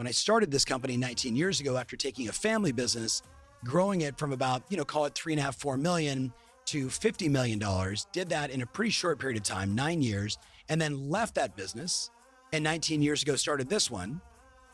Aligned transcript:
when 0.00 0.06
I 0.06 0.12
started 0.12 0.50
this 0.50 0.64
company 0.64 0.96
19 0.96 1.36
years 1.36 1.60
ago 1.60 1.76
after 1.76 1.94
taking 1.94 2.30
a 2.30 2.32
family 2.32 2.72
business, 2.72 3.20
growing 3.66 4.00
it 4.00 4.16
from 4.16 4.32
about, 4.32 4.62
you 4.70 4.78
know, 4.78 4.84
call 4.86 5.04
it 5.04 5.14
three 5.14 5.34
and 5.34 5.40
a 5.40 5.42
half, 5.42 5.56
four 5.56 5.76
million 5.76 6.32
to 6.64 6.86
$50 6.86 7.28
million, 7.28 7.62
did 8.10 8.30
that 8.30 8.48
in 8.48 8.62
a 8.62 8.66
pretty 8.66 8.92
short 8.92 9.18
period 9.18 9.36
of 9.36 9.42
time, 9.42 9.74
nine 9.74 10.00
years, 10.00 10.38
and 10.70 10.80
then 10.80 11.10
left 11.10 11.34
that 11.34 11.54
business. 11.54 12.10
And 12.54 12.64
19 12.64 13.02
years 13.02 13.22
ago, 13.22 13.36
started 13.36 13.68
this 13.68 13.90
one. 13.90 14.22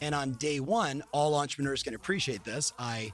And 0.01 0.15
on 0.15 0.35
day 0.35 0.61
one, 0.61 1.03
all 1.11 1.35
entrepreneurs 1.35 1.83
can 1.83 1.97
appreciate 1.97 2.45
this. 2.45 2.73
I 2.79 3.13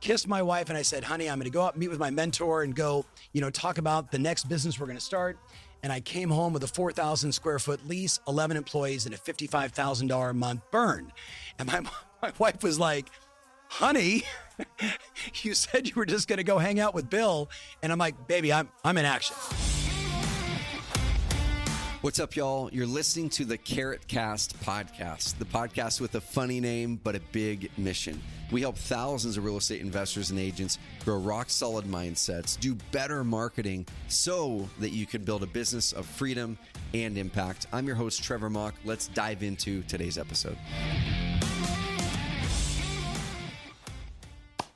kissed 0.00 0.26
my 0.26 0.42
wife 0.42 0.68
and 0.68 0.76
I 0.76 0.82
said, 0.82 1.04
honey, 1.04 1.30
I'm 1.30 1.38
going 1.38 1.44
to 1.44 1.50
go 1.50 1.62
out, 1.62 1.78
meet 1.78 1.90
with 1.90 2.00
my 2.00 2.10
mentor 2.10 2.64
and 2.64 2.74
go, 2.74 3.06
you 3.34 3.40
know, 3.40 3.50
talk 3.50 3.78
about 3.78 4.10
the 4.10 4.18
next 4.18 4.48
business 4.48 4.80
we're 4.80 4.86
going 4.86 4.98
to 4.98 5.04
start. 5.04 5.38
And 5.82 5.92
I 5.92 6.00
came 6.00 6.30
home 6.30 6.52
with 6.52 6.62
a 6.62 6.68
4,000 6.68 7.32
square 7.32 7.58
foot 7.58 7.86
lease, 7.88 8.20
11 8.28 8.56
employees, 8.56 9.06
and 9.06 9.14
a 9.14 9.18
$55,000 9.18 10.30
a 10.30 10.34
month 10.34 10.62
burn. 10.70 11.12
And 11.58 11.68
my, 11.68 11.80
my 12.22 12.32
wife 12.38 12.62
was 12.62 12.78
like, 12.78 13.06
honey, 13.68 14.22
you 15.42 15.54
said 15.54 15.88
you 15.88 15.94
were 15.96 16.06
just 16.06 16.28
going 16.28 16.36
to 16.36 16.44
go 16.44 16.58
hang 16.58 16.78
out 16.78 16.94
with 16.94 17.10
Bill. 17.10 17.50
And 17.82 17.90
I'm 17.90 17.98
like, 17.98 18.28
baby, 18.28 18.52
I'm, 18.52 18.68
I'm 18.84 18.96
in 18.98 19.04
action. 19.04 19.36
What's 22.02 22.18
up, 22.18 22.34
y'all? 22.34 22.68
You're 22.72 22.84
listening 22.84 23.30
to 23.30 23.44
the 23.44 23.56
Carrot 23.56 24.08
Cast 24.08 24.58
podcast, 24.64 25.38
the 25.38 25.44
podcast 25.44 26.00
with 26.00 26.16
a 26.16 26.20
funny 26.20 26.58
name 26.58 26.98
but 27.04 27.14
a 27.14 27.20
big 27.30 27.70
mission. 27.78 28.20
We 28.50 28.62
help 28.62 28.76
thousands 28.76 29.36
of 29.36 29.44
real 29.44 29.58
estate 29.58 29.80
investors 29.80 30.30
and 30.30 30.40
agents 30.40 30.78
grow 31.04 31.18
rock 31.18 31.48
solid 31.48 31.84
mindsets, 31.84 32.58
do 32.58 32.74
better 32.90 33.22
marketing 33.22 33.86
so 34.08 34.68
that 34.80 34.90
you 34.90 35.06
can 35.06 35.22
build 35.22 35.44
a 35.44 35.46
business 35.46 35.92
of 35.92 36.04
freedom 36.04 36.58
and 36.92 37.16
impact. 37.16 37.68
I'm 37.72 37.86
your 37.86 37.94
host, 37.94 38.20
Trevor 38.24 38.50
Mauch. 38.50 38.74
Let's 38.84 39.06
dive 39.06 39.44
into 39.44 39.82
today's 39.82 40.18
episode. 40.18 40.58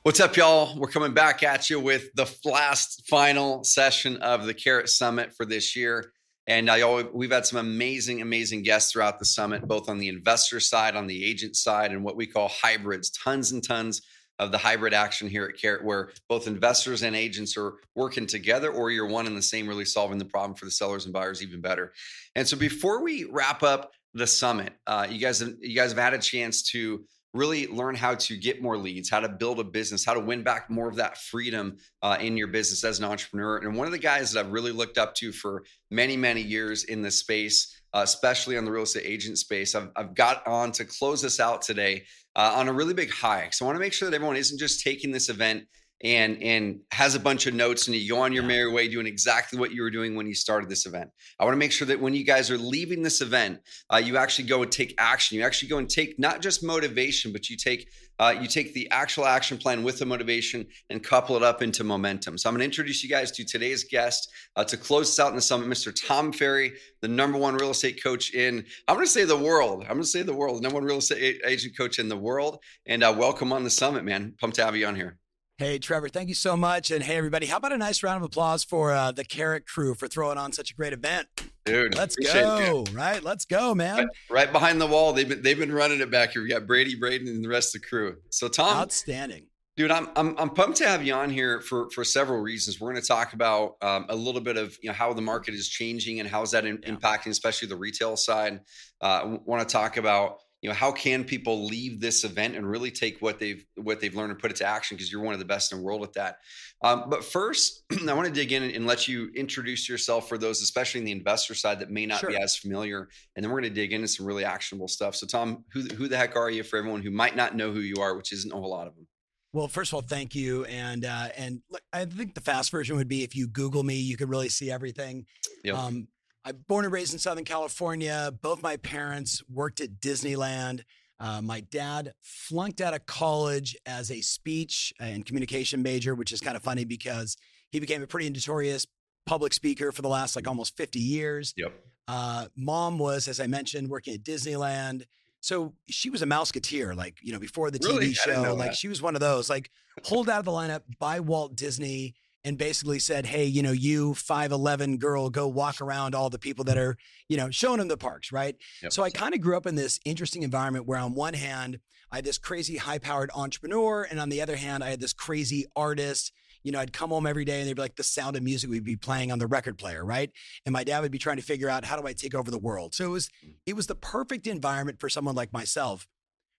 What's 0.03 0.21
up, 0.21 0.37
y'all? 0.37 0.79
We're 0.79 0.87
coming 0.87 1.13
back 1.13 1.43
at 1.43 1.69
you 1.69 1.81
with 1.81 2.07
the 2.15 2.33
last 2.45 3.05
final 3.09 3.65
session 3.65 4.15
of 4.21 4.45
the 4.45 4.53
Carrot 4.53 4.87
Summit 4.87 5.33
for 5.35 5.45
this 5.45 5.75
year. 5.75 6.13
And 6.47 6.69
I 6.69 6.81
always, 6.81 7.07
we've 7.13 7.31
had 7.31 7.45
some 7.45 7.59
amazing, 7.59 8.21
amazing 8.21 8.63
guests 8.63 8.91
throughout 8.91 9.19
the 9.19 9.25
summit, 9.25 9.67
both 9.67 9.89
on 9.89 9.97
the 9.97 10.07
investor 10.07 10.61
side, 10.61 10.95
on 10.95 11.05
the 11.05 11.25
agent 11.25 11.57
side, 11.57 11.91
and 11.91 12.03
what 12.03 12.15
we 12.15 12.25
call 12.25 12.47
hybrids. 12.47 13.09
Tons 13.09 13.51
and 13.51 13.61
tons 13.61 14.01
of 14.39 14.51
the 14.51 14.57
hybrid 14.57 14.93
action 14.93 15.27
here 15.27 15.45
at 15.45 15.59
Carrot, 15.59 15.83
where 15.83 16.11
both 16.29 16.47
investors 16.47 17.03
and 17.03 17.15
agents 17.15 17.57
are 17.57 17.73
working 17.95 18.27
together, 18.27 18.71
or 18.71 18.91
you're 18.91 19.07
one 19.07 19.27
and 19.27 19.35
the 19.35 19.41
same, 19.41 19.67
really 19.67 19.85
solving 19.85 20.19
the 20.19 20.25
problem 20.25 20.55
for 20.55 20.65
the 20.65 20.71
sellers 20.71 21.05
and 21.05 21.13
buyers 21.13 21.41
even 21.41 21.59
better. 21.59 21.91
And 22.35 22.47
so, 22.47 22.55
before 22.55 23.03
we 23.03 23.25
wrap 23.25 23.63
up 23.63 23.91
the 24.13 24.27
summit, 24.27 24.73
uh, 24.85 25.07
you 25.09 25.19
guys, 25.19 25.39
have, 25.39 25.55
you 25.59 25.75
guys 25.75 25.91
have 25.91 25.99
had 25.99 26.13
a 26.13 26.19
chance 26.19 26.61
to 26.71 27.03
really 27.37 27.67
learn 27.67 27.95
how 27.95 28.15
to 28.15 28.35
get 28.35 28.61
more 28.61 28.77
leads, 28.77 29.09
how 29.09 29.19
to 29.19 29.29
build 29.29 29.59
a 29.59 29.63
business, 29.63 30.03
how 30.03 30.13
to 30.13 30.19
win 30.19 30.43
back 30.43 30.69
more 30.69 30.89
of 30.89 30.95
that 30.95 31.17
freedom 31.17 31.77
uh, 32.01 32.17
in 32.19 32.35
your 32.35 32.47
business 32.47 32.83
as 32.83 32.99
an 32.99 33.05
entrepreneur. 33.05 33.57
And 33.57 33.75
one 33.75 33.87
of 33.87 33.93
the 33.93 33.99
guys 33.99 34.31
that 34.31 34.45
I've 34.45 34.51
really 34.51 34.71
looked 34.71 34.97
up 34.97 35.15
to 35.15 35.31
for 35.31 35.63
many, 35.91 36.17
many 36.17 36.41
years 36.41 36.83
in 36.85 37.01
this 37.01 37.19
space, 37.19 37.81
uh, 37.93 38.01
especially 38.03 38.57
on 38.57 38.65
the 38.65 38.71
real 38.71 38.83
estate 38.83 39.03
agent 39.05 39.37
space, 39.37 39.75
I've, 39.75 39.89
I've 39.95 40.15
got 40.15 40.45
on 40.47 40.71
to 40.73 40.85
close 40.85 41.21
this 41.21 41.39
out 41.39 41.61
today 41.61 42.05
uh, 42.35 42.53
on 42.55 42.67
a 42.67 42.73
really 42.73 42.93
big 42.93 43.11
high. 43.11 43.49
So 43.51 43.65
I 43.65 43.67
want 43.67 43.77
to 43.77 43.81
make 43.81 43.93
sure 43.93 44.09
that 44.09 44.15
everyone 44.15 44.37
isn't 44.37 44.59
just 44.59 44.83
taking 44.83 45.11
this 45.11 45.29
event 45.29 45.65
and 46.03 46.41
and 46.43 46.79
has 46.91 47.15
a 47.15 47.19
bunch 47.19 47.47
of 47.47 47.53
notes 47.53 47.87
and 47.87 47.95
you 47.95 48.09
go 48.09 48.21
on 48.21 48.31
your 48.31 48.43
yeah. 48.43 48.47
merry 48.47 48.71
way 48.71 48.87
doing 48.87 49.07
exactly 49.07 49.57
what 49.57 49.71
you 49.71 49.81
were 49.81 49.89
doing 49.89 50.15
when 50.15 50.27
you 50.27 50.35
started 50.35 50.69
this 50.69 50.85
event. 50.85 51.09
I 51.39 51.43
want 51.43 51.55
to 51.55 51.59
make 51.59 51.71
sure 51.71 51.87
that 51.87 51.99
when 51.99 52.13
you 52.13 52.23
guys 52.23 52.51
are 52.51 52.57
leaving 52.57 53.01
this 53.01 53.21
event 53.21 53.59
uh, 53.89 53.97
you 53.97 54.17
actually 54.17 54.47
go 54.47 54.61
and 54.61 54.71
take 54.71 54.93
action. 54.97 55.37
You 55.37 55.43
actually 55.43 55.69
go 55.69 55.79
and 55.79 55.89
take 55.89 56.19
not 56.19 56.41
just 56.41 56.63
motivation 56.63 57.31
but 57.31 57.49
you 57.49 57.57
take 57.57 57.89
uh, 58.19 58.33
you 58.39 58.47
take 58.47 58.73
the 58.73 58.89
actual 58.89 59.25
action 59.25 59.57
plan 59.57 59.83
with 59.83 59.99
the 59.99 60.05
motivation 60.05 60.65
and 60.89 61.03
couple 61.03 61.35
it 61.35 61.43
up 61.43 61.61
into 61.61 61.83
momentum. 61.83 62.37
So 62.37 62.49
i'm 62.49 62.53
going 62.53 62.59
to 62.59 62.65
introduce 62.65 63.03
you 63.03 63.09
guys 63.09 63.31
to 63.31 63.43
today's 63.43 63.83
guest 63.83 64.31
uh, 64.55 64.63
to 64.65 64.77
close 64.77 65.09
us 65.09 65.19
out 65.19 65.29
in 65.29 65.35
the 65.35 65.41
summit 65.41 65.67
mr 65.67 65.93
tom 66.07 66.31
ferry 66.31 66.73
the 67.01 67.07
number 67.07 67.37
one 67.37 67.55
real 67.55 67.71
estate 67.71 68.01
coach 68.03 68.33
in 68.33 68.65
i'm 68.87 68.95
going 68.95 69.05
to 69.05 69.11
say 69.11 69.23
the 69.23 69.37
world. 69.37 69.81
I'm 69.83 69.93
going 69.93 70.01
to 70.01 70.07
say 70.07 70.21
the 70.21 70.33
world. 70.33 70.57
The 70.57 70.61
number 70.61 70.75
one 70.75 70.85
real 70.85 70.97
estate 70.97 71.41
agent 71.45 71.77
coach 71.77 71.99
in 71.99 72.09
the 72.09 72.17
world. 72.17 72.59
And 72.85 73.03
uh, 73.03 73.13
welcome 73.17 73.51
on 73.51 73.63
the 73.63 73.69
summit 73.69 74.03
man. 74.03 74.35
Pumped 74.39 74.57
to 74.57 74.65
have 74.65 74.75
you 74.75 74.85
on 74.85 74.95
here 74.95 75.17
Hey, 75.59 75.79
Trevor, 75.79 76.07
thank 76.07 76.29
you 76.29 76.35
so 76.35 76.55
much. 76.55 76.91
And 76.91 77.01
hey, 77.03 77.17
everybody, 77.17 77.47
how 77.47 77.57
about 77.57 77.73
a 77.73 77.79
nice 77.79 78.03
round 78.03 78.17
of 78.17 78.23
applause 78.23 78.63
for 78.63 78.91
uh, 78.91 79.11
the 79.11 79.25
Carrot 79.25 79.65
crew 79.65 79.95
for 79.95 80.07
throwing 80.07 80.37
on 80.37 80.53
such 80.53 80.69
a 80.69 80.75
great 80.75 80.93
event? 80.93 81.27
Dude, 81.65 81.95
let's 81.95 82.15
go. 82.15 82.85
Right, 82.93 83.23
let's 83.23 83.43
go, 83.43 83.73
man. 83.73 83.97
Right, 83.97 84.07
right, 84.29 84.51
behind 84.51 84.79
the 84.79 84.85
wall, 84.85 85.13
they've 85.13 85.27
been 85.27 85.41
they've 85.41 85.57
been 85.57 85.71
running 85.71 85.99
it 85.99 86.11
back 86.11 86.33
here. 86.33 86.43
We 86.43 86.49
got 86.49 86.67
Brady, 86.67 86.93
Braden, 86.93 87.27
and 87.27 87.43
the 87.43 87.49
rest 87.49 87.75
of 87.75 87.81
the 87.81 87.87
crew. 87.87 88.17
So, 88.29 88.47
Tom, 88.47 88.77
outstanding, 88.77 89.47
dude. 89.75 89.89
I'm 89.89 90.09
I'm 90.15 90.37
I'm 90.37 90.51
pumped 90.51 90.77
to 90.77 90.87
have 90.87 91.03
you 91.03 91.15
on 91.15 91.31
here 91.31 91.59
for 91.61 91.89
for 91.89 92.03
several 92.03 92.39
reasons. 92.39 92.79
We're 92.79 92.91
going 92.91 93.01
to 93.01 93.07
talk 93.07 93.33
about 93.33 93.77
um, 93.81 94.05
a 94.09 94.15
little 94.15 94.41
bit 94.41 94.57
of 94.57 94.77
you 94.83 94.89
know 94.89 94.93
how 94.93 95.11
the 95.11 95.23
market 95.23 95.55
is 95.55 95.67
changing 95.67 96.19
and 96.19 96.29
how 96.29 96.43
is 96.43 96.51
that 96.51 96.65
in, 96.65 96.79
yeah. 96.83 96.91
impacting, 96.91 97.31
especially 97.31 97.67
the 97.67 97.77
retail 97.77 98.15
side. 98.15 98.59
Uh, 99.01 99.37
want 99.43 99.67
to 99.67 99.73
talk 99.73 99.97
about 99.97 100.37
you 100.61 100.69
know 100.69 100.75
how 100.75 100.91
can 100.91 101.23
people 101.23 101.65
leave 101.65 101.99
this 101.99 102.23
event 102.23 102.55
and 102.55 102.69
really 102.69 102.91
take 102.91 103.21
what 103.21 103.39
they've 103.39 103.63
what 103.75 103.99
they've 103.99 104.15
learned 104.15 104.31
and 104.31 104.39
put 104.39 104.51
it 104.51 104.57
to 104.57 104.65
action 104.65 104.97
because 104.97 105.11
you're 105.11 105.21
one 105.21 105.33
of 105.33 105.39
the 105.39 105.45
best 105.45 105.71
in 105.71 105.77
the 105.77 105.83
world 105.83 106.03
at 106.03 106.13
that 106.13 106.37
um, 106.83 107.05
but 107.09 107.23
first 107.23 107.83
i 108.09 108.13
want 108.13 108.27
to 108.27 108.33
dig 108.33 108.51
in 108.51 108.63
and 108.63 108.85
let 108.85 109.07
you 109.07 109.29
introduce 109.35 109.87
yourself 109.87 110.27
for 110.27 110.37
those 110.37 110.61
especially 110.61 110.99
in 110.99 111.05
the 111.05 111.11
investor 111.11 111.53
side 111.53 111.79
that 111.79 111.91
may 111.91 112.05
not 112.05 112.19
sure. 112.19 112.29
be 112.29 112.37
as 112.37 112.57
familiar 112.57 113.09
and 113.35 113.43
then 113.43 113.51
we're 113.51 113.61
going 113.61 113.73
to 113.73 113.81
dig 113.81 113.93
into 113.93 114.07
some 114.07 114.25
really 114.25 114.45
actionable 114.45 114.87
stuff 114.87 115.15
so 115.15 115.27
tom 115.27 115.63
who, 115.71 115.81
who 115.95 116.07
the 116.07 116.17
heck 116.17 116.35
are 116.35 116.49
you 116.49 116.63
for 116.63 116.77
everyone 116.77 117.01
who 117.01 117.11
might 117.11 117.35
not 117.35 117.55
know 117.55 117.71
who 117.71 117.79
you 117.79 117.95
are 118.01 118.15
which 118.15 118.31
isn't 118.33 118.51
a 118.51 118.55
whole 118.55 118.71
lot 118.71 118.87
of 118.87 118.95
them 118.95 119.07
well, 119.53 119.69
first 119.69 119.91
of 119.91 119.95
all, 119.95 120.01
thank 120.01 120.35
you, 120.35 120.65
and 120.65 121.05
uh, 121.05 121.29
and 121.35 121.61
look, 121.71 121.81
I 121.91 122.05
think 122.05 122.35
the 122.35 122.41
fast 122.41 122.69
version 122.69 122.97
would 122.97 123.07
be 123.07 123.23
if 123.23 123.35
you 123.35 123.47
Google 123.47 123.81
me, 123.81 123.95
you 123.95 124.17
could 124.17 124.29
really 124.29 124.49
see 124.49 124.69
everything. 124.69 125.25
Yep. 125.63 125.75
Um, 125.75 126.07
I'm 126.47 126.63
born 126.69 126.85
and 126.85 126.93
raised 126.93 127.11
in 127.11 127.19
Southern 127.19 127.43
California. 127.43 128.31
Both 128.41 128.63
my 128.63 128.77
parents 128.77 129.43
worked 129.49 129.81
at 129.81 129.99
Disneyland. 129.99 130.83
Uh, 131.19 131.41
my 131.41 131.59
dad 131.59 132.13
flunked 132.21 132.79
out 132.79 132.93
of 132.93 133.05
college 133.05 133.75
as 133.85 134.09
a 134.11 134.21
speech 134.21 134.93
and 134.97 135.25
communication 135.25 135.81
major, 135.81 136.15
which 136.15 136.31
is 136.31 136.39
kind 136.39 136.55
of 136.55 136.63
funny 136.63 136.85
because 136.85 137.35
he 137.69 137.81
became 137.81 138.01
a 138.01 138.07
pretty 138.07 138.29
notorious 138.29 138.87
public 139.25 139.51
speaker 139.51 139.91
for 139.91 140.01
the 140.01 140.07
last 140.07 140.37
like 140.37 140.47
almost 140.47 140.77
50 140.77 140.99
years. 140.99 141.53
Yep. 141.57 141.73
Uh, 142.07 142.45
mom 142.55 142.97
was, 142.97 143.27
as 143.27 143.41
I 143.41 143.47
mentioned, 143.47 143.89
working 143.89 144.13
at 144.13 144.23
Disneyland. 144.23 145.03
So 145.41 145.73
she 145.89 146.09
was 146.09 146.21
a 146.21 146.25
Mouseketeer, 146.25 146.95
like, 146.95 147.17
you 147.21 147.33
know, 147.33 147.39
before 147.39 147.71
the 147.71 147.79
really? 147.83 148.11
TV 148.11 148.15
show. 148.15 148.55
Like, 148.55 148.73
she 148.73 148.87
was 148.87 149.01
one 149.01 149.15
of 149.15 149.19
those, 149.19 149.49
like, 149.49 149.69
pulled 150.01 150.29
out 150.29 150.39
of 150.39 150.45
the 150.45 150.51
lineup 150.51 150.83
by 150.97 151.19
Walt 151.19 151.57
Disney 151.57 152.15
and 152.43 152.57
basically 152.57 152.99
said, 152.99 153.25
"Hey, 153.25 153.45
you 153.45 153.61
know, 153.61 153.71
you 153.71 154.13
5'11 154.13 154.99
girl, 154.99 155.29
go 155.29 155.47
walk 155.47 155.81
around 155.81 156.15
all 156.15 156.29
the 156.29 156.39
people 156.39 156.63
that 156.65 156.77
are, 156.77 156.97
you 157.27 157.37
know, 157.37 157.49
showing 157.49 157.79
them 157.79 157.87
the 157.87 157.97
parks, 157.97 158.31
right?" 158.31 158.55
Yep. 158.81 158.93
So 158.93 159.03
I 159.03 159.09
kind 159.09 159.33
of 159.33 159.41
grew 159.41 159.57
up 159.57 159.65
in 159.65 159.75
this 159.75 159.99
interesting 160.05 160.43
environment 160.43 160.85
where 160.85 160.99
on 160.99 161.13
one 161.13 161.33
hand, 161.33 161.79
I 162.11 162.17
had 162.17 162.25
this 162.25 162.37
crazy 162.37 162.77
high-powered 162.77 163.31
entrepreneur 163.35 164.03
and 164.03 164.19
on 164.19 164.29
the 164.29 164.41
other 164.41 164.55
hand, 164.55 164.83
I 164.83 164.89
had 164.89 165.01
this 165.01 165.13
crazy 165.13 165.65
artist. 165.75 166.31
You 166.63 166.71
know, 166.71 166.79
I'd 166.79 166.93
come 166.93 167.09
home 167.09 167.27
every 167.27 167.45
day 167.45 167.59
and 167.59 167.67
they'd 167.67 167.75
be 167.75 167.81
like 167.81 167.95
the 167.95 168.03
sound 168.03 168.35
of 168.35 168.43
music 168.43 168.69
we'd 168.69 168.83
be 168.83 168.95
playing 168.95 169.31
on 169.31 169.39
the 169.39 169.47
record 169.47 169.77
player, 169.77 170.05
right? 170.05 170.31
And 170.65 170.73
my 170.73 170.83
dad 170.83 171.01
would 171.01 171.11
be 171.11 171.17
trying 171.17 171.37
to 171.37 171.43
figure 171.43 171.69
out 171.69 171.85
how 171.85 171.99
do 171.99 172.07
I 172.07 172.13
take 172.13 172.33
over 172.33 172.49
the 172.49 172.57
world. 172.57 172.95
So 172.95 173.05
it 173.05 173.09
was 173.09 173.29
mm. 173.45 173.53
it 173.65 173.75
was 173.75 173.87
the 173.87 173.95
perfect 173.95 174.47
environment 174.47 174.99
for 174.99 175.09
someone 175.09 175.35
like 175.35 175.53
myself 175.53 176.07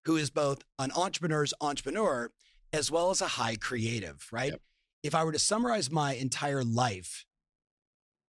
who 0.04 0.16
is 0.16 0.30
both 0.30 0.62
an 0.78 0.92
entrepreneur's 0.92 1.52
entrepreneur 1.60 2.30
as 2.72 2.90
well 2.90 3.10
as 3.10 3.20
a 3.20 3.28
high 3.28 3.56
creative, 3.56 4.26
right? 4.30 4.52
Yep 4.52 4.60
if 5.02 5.14
I 5.14 5.24
were 5.24 5.32
to 5.32 5.38
summarize 5.38 5.90
my 5.90 6.14
entire 6.14 6.64
life, 6.64 7.24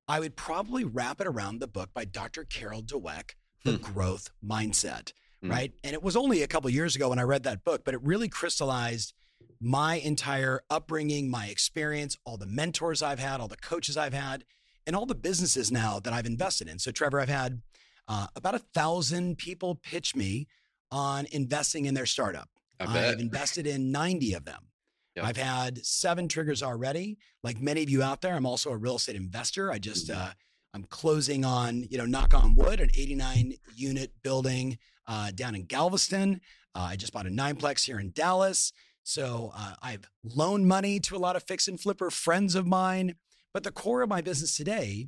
I 0.08 0.20
would 0.20 0.36
probably 0.36 0.84
wrap 0.84 1.22
it 1.22 1.28
around 1.28 1.60
the 1.60 1.68
book 1.68 1.90
by 1.94 2.06
Dr. 2.06 2.44
Carol 2.44 2.82
Dweck, 2.82 3.32
The 3.64 3.74
hmm. 3.74 3.84
Growth 3.84 4.32
Mindset, 4.46 5.14
hmm. 5.42 5.52
right? 5.52 5.74
And 5.84 5.94
it 5.94 6.04
was 6.04 6.16
only 6.16 6.42
a 6.42 6.48
couple 6.48 6.70
years 6.70 6.96
ago 6.96 7.10
when 7.10 7.20
I 7.20 7.24
read 7.24 7.44
that 7.44 7.64
book, 7.64 7.84
but 7.86 7.94
it 7.94 8.02
really 8.02 8.28
crystallized 8.28 9.14
my 9.62 9.96
entire 9.96 10.62
upbringing, 10.70 11.30
my 11.30 11.48
experience, 11.48 12.18
all 12.26 12.38
the 12.38 12.46
mentors 12.46 13.04
I've 13.04 13.20
had, 13.20 13.40
all 13.42 13.48
the 13.48 13.58
coaches 13.58 13.98
I've 13.98 14.14
had, 14.14 14.46
and 14.88 14.96
all 14.96 15.06
the 15.06 15.16
businesses 15.16 15.72
now 15.72 16.00
that 16.00 16.14
I've 16.14 16.26
invested 16.26 16.68
in. 16.68 16.80
So, 16.80 16.92
Trevor, 16.92 17.20
I've 17.20 17.30
had 17.30 17.62
uh, 18.08 18.28
about 18.36 18.56
a 18.56 18.60
thousand 18.60 19.38
people 19.38 19.76
pitch 19.76 20.16
me 20.16 20.48
on 20.92 21.28
investing 21.32 21.86
in 21.86 21.94
their 21.94 22.06
startup. 22.06 22.50
I've 22.80 23.20
invested 23.20 23.68
in 23.68 23.92
90 23.92 24.34
of 24.34 24.46
them. 24.46 24.69
Yep. 25.16 25.26
I've 25.26 25.38
had 25.38 25.86
seven 25.86 26.28
triggers 26.28 26.64
already. 26.64 27.18
Like 27.44 27.60
many 27.60 27.84
of 27.84 27.90
you 27.90 28.04
out 28.04 28.22
there, 28.22 28.36
I'm 28.36 28.46
also 28.46 28.72
a 28.72 28.78
real 28.78 28.96
estate 28.96 29.16
investor. 29.16 29.72
I 29.72 29.80
just 29.80 30.10
mm-hmm. 30.10 30.20
uh, 30.20 30.32
I'm 30.74 30.84
closing 30.84 31.44
on, 31.44 31.84
you 31.90 31.98
know, 31.98 32.06
knock 32.06 32.34
on 32.34 32.56
wood, 32.56 32.80
an 32.80 32.90
89 32.96 33.54
unit 33.76 34.12
building 34.24 34.78
uh, 35.08 35.32
down 35.32 35.56
in 35.56 35.66
Galveston. 35.66 36.42
Uh, 36.76 36.90
I 36.92 36.96
just 36.96 37.12
bought 37.12 37.26
a 37.26 37.32
nineplex 37.32 37.86
here 37.86 38.00
in 38.00 38.12
Dallas. 38.12 38.72
So 39.04 39.52
uh, 39.56 39.74
I've 39.82 40.08
loaned 40.24 40.68
money 40.68 41.00
to 41.02 41.16
a 41.16 41.18
lot 41.18 41.36
of 41.36 41.44
fix 41.44 41.68
and 41.68 41.80
flipper 41.80 42.12
friends 42.12 42.54
of 42.54 42.68
mine. 42.68 43.16
But 43.52 43.64
the 43.64 43.72
core 43.72 44.04
of 44.04 44.10
my 44.10 44.22
business 44.22 44.56
today 44.56 45.08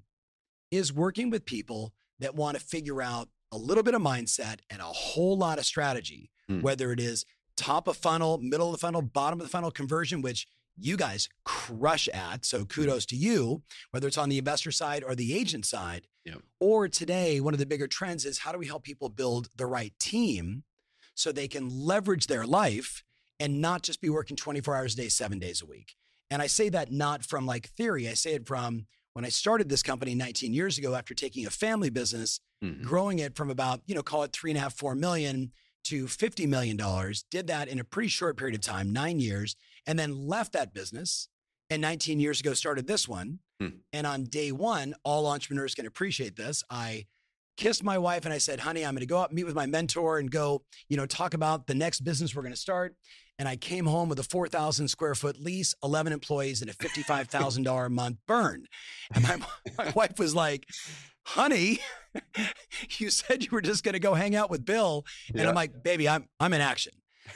is 0.72 0.92
working 0.92 1.30
with 1.30 1.46
people 1.46 1.94
that 2.20 2.34
want 2.34 2.58
to 2.58 2.64
figure 2.64 3.02
out 3.02 3.30
a 3.52 3.58
little 3.58 3.84
bit 3.84 3.94
of 3.94 4.02
mindset 4.02 4.60
and 4.70 4.82
a 4.82 4.86
whole 4.86 5.38
lot 5.38 5.60
of 5.60 5.66
strategy 5.66 6.32
hmm. 6.48 6.62
whether 6.62 6.92
it 6.92 7.00
is 7.00 7.26
top 7.62 7.88
of 7.88 7.96
funnel, 7.96 8.40
middle 8.40 8.68
of 8.68 8.72
the 8.74 8.78
funnel, 8.80 9.02
bottom 9.02 9.40
of 9.40 9.46
the 9.46 9.52
funnel 9.52 9.72
conversion, 9.72 10.22
which 10.22 10.48
you 10.78 10.98
guys 10.98 11.30
crush 11.46 12.08
at. 12.10 12.46
So 12.46 12.66
kudos 12.66 13.06
to 13.08 13.16
you, 13.16 13.62
whether 13.92 14.08
it's 14.08 14.18
on 14.18 14.30
the 14.30 14.38
investor 14.38 14.72
side 14.72 15.04
or 15.04 15.16
the 15.16 15.38
agent 15.38 15.66
side. 15.66 16.08
Yep. 16.26 16.40
Or 16.60 16.88
today, 16.88 17.40
one 17.40 17.54
of 17.54 17.60
the 17.60 17.66
bigger 17.66 17.88
trends 17.88 18.26
is 18.26 18.40
how 18.40 18.52
do 18.52 18.58
we 18.58 18.68
help 18.68 18.84
people 18.84 19.10
build 19.10 19.50
the 19.56 19.66
right 19.66 19.94
team 20.00 20.64
so 21.14 21.32
they 21.32 21.48
can 21.48 21.70
leverage 21.70 22.28
their 22.28 22.46
life 22.46 23.04
and 23.40 23.62
not 23.62 23.84
just 23.84 24.02
be 24.02 24.10
working 24.10 24.38
24 24.38 24.76
hours 24.76 24.94
a 24.94 24.98
day, 24.98 25.10
seven 25.10 25.40
days 25.40 25.62
a 25.62 25.66
week. 25.66 25.96
And 26.30 26.42
I 26.42 26.48
say 26.48 26.70
that 26.70 26.92
not 26.92 27.26
from 27.26 27.46
like 27.46 27.70
theory, 27.70 28.08
I 28.08 28.14
say 28.14 28.34
it 28.34 28.48
from 28.48 28.86
when 29.14 29.26
I 29.26 29.30
started 29.30 29.68
this 29.68 29.84
company 29.84 30.16
19 30.16 30.54
years 30.54 30.78
ago 30.78 30.96
after 30.96 31.14
taking 31.14 31.46
a 31.46 31.50
family 31.50 31.90
business, 31.90 32.40
mm-hmm. 32.64 32.84
growing 32.84 33.20
it 33.20 33.36
from 33.36 33.50
about, 33.50 33.82
you 33.86 33.94
know, 33.94 34.04
call 34.04 34.24
it 34.24 34.32
three 34.32 34.52
and 34.52 34.58
a 34.58 34.62
half, 34.62 34.74
four 34.74 34.96
million 34.96 35.52
to 35.86 36.06
$50 36.06 36.48
million, 36.48 36.78
did 37.30 37.48
that 37.48 37.68
in 37.68 37.80
a 37.80 37.84
pretty 37.84 38.10
short 38.10 38.38
period 38.38 38.56
of 38.56 38.62
time, 38.62 38.92
nine 38.92 39.20
years, 39.20 39.56
and 39.86 39.98
then 39.98 40.28
left 40.28 40.54
that 40.54 40.74
business. 40.74 41.28
And 41.70 41.82
19 41.82 42.20
years 42.20 42.40
ago, 42.42 42.54
started 42.54 42.88
this 42.88 43.08
one. 43.08 43.40
Hmm. 43.60 43.68
And 43.94 44.06
on 44.06 44.26
day 44.26 44.52
one, 44.52 44.94
all 45.04 45.28
entrepreneurs 45.28 45.74
can 45.74 45.86
appreciate 45.86 46.36
this. 46.36 46.64
I 46.70 47.06
kissed 47.58 47.84
my 47.84 47.98
wife 47.98 48.26
and 48.26 48.34
I 48.34 48.40
said, 48.40 48.60
honey, 48.60 48.86
I'm 48.86 48.94
going 48.94 49.02
to 49.02 49.06
go 49.06 49.20
out, 49.20 49.34
meet 49.34 49.44
with 49.44 49.56
my 49.56 49.66
mentor 49.66 50.18
and 50.18 50.30
go, 50.32 50.64
you 50.90 50.98
know, 50.98 51.06
talk 51.06 51.34
about 51.34 51.68
the 51.68 51.76
next 51.76 52.02
business 52.02 52.36
we're 52.36 52.42
going 52.42 52.54
to 52.54 52.60
start. 52.60 52.96
And 53.40 53.48
I 53.48 53.56
came 53.56 53.86
home 53.86 54.10
with 54.10 54.20
a 54.20 54.24
4,000 54.24 54.88
square 54.88 55.16
foot 55.16 55.40
lease, 55.40 55.74
11 55.84 56.14
employees, 56.14 56.62
and 56.62 56.70
a 56.70 56.74
$55,000 56.74 57.86
a 57.86 57.90
month 57.90 58.18
burn. 58.28 58.66
And 59.14 59.24
my, 59.24 59.38
my 59.78 59.92
wife 59.96 60.20
was 60.20 60.36
like, 60.36 60.66
honey, 61.26 61.80
you 62.98 63.10
said 63.10 63.44
you 63.44 63.50
were 63.52 63.62
just 63.62 63.84
going 63.84 63.94
to 63.94 64.00
go 64.00 64.14
hang 64.14 64.36
out 64.36 64.50
with 64.50 64.66
Bill. 64.66 65.06
And 65.30 65.40
yeah. 65.40 65.50
I'm 65.50 65.56
like, 65.56 65.84
baby, 65.84 66.08
I'm, 66.08 66.28
I'm 66.40 66.54
in 66.54 66.62
action. 66.62 66.94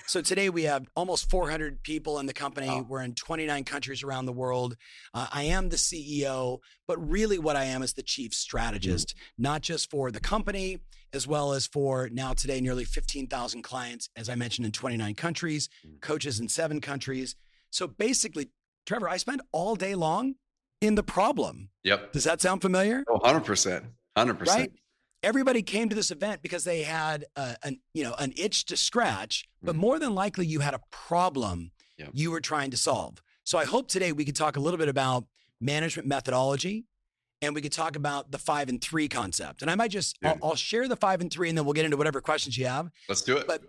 So 0.07 0.21
today 0.21 0.49
we 0.49 0.63
have 0.63 0.85
almost 0.95 1.29
400 1.29 1.83
people 1.83 2.19
in 2.19 2.25
the 2.25 2.33
company. 2.33 2.83
We're 2.87 3.01
in 3.01 3.13
29 3.13 3.63
countries 3.63 4.03
around 4.03 4.25
the 4.25 4.33
world. 4.33 4.75
Uh, 5.13 5.27
I 5.31 5.43
am 5.43 5.69
the 5.69 5.77
CEO, 5.77 6.59
but 6.87 6.97
really 6.97 7.39
what 7.39 7.55
I 7.55 7.65
am 7.65 7.81
is 7.83 7.93
the 7.93 8.03
chief 8.03 8.33
strategist, 8.33 9.15
mm. 9.15 9.21
not 9.37 9.61
just 9.61 9.89
for 9.89 10.11
the 10.11 10.19
company, 10.19 10.79
as 11.13 11.27
well 11.27 11.53
as 11.53 11.65
for 11.65 12.09
now 12.11 12.33
today 12.33 12.59
nearly 12.61 12.83
15,000 12.83 13.61
clients, 13.61 14.09
as 14.15 14.27
I 14.29 14.35
mentioned, 14.35 14.65
in 14.65 14.71
29 14.71 15.15
countries, 15.15 15.69
mm. 15.85 16.01
coaches 16.01 16.39
in 16.39 16.49
seven 16.49 16.81
countries. 16.81 17.35
So 17.69 17.87
basically, 17.87 18.49
Trevor, 18.85 19.09
I 19.09 19.17
spend 19.17 19.41
all 19.51 19.75
day 19.75 19.95
long 19.95 20.35
in 20.81 20.95
the 20.95 21.03
problem. 21.03 21.69
Yep. 21.83 22.11
Does 22.11 22.23
that 22.25 22.41
sound 22.41 22.61
familiar? 22.61 23.03
Oh, 23.09 23.19
100%. 23.19 23.85
100%. 24.15 24.47
Right? 24.47 24.71
everybody 25.25 25.63
came 25.63 25.89
to 25.89 25.95
this 25.95 26.11
event 26.11 26.41
because 26.41 26.63
they 26.63 26.83
had 26.83 27.25
a, 27.35 27.55
an 27.63 27.79
you 27.93 28.03
know 28.03 28.13
an 28.19 28.31
itch 28.37 28.65
to 28.65 28.77
scratch, 28.77 29.45
but 29.61 29.71
mm-hmm. 29.71 29.81
more 29.81 29.99
than 29.99 30.15
likely 30.15 30.45
you 30.45 30.59
had 30.59 30.73
a 30.73 30.81
problem 30.91 31.71
yep. 31.97 32.09
you 32.13 32.31
were 32.31 32.39
trying 32.39 32.71
to 32.71 32.77
solve. 32.77 33.21
So 33.43 33.57
I 33.57 33.65
hope 33.65 33.87
today 33.87 34.11
we 34.11 34.23
could 34.23 34.35
talk 34.35 34.55
a 34.55 34.59
little 34.59 34.77
bit 34.77 34.87
about 34.87 35.25
management 35.59 36.07
methodology, 36.07 36.85
and 37.41 37.53
we 37.55 37.61
could 37.61 37.71
talk 37.71 37.95
about 37.95 38.31
the 38.31 38.37
five 38.37 38.69
and 38.69 38.81
three 38.81 39.07
concept. 39.07 39.61
And 39.61 39.69
I 39.69 39.75
might 39.75 39.91
just 39.91 40.17
I'll, 40.23 40.37
I'll, 40.41 40.55
share 40.55 40.87
the 40.87 40.95
five 40.95 41.21
and 41.21 41.31
three, 41.31 41.49
and 41.49 41.57
then 41.57 41.65
we'll 41.65 41.73
get 41.73 41.85
into 41.85 41.97
whatever 41.97 42.21
questions 42.21 42.57
you 42.57 42.67
have. 42.67 42.89
Let's 43.09 43.21
do 43.21 43.35
it. 43.37 43.47
But 43.47 43.63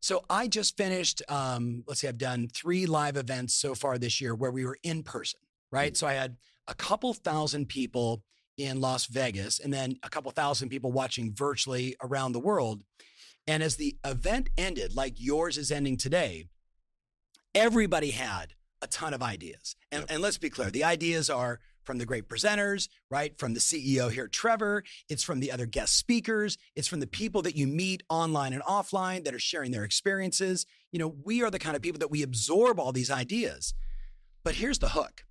so 0.00 0.24
I 0.28 0.46
just 0.46 0.76
finished. 0.76 1.22
Um, 1.28 1.84
let's 1.86 2.00
see, 2.00 2.08
I've 2.08 2.18
done 2.18 2.48
three 2.54 2.86
live 2.86 3.16
events 3.16 3.54
so 3.54 3.74
far 3.74 3.98
this 3.98 4.20
year 4.20 4.34
where 4.34 4.50
we 4.50 4.64
were 4.64 4.78
in 4.82 5.02
person. 5.02 5.40
Right. 5.70 5.92
Mm-hmm. 5.92 5.96
So 5.96 6.06
I 6.06 6.12
had 6.12 6.36
a 6.68 6.74
couple 6.74 7.14
thousand 7.14 7.68
people 7.68 8.22
in 8.56 8.80
Las 8.80 9.06
Vegas, 9.06 9.58
and 9.58 9.72
then 9.72 9.96
a 10.02 10.08
couple 10.08 10.30
thousand 10.30 10.68
people 10.68 10.92
watching 10.92 11.32
virtually 11.34 11.96
around 12.02 12.32
the 12.32 12.40
world. 12.40 12.82
And 13.46 13.62
as 13.62 13.76
the 13.76 13.96
event 14.04 14.50
ended, 14.56 14.94
like 14.94 15.14
yours 15.16 15.58
is 15.58 15.72
ending 15.72 15.96
today, 15.96 16.46
everybody 17.54 18.10
had 18.10 18.54
a 18.80 18.86
ton 18.86 19.14
of 19.14 19.22
ideas. 19.22 19.76
And, 19.90 20.02
yep. 20.02 20.10
and 20.10 20.22
let's 20.22 20.38
be 20.38 20.50
clear 20.50 20.70
the 20.70 20.84
ideas 20.84 21.30
are 21.30 21.60
from 21.84 21.98
the 21.98 22.06
great 22.06 22.28
presenters, 22.28 22.88
right? 23.10 23.36
From 23.38 23.54
the 23.54 23.60
CEO 23.60 24.10
here, 24.10 24.28
Trevor. 24.28 24.84
It's 25.08 25.24
from 25.24 25.40
the 25.40 25.50
other 25.50 25.66
guest 25.66 25.96
speakers. 25.96 26.56
It's 26.76 26.88
from 26.88 27.00
the 27.00 27.06
people 27.06 27.42
that 27.42 27.56
you 27.56 27.66
meet 27.66 28.02
online 28.08 28.52
and 28.52 28.62
offline 28.62 29.24
that 29.24 29.34
are 29.34 29.40
sharing 29.40 29.72
their 29.72 29.84
experiences. 29.84 30.66
You 30.92 30.98
know, 30.98 31.14
we 31.24 31.42
are 31.42 31.50
the 31.50 31.58
kind 31.58 31.74
of 31.74 31.82
people 31.82 31.98
that 31.98 32.10
we 32.10 32.22
absorb 32.22 32.78
all 32.78 32.92
these 32.92 33.10
ideas. 33.10 33.74
But 34.44 34.56
here's 34.56 34.78
the 34.78 34.90
hook 34.90 35.24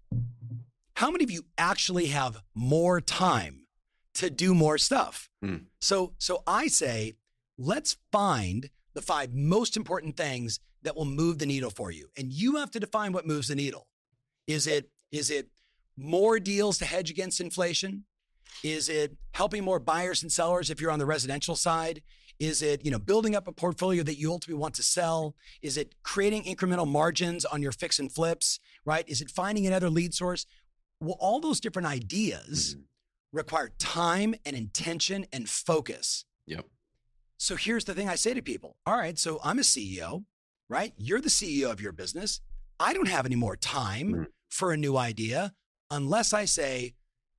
how 0.95 1.11
many 1.11 1.23
of 1.23 1.31
you 1.31 1.43
actually 1.57 2.07
have 2.07 2.41
more 2.53 3.01
time 3.01 3.67
to 4.15 4.29
do 4.29 4.53
more 4.53 4.77
stuff? 4.77 5.29
Mm. 5.43 5.65
So, 5.79 6.13
so 6.17 6.43
I 6.45 6.67
say, 6.67 7.13
let's 7.57 7.97
find 8.11 8.69
the 8.93 9.01
five 9.01 9.33
most 9.33 9.77
important 9.77 10.17
things 10.17 10.59
that 10.83 10.95
will 10.95 11.05
move 11.05 11.37
the 11.39 11.45
needle 11.45 11.69
for 11.69 11.91
you. 11.91 12.07
And 12.17 12.31
you 12.31 12.57
have 12.57 12.71
to 12.71 12.79
define 12.79 13.13
what 13.13 13.27
moves 13.27 13.47
the 13.47 13.55
needle. 13.55 13.87
Is 14.47 14.67
it, 14.67 14.89
is 15.11 15.29
it 15.29 15.49
more 15.97 16.39
deals 16.39 16.77
to 16.79 16.85
hedge 16.85 17.09
against 17.09 17.39
inflation? 17.39 18.05
Is 18.63 18.89
it 18.89 19.15
helping 19.33 19.63
more 19.63 19.79
buyers 19.79 20.23
and 20.23 20.31
sellers 20.31 20.69
if 20.69 20.81
you're 20.81 20.91
on 20.91 20.99
the 20.99 21.05
residential 21.05 21.55
side? 21.55 22.01
Is 22.39 22.63
it, 22.63 22.83
you 22.83 22.89
know, 22.89 22.97
building 22.97 23.35
up 23.35 23.47
a 23.47 23.51
portfolio 23.51 24.01
that 24.03 24.17
you 24.17 24.31
ultimately 24.31 24.59
want 24.59 24.73
to 24.75 24.83
sell? 24.83 25.35
Is 25.61 25.77
it 25.77 25.93
creating 26.01 26.43
incremental 26.43 26.87
margins 26.87 27.45
on 27.45 27.61
your 27.61 27.71
fix 27.71 27.99
and 27.99 28.11
flips, 28.11 28.59
right? 28.83 29.07
Is 29.07 29.21
it 29.21 29.29
finding 29.29 29.67
another 29.67 29.91
lead 29.91 30.13
source? 30.13 30.47
Well, 31.01 31.17
all 31.19 31.39
those 31.39 31.59
different 31.59 31.87
ideas 31.87 32.75
mm-hmm. 32.75 33.37
require 33.37 33.71
time 33.79 34.35
and 34.45 34.55
intention 34.55 35.25
and 35.33 35.49
focus. 35.49 36.25
Yep. 36.45 36.65
So 37.37 37.55
here's 37.55 37.85
the 37.85 37.95
thing 37.95 38.07
I 38.07 38.15
say 38.15 38.33
to 38.33 38.41
people 38.41 38.77
All 38.85 38.97
right, 38.97 39.17
so 39.17 39.39
I'm 39.43 39.59
a 39.59 39.63
CEO, 39.63 40.25
right? 40.69 40.93
You're 40.95 41.21
the 41.21 41.29
CEO 41.29 41.71
of 41.71 41.81
your 41.81 41.91
business. 41.91 42.39
I 42.79 42.93
don't 42.93 43.07
have 43.07 43.25
any 43.25 43.35
more 43.35 43.55
time 43.55 44.07
mm-hmm. 44.11 44.23
for 44.49 44.71
a 44.71 44.77
new 44.77 44.95
idea 44.95 45.53
unless 45.89 46.33
I 46.33 46.45
say, 46.45 46.93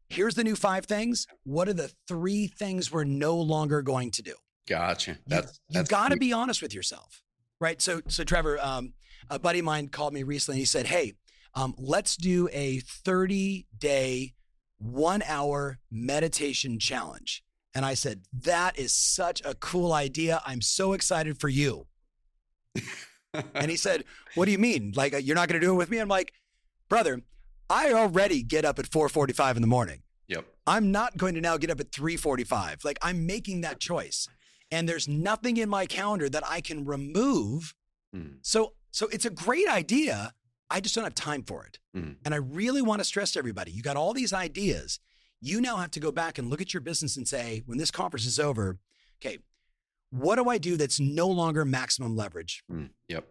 here's 0.09 0.35
the 0.35 0.45
new 0.45 0.55
five 0.57 0.85
things. 0.85 1.27
What 1.45 1.69
are 1.69 1.73
the 1.73 1.91
three 2.07 2.47
things 2.47 2.93
we're 2.93 3.05
no 3.05 3.37
longer 3.37 3.83
going 3.83 4.11
to 4.13 4.23
do? 4.23 4.35
Gotcha. 4.69 5.19
That's, 5.27 5.59
you, 5.69 5.79
have 5.79 5.89
got 5.89 6.11
to 6.11 6.17
be 6.17 6.33
honest 6.33 6.63
with 6.63 6.75
yourself, 6.75 7.23
right? 7.61 7.81
So, 7.81 8.03
so 8.09 8.23
Trevor, 8.23 8.59
um, 8.61 8.93
a 9.31 9.39
buddy 9.39 9.61
of 9.61 9.65
mine 9.65 9.89
called 9.89 10.13
me 10.13 10.23
recently. 10.23 10.57
And 10.57 10.61
He 10.61 10.67
said, 10.67 10.87
"Hey, 10.87 11.15
um, 11.55 11.75
let's 11.79 12.17
do 12.17 12.49
a 12.53 12.81
30 12.81 13.67
day, 13.77 14.35
one 14.79 15.23
hour 15.27 15.79
meditation 15.91 16.79
challenge. 16.79 17.43
And 17.75 17.85
I 17.85 17.95
said, 17.95 18.23
That 18.33 18.79
is 18.79 18.93
such 18.93 19.43
a 19.45 19.55
cool 19.55 19.93
idea. 19.93 20.43
I'm 20.45 20.61
so 20.61 20.93
excited 20.93 21.39
for 21.39 21.49
you. 21.49 21.87
and 23.55 23.71
he 23.71 23.77
said, 23.77 24.05
What 24.35 24.47
do 24.47 24.53
you 24.53 24.59
mean? 24.59 24.93
Like, 24.95 25.15
uh, 25.15 25.19
you're 25.19 25.37
not 25.37 25.49
going 25.49 25.61
to 25.61 25.67
do 25.67 25.73
it 25.73 25.77
with 25.77 25.91
me? 25.91 25.99
I'm 25.99 26.09
like, 26.09 26.33
Brother, 26.89 27.23
I 27.71 27.93
already 27.93 28.43
get 28.43 28.65
up 28.65 28.79
at 28.79 28.91
4:45 28.91 29.57
in 29.57 29.63
the 29.63 29.69
morning. 29.69 30.03
Yep. 30.29 30.45
I'm 30.67 30.93
not 30.93 31.17
going 31.17 31.35
to 31.35 31.41
now 31.41 31.57
get 31.57 31.71
up 31.71 31.81
at 31.81 31.91
3:45. 31.91 32.85
Like 32.85 32.99
I'm 33.03 33.27
making 33.27 33.63
that 33.63 33.81
choice. 33.81 34.29
And 34.71 34.89
there's 34.89 35.09
nothing 35.09 35.59
in 35.59 35.69
my 35.69 35.87
calendar 35.87 36.29
that 36.29 36.47
I 36.47 36.61
can 36.61 36.85
remove. 36.85 37.75
Mm. 38.15 38.37
So 38.43 38.75
so 38.91 39.09
it's 39.09 39.25
a 39.25 39.31
great 39.31 39.69
idea, 39.69 40.35
I 40.73 40.81
just 40.81 40.95
don't 40.95 41.05
have 41.05 41.15
time 41.15 41.43
for 41.43 41.67
it. 41.67 41.79
Mm. 41.95 42.17
And 42.25 42.33
I 42.33 42.39
really 42.39 42.81
want 42.81 43.01
to 43.01 43.05
stress 43.05 43.33
to 43.33 43.39
everybody 43.39 43.71
you 43.71 43.83
got 43.83 43.97
all 43.97 44.15
these 44.15 44.33
ideas. 44.33 44.99
You 45.41 45.61
now 45.61 45.77
have 45.77 45.91
to 45.93 46.01
go 46.01 46.11
back 46.11 46.39
and 46.39 46.49
look 46.49 46.61
at 46.61 46.73
your 46.73 46.81
business 46.81 47.17
and 47.17 47.29
say, 47.29 47.63
when 47.67 47.77
this 47.77 47.91
conference 47.91 48.27
is 48.27 48.39
over, 48.39 48.79
okay, 49.21 49.39
what 50.11 50.37
do 50.37 50.49
I 50.49 50.57
do 50.57 50.77
that's 50.77 51.01
no 51.01 51.27
longer 51.27 51.65
maximum 51.65 52.17
leverage? 52.17 52.63
Mm. 52.73 52.91
Yep. 53.09 53.27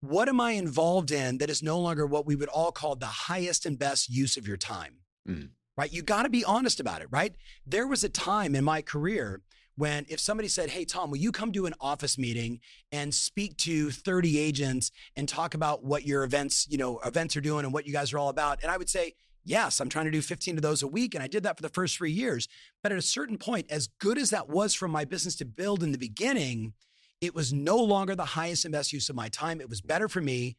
What 0.00 0.28
am 0.28 0.40
I 0.40 0.52
involved 0.52 1.10
in 1.10 1.38
that 1.38 1.48
is 1.48 1.62
no 1.62 1.78
longer 1.78 2.06
what 2.06 2.26
we 2.26 2.34
would 2.34 2.48
all 2.48 2.72
call 2.72 2.96
the 2.96 3.06
highest 3.06 3.64
and 3.64 3.78
best 3.78 4.10
use 4.10 4.36
of 4.36 4.46
your 4.46 4.56
time? 4.56 4.96
Mm. 5.26 5.50
Right? 5.76 5.92
You 5.92 6.02
got 6.02 6.24
to 6.24 6.28
be 6.28 6.44
honest 6.44 6.80
about 6.80 7.00
it, 7.00 7.08
right? 7.10 7.34
There 7.64 7.86
was 7.86 8.04
a 8.04 8.08
time 8.08 8.54
in 8.54 8.64
my 8.64 8.82
career 8.82 9.40
when 9.76 10.06
if 10.08 10.20
somebody 10.20 10.48
said, 10.48 10.70
Hey, 10.70 10.84
Tom, 10.84 11.10
will 11.10 11.18
you 11.18 11.32
come 11.32 11.52
to 11.52 11.66
an 11.66 11.74
office 11.80 12.18
meeting 12.18 12.60
and 12.90 13.14
speak 13.14 13.56
to 13.58 13.90
30 13.90 14.38
agents 14.38 14.90
and 15.16 15.28
talk 15.28 15.54
about 15.54 15.84
what 15.84 16.06
your 16.06 16.24
events, 16.24 16.66
you 16.70 16.78
know, 16.78 16.98
events 17.00 17.36
are 17.36 17.40
doing 17.40 17.64
and 17.64 17.72
what 17.72 17.86
you 17.86 17.92
guys 17.92 18.12
are 18.12 18.18
all 18.18 18.28
about? 18.28 18.62
And 18.62 18.70
I 18.70 18.76
would 18.76 18.90
say, 18.90 19.14
Yes, 19.44 19.80
I'm 19.80 19.88
trying 19.88 20.04
to 20.04 20.10
do 20.12 20.22
15 20.22 20.56
of 20.56 20.62
those 20.62 20.82
a 20.82 20.86
week. 20.86 21.14
And 21.14 21.22
I 21.22 21.26
did 21.26 21.42
that 21.42 21.56
for 21.56 21.62
the 21.62 21.68
first 21.68 21.96
three 21.96 22.12
years. 22.12 22.46
But 22.82 22.92
at 22.92 22.98
a 22.98 23.02
certain 23.02 23.38
point, 23.38 23.66
as 23.70 23.88
good 23.98 24.16
as 24.16 24.30
that 24.30 24.48
was 24.48 24.72
for 24.72 24.86
my 24.86 25.04
business 25.04 25.34
to 25.36 25.44
build 25.44 25.82
in 25.82 25.90
the 25.90 25.98
beginning, 25.98 26.74
it 27.20 27.34
was 27.34 27.52
no 27.52 27.76
longer 27.76 28.14
the 28.14 28.24
highest 28.24 28.64
and 28.64 28.72
best 28.72 28.92
use 28.92 29.08
of 29.08 29.16
my 29.16 29.28
time. 29.28 29.60
It 29.60 29.68
was 29.68 29.80
better 29.80 30.08
for 30.08 30.20
me 30.20 30.58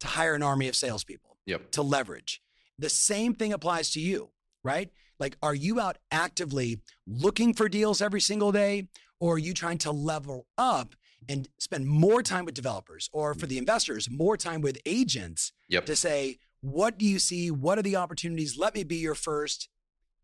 to 0.00 0.06
hire 0.06 0.34
an 0.34 0.42
army 0.42 0.68
of 0.68 0.76
salespeople 0.76 1.38
yep. 1.46 1.70
to 1.72 1.82
leverage. 1.82 2.42
The 2.78 2.88
same 2.88 3.34
thing 3.34 3.52
applies 3.52 3.90
to 3.92 4.00
you, 4.00 4.30
right? 4.62 4.90
Like, 5.18 5.36
are 5.42 5.54
you 5.54 5.80
out 5.80 5.98
actively 6.10 6.80
looking 7.06 7.54
for 7.54 7.68
deals 7.68 8.00
every 8.00 8.20
single 8.20 8.52
day? 8.52 8.88
Or 9.20 9.34
are 9.34 9.38
you 9.38 9.52
trying 9.52 9.78
to 9.78 9.90
level 9.90 10.46
up 10.56 10.94
and 11.28 11.48
spend 11.58 11.86
more 11.86 12.22
time 12.22 12.44
with 12.44 12.54
developers 12.54 13.10
or 13.12 13.34
for 13.34 13.46
the 13.46 13.56
mm-hmm. 13.56 13.62
investors, 13.62 14.08
more 14.10 14.36
time 14.36 14.60
with 14.60 14.78
agents 14.86 15.52
yep. 15.68 15.86
to 15.86 15.96
say, 15.96 16.38
what 16.60 16.98
do 16.98 17.04
you 17.04 17.18
see? 17.18 17.50
What 17.50 17.78
are 17.78 17.82
the 17.82 17.96
opportunities? 17.96 18.56
Let 18.56 18.74
me 18.74 18.84
be 18.84 18.96
your 18.96 19.14
first. 19.14 19.68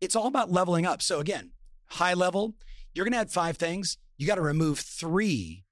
It's 0.01 0.15
all 0.15 0.27
about 0.27 0.51
leveling 0.51 0.85
up. 0.85 1.01
So, 1.01 1.19
again, 1.19 1.51
high 1.87 2.13
level, 2.13 2.55
you're 2.93 3.05
going 3.05 3.13
to 3.13 3.19
add 3.19 3.31
five 3.31 3.57
things. 3.57 3.97
You 4.17 4.27
got 4.27 4.35
to 4.35 4.41
remove 4.41 4.79
three 4.79 5.63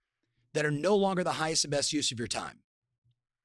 that 0.53 0.65
are 0.65 0.71
no 0.71 0.95
longer 0.95 1.23
the 1.23 1.33
highest 1.33 1.65
and 1.65 1.71
best 1.71 1.93
use 1.93 2.11
of 2.11 2.19
your 2.19 2.27
time. 2.27 2.59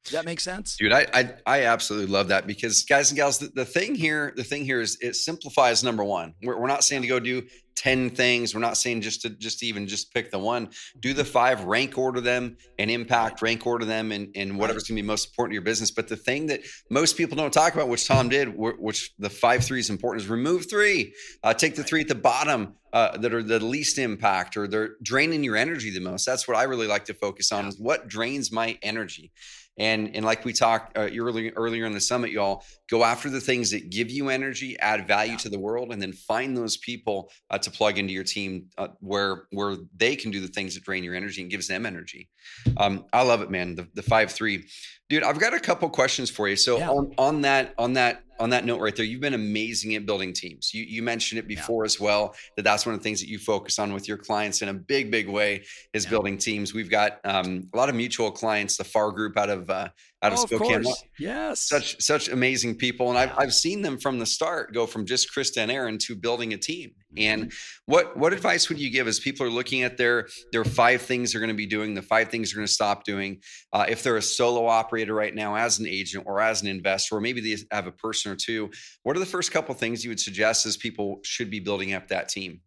Does 0.09 0.15
that 0.15 0.25
make 0.25 0.41
sense? 0.41 0.77
Dude, 0.79 0.91
I, 0.91 1.07
I, 1.13 1.35
I 1.45 1.63
absolutely 1.65 2.11
love 2.11 2.29
that 2.29 2.47
because 2.47 2.83
guys 2.85 3.11
and 3.11 3.17
gals, 3.17 3.37
the, 3.37 3.49
the 3.55 3.67
thing 3.67 3.95
here, 3.95 4.33
the 4.35 4.43
thing 4.43 4.65
here 4.65 4.81
is 4.81 4.97
it 5.03 5.17
simplifies 5.17 5.85
number 5.85 6.03
one. 6.03 6.33
We're, 6.43 6.59
we're 6.59 6.67
not 6.67 6.83
saying 6.83 7.03
to 7.03 7.09
go 7.09 7.21
do 7.21 7.43
10 7.77 8.09
things. 8.11 8.55
We're 8.55 8.63
not 8.63 8.79
saying 8.79 9.03
just 9.03 9.21
to 9.23 9.31
just 9.31 9.59
to 9.59 9.67
even 9.67 9.87
just 9.87 10.15
pick 10.15 10.31
the 10.31 10.39
one. 10.39 10.71
Do 10.99 11.13
the 11.13 11.27
five, 11.27 11.65
rank 11.65 11.99
order 11.99 12.23
them 12.23 12.57
and 12.79 12.91
impact, 12.91 13.43
rank 13.43 13.67
order 13.67 13.85
them 13.85 14.13
and, 14.13 14.35
and 14.35 14.59
whatever's 14.59 14.85
gonna 14.85 14.97
be 14.97 15.07
most 15.07 15.29
important 15.29 15.53
to 15.53 15.55
your 15.57 15.63
business. 15.63 15.91
But 15.91 16.09
the 16.09 16.17
thing 16.17 16.47
that 16.47 16.63
most 16.91 17.19
people 17.19 17.37
don't 17.37 17.53
talk 17.53 17.75
about, 17.75 17.89
which 17.89 18.07
Tom 18.09 18.31
did, 18.31 18.49
which 18.57 19.13
the 19.19 19.29
five 19.29 19.63
three 19.63 19.81
is 19.81 19.91
important, 19.91 20.23
is 20.23 20.31
remove 20.31 20.71
three. 20.71 21.15
Uh, 21.45 21.53
take 21.53 21.77
the 21.77 21.85
three 21.85 22.01
at 22.01 22.09
the 22.09 22.15
bottom 22.15 22.77
uh, 22.93 23.17
that 23.19 23.35
are 23.35 23.43
the 23.43 23.61
least 23.65 23.99
impact 23.99 24.57
or 24.57 24.67
they're 24.67 24.97
draining 25.03 25.45
your 25.45 25.57
energy 25.57 25.91
the 25.91 26.01
most. 26.01 26.25
That's 26.25 26.49
what 26.49 26.57
I 26.57 26.65
really 26.65 26.87
like 26.87 27.05
to 27.07 27.15
focus 27.15 27.53
on 27.53 27.67
is 27.67 27.79
what 27.79 28.09
drains 28.09 28.51
my 28.53 28.79
energy. 28.83 29.33
And 29.79 30.15
and 30.17 30.25
like 30.25 30.45
we 30.45 30.53
talked 30.53 30.97
uh, 30.97 31.09
earlier 31.17 31.53
earlier 31.55 31.87
in 31.87 31.93
the 31.93 32.01
summit, 32.01 32.33
y'all 32.33 32.65
go 32.91 33.05
after 33.05 33.31
the 33.31 33.41
things 33.41 33.71
that 33.71 33.91
give 33.91 34.11
you 34.11 34.29
energy, 34.29 34.77
add 34.81 35.07
value 35.07 35.37
to 35.39 35.49
the 35.49 35.59
world, 35.59 35.93
and 35.93 36.03
then 36.03 36.13
find 36.13 36.57
those 36.57 36.77
people 36.79 37.31
uh, 37.51 37.59
to 37.59 37.71
plug 37.71 37.97
into 37.97 38.13
your 38.13 38.25
team 38.25 38.67
uh, 38.77 38.89
where 38.99 39.45
where 39.51 39.77
they 39.97 40.17
can 40.17 40.33
do 40.33 40.41
the 40.41 40.49
things 40.49 40.75
that 40.75 40.83
drain 40.83 41.05
your 41.05 41.15
energy 41.15 41.43
and 41.43 41.51
gives 41.51 41.69
them 41.69 41.87
energy. 41.87 42.29
Um, 42.77 43.05
I 43.13 43.23
love 43.23 43.41
it, 43.41 43.51
man. 43.51 43.77
The 43.77 43.87
the 43.95 44.03
five 44.03 44.33
three, 44.33 44.67
dude. 45.09 45.23
I've 45.23 45.39
got 45.39 45.55
a 45.55 45.61
couple 45.61 45.89
questions 45.89 46.31
for 46.31 46.49
you. 46.49 46.57
So 46.57 46.79
yeah. 46.79 46.91
on 46.91 47.13
on 47.19 47.41
that 47.43 47.75
on 47.79 47.95
that 47.95 48.23
on 48.41 48.51
that 48.51 48.65
note 48.65 48.81
right 48.81 48.95
there, 48.95 49.05
you've 49.05 49.21
been 49.21 49.35
amazing 49.35 49.95
at 49.95 50.07
building 50.07 50.33
teams. 50.33 50.73
You 50.73 50.85
you 50.85 51.03
mentioned 51.03 51.39
it 51.39 51.49
before 51.49 51.85
yeah. 51.85 51.87
as 51.87 52.01
well 52.01 52.35
that 52.57 52.63
that's 52.63 52.87
one 52.87 52.95
of 52.95 53.01
the 53.01 53.05
things 53.05 53.21
that 53.21 53.29
you 53.29 53.39
focus 53.39 53.79
on 53.79 53.93
with 53.93 54.07
your 54.07 54.17
clients 54.17 54.63
in 54.63 54.69
a 54.69 54.75
big 54.75 55.11
big 55.11 55.29
way 55.29 55.65
is 55.93 56.05
yeah. 56.05 56.11
building 56.11 56.39
teams. 56.39 56.75
We've 56.75 56.91
got 56.91 57.21
um, 57.25 57.69
a 57.73 57.77
lot 57.77 57.89
of 57.89 57.95
mutual 57.95 58.31
clients, 58.31 58.77
the 58.77 58.85
FAR 58.85 59.11
Group 59.13 59.37
out 59.37 59.51
of 59.51 59.69
uh, 59.71 59.89
out 60.23 60.33
of 60.33 60.39
oh, 60.41 60.47
Spokane. 60.47 60.87
Of 60.87 60.97
yes, 61.19 61.61
such 61.69 62.01
such 62.03 62.29
amazing 62.29 62.77
people, 62.77 63.09
and 63.09 63.17
yeah. 63.17 63.33
I've 63.37 63.47
I've 63.47 63.55
seen 63.55 63.83
them 63.83 63.99
from 63.99 64.19
the 64.19 64.27
start 64.27 64.75
go 64.75 64.87
from 64.87 65.07
just 65.07 65.33
Krista 65.35 65.59
and 65.59 65.71
Aaron 65.71 65.99
to 65.99 66.17
building 66.17 66.53
a 66.53 66.59
team. 66.59 66.91
Mm-hmm. 67.15 67.43
And 67.43 67.53
what 67.87 68.17
what 68.17 68.33
advice 68.33 68.69
would 68.69 68.79
you 68.79 68.91
give 68.91 69.07
as 69.07 69.21
people 69.21 69.47
are 69.47 69.51
looking 69.51 69.83
at 69.83 69.97
their 69.97 70.27
their 70.53 70.65
five 70.65 71.03
things 71.03 71.33
they're 71.33 71.41
going 71.41 71.49
to 71.49 71.55
be 71.55 71.67
doing, 71.67 71.95
the 71.95 72.03
five 72.03 72.29
things 72.29 72.51
they're 72.51 72.59
going 72.59 72.67
to 72.67 72.73
stop 72.73 73.05
doing? 73.05 73.41
Uh, 73.73 73.87
if 73.89 74.03
they're 74.03 74.17
a 74.17 74.23
solo 74.23 74.67
operator 74.67 75.15
right 75.15 75.35
now, 75.35 75.55
as 75.55 75.79
an 75.79 75.87
agent 75.87 76.25
or 76.27 76.41
as 76.41 76.63
an 76.63 76.69
investor, 76.69 77.17
or 77.17 77.21
maybe 77.21 77.41
they 77.41 77.57
have 77.71 77.87
a 77.87 77.93
person 77.93 78.33
or 78.33 78.37
two, 78.37 78.71
what 79.05 79.17
are 79.17 79.21
the 79.21 79.27
first 79.27 79.53
couple 79.53 79.75
things 79.75 80.05
you 80.05 80.11
would 80.11 80.21
suggest 80.21 80.67
as 80.67 80.77
people 80.77 81.21
should 81.23 81.51
be 81.51 81.61
building 81.61 81.95
up 81.95 82.09
that 82.09 82.29
team? 82.29 82.61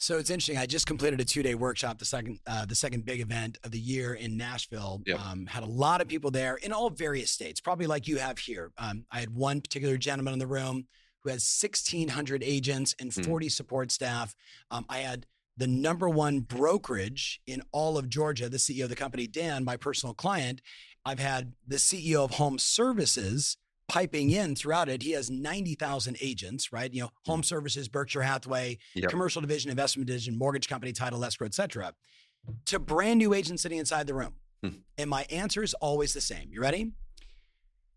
So 0.00 0.16
it's 0.16 0.30
interesting. 0.30 0.56
I 0.56 0.64
just 0.64 0.86
completed 0.86 1.20
a 1.20 1.26
two-day 1.26 1.54
workshop, 1.54 1.98
the 1.98 2.06
second 2.06 2.40
uh, 2.46 2.64
the 2.64 2.74
second 2.74 3.04
big 3.04 3.20
event 3.20 3.58
of 3.64 3.70
the 3.70 3.78
year 3.78 4.14
in 4.14 4.34
Nashville. 4.34 5.02
Yep. 5.04 5.20
Um, 5.20 5.44
had 5.44 5.62
a 5.62 5.66
lot 5.66 6.00
of 6.00 6.08
people 6.08 6.30
there 6.30 6.56
in 6.56 6.72
all 6.72 6.88
various 6.88 7.30
states, 7.30 7.60
probably 7.60 7.86
like 7.86 8.08
you 8.08 8.16
have 8.16 8.38
here. 8.38 8.72
Um, 8.78 9.04
I 9.12 9.20
had 9.20 9.28
one 9.34 9.60
particular 9.60 9.98
gentleman 9.98 10.32
in 10.32 10.38
the 10.38 10.46
room 10.46 10.86
who 11.22 11.28
has 11.28 11.42
1,600 11.62 12.42
agents 12.42 12.94
and 12.98 13.12
hmm. 13.12 13.20
40 13.20 13.46
mm. 13.46 13.52
support 13.52 13.92
staff. 13.92 14.34
Um, 14.70 14.86
I 14.88 15.00
had 15.00 15.26
the 15.58 15.66
number 15.66 16.08
one 16.08 16.40
brokerage 16.40 17.42
in 17.46 17.60
all 17.70 17.98
of 17.98 18.08
Georgia, 18.08 18.48
the 18.48 18.56
CEO 18.56 18.84
of 18.84 18.88
the 18.88 18.96
company, 18.96 19.26
Dan, 19.26 19.64
my 19.64 19.76
personal 19.76 20.14
client. 20.14 20.62
I've 21.04 21.18
had 21.18 21.52
the 21.68 21.76
CEO 21.76 22.24
of 22.24 22.32
Home 22.32 22.58
Services 22.58 23.58
piping 23.90 24.30
in 24.30 24.54
throughout 24.54 24.88
it. 24.88 25.02
He 25.02 25.10
has 25.12 25.30
90,000 25.30 26.16
agents, 26.20 26.72
right? 26.72 26.92
You 26.92 27.02
know, 27.02 27.10
hmm. 27.24 27.30
home 27.32 27.42
services, 27.42 27.88
Berkshire 27.88 28.22
Hathaway, 28.22 28.78
yep. 28.94 29.10
commercial 29.10 29.40
division, 29.42 29.70
investment 29.70 30.06
division, 30.06 30.38
mortgage 30.38 30.68
company, 30.68 30.92
title, 30.92 31.24
escrow, 31.24 31.46
et 31.46 31.54
cetera, 31.54 31.92
to 32.66 32.78
brand 32.78 33.18
new 33.18 33.34
agents 33.34 33.62
sitting 33.62 33.78
inside 33.78 34.06
the 34.06 34.14
room. 34.14 34.34
Hmm. 34.62 34.68
And 34.96 35.10
my 35.10 35.26
answer 35.28 35.62
is 35.62 35.74
always 35.74 36.14
the 36.14 36.20
same. 36.20 36.50
You 36.50 36.60
ready? 36.60 36.92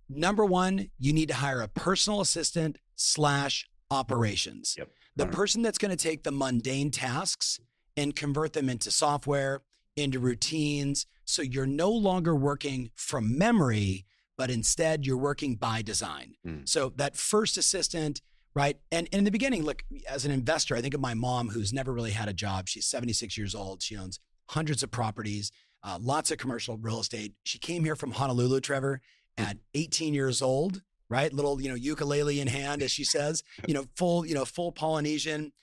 Number 0.09 0.43
one, 0.43 0.89
you 0.97 1.13
need 1.13 1.27
to 1.29 1.35
hire 1.35 1.62
a 1.62 1.67
personal 1.67 2.21
assistant 2.21 2.77
slash 2.95 3.67
operations. 3.91 4.75
Yep. 4.77 4.89
The 5.15 5.27
person 5.27 5.62
that's 5.62 5.77
going 5.77 5.95
to 5.95 5.97
take 5.97 6.23
the 6.23 6.31
mundane 6.31 6.89
tasks 6.89 7.59
and 7.95 8.15
convert 8.15 8.53
them 8.53 8.67
into 8.67 8.89
software, 8.89 9.62
into 9.95 10.19
routines. 10.19 11.05
So 11.25 11.43
you're 11.43 11.67
no 11.67 11.91
longer 11.91 12.35
working 12.35 12.89
from 12.95 13.38
memory 13.38 14.05
but 14.37 14.49
instead 14.49 15.05
you're 15.05 15.17
working 15.17 15.55
by 15.55 15.81
design. 15.81 16.35
Mm. 16.45 16.67
So 16.67 16.91
that 16.95 17.15
first 17.15 17.57
assistant, 17.57 18.21
right? 18.53 18.77
And, 18.91 19.07
and 19.11 19.19
in 19.19 19.23
the 19.23 19.31
beginning, 19.31 19.63
look, 19.63 19.83
as 20.09 20.25
an 20.25 20.31
investor, 20.31 20.75
I 20.75 20.81
think 20.81 20.93
of 20.93 21.01
my 21.01 21.13
mom 21.13 21.49
who's 21.49 21.73
never 21.73 21.93
really 21.93 22.11
had 22.11 22.27
a 22.27 22.33
job. 22.33 22.67
She's 22.67 22.87
76 22.87 23.37
years 23.37 23.55
old. 23.55 23.81
She 23.81 23.97
owns 23.97 24.19
hundreds 24.49 24.83
of 24.83 24.91
properties, 24.91 25.51
uh, 25.83 25.97
lots 26.01 26.31
of 26.31 26.37
commercial 26.37 26.77
real 26.77 26.99
estate. 26.99 27.33
She 27.43 27.59
came 27.59 27.83
here 27.83 27.95
from 27.95 28.11
Honolulu, 28.11 28.61
Trevor, 28.61 29.01
hmm. 29.37 29.43
at 29.43 29.57
18 29.73 30.13
years 30.13 30.41
old, 30.41 30.81
right? 31.09 31.31
Little, 31.31 31.61
you 31.61 31.69
know, 31.69 31.75
ukulele 31.75 32.39
in 32.39 32.47
hand, 32.47 32.81
as 32.81 32.91
she 32.91 33.03
says, 33.03 33.43
you 33.67 33.73
know, 33.73 33.85
full, 33.95 34.25
you 34.25 34.33
know, 34.33 34.45
full 34.45 34.71
Polynesian. 34.71 35.53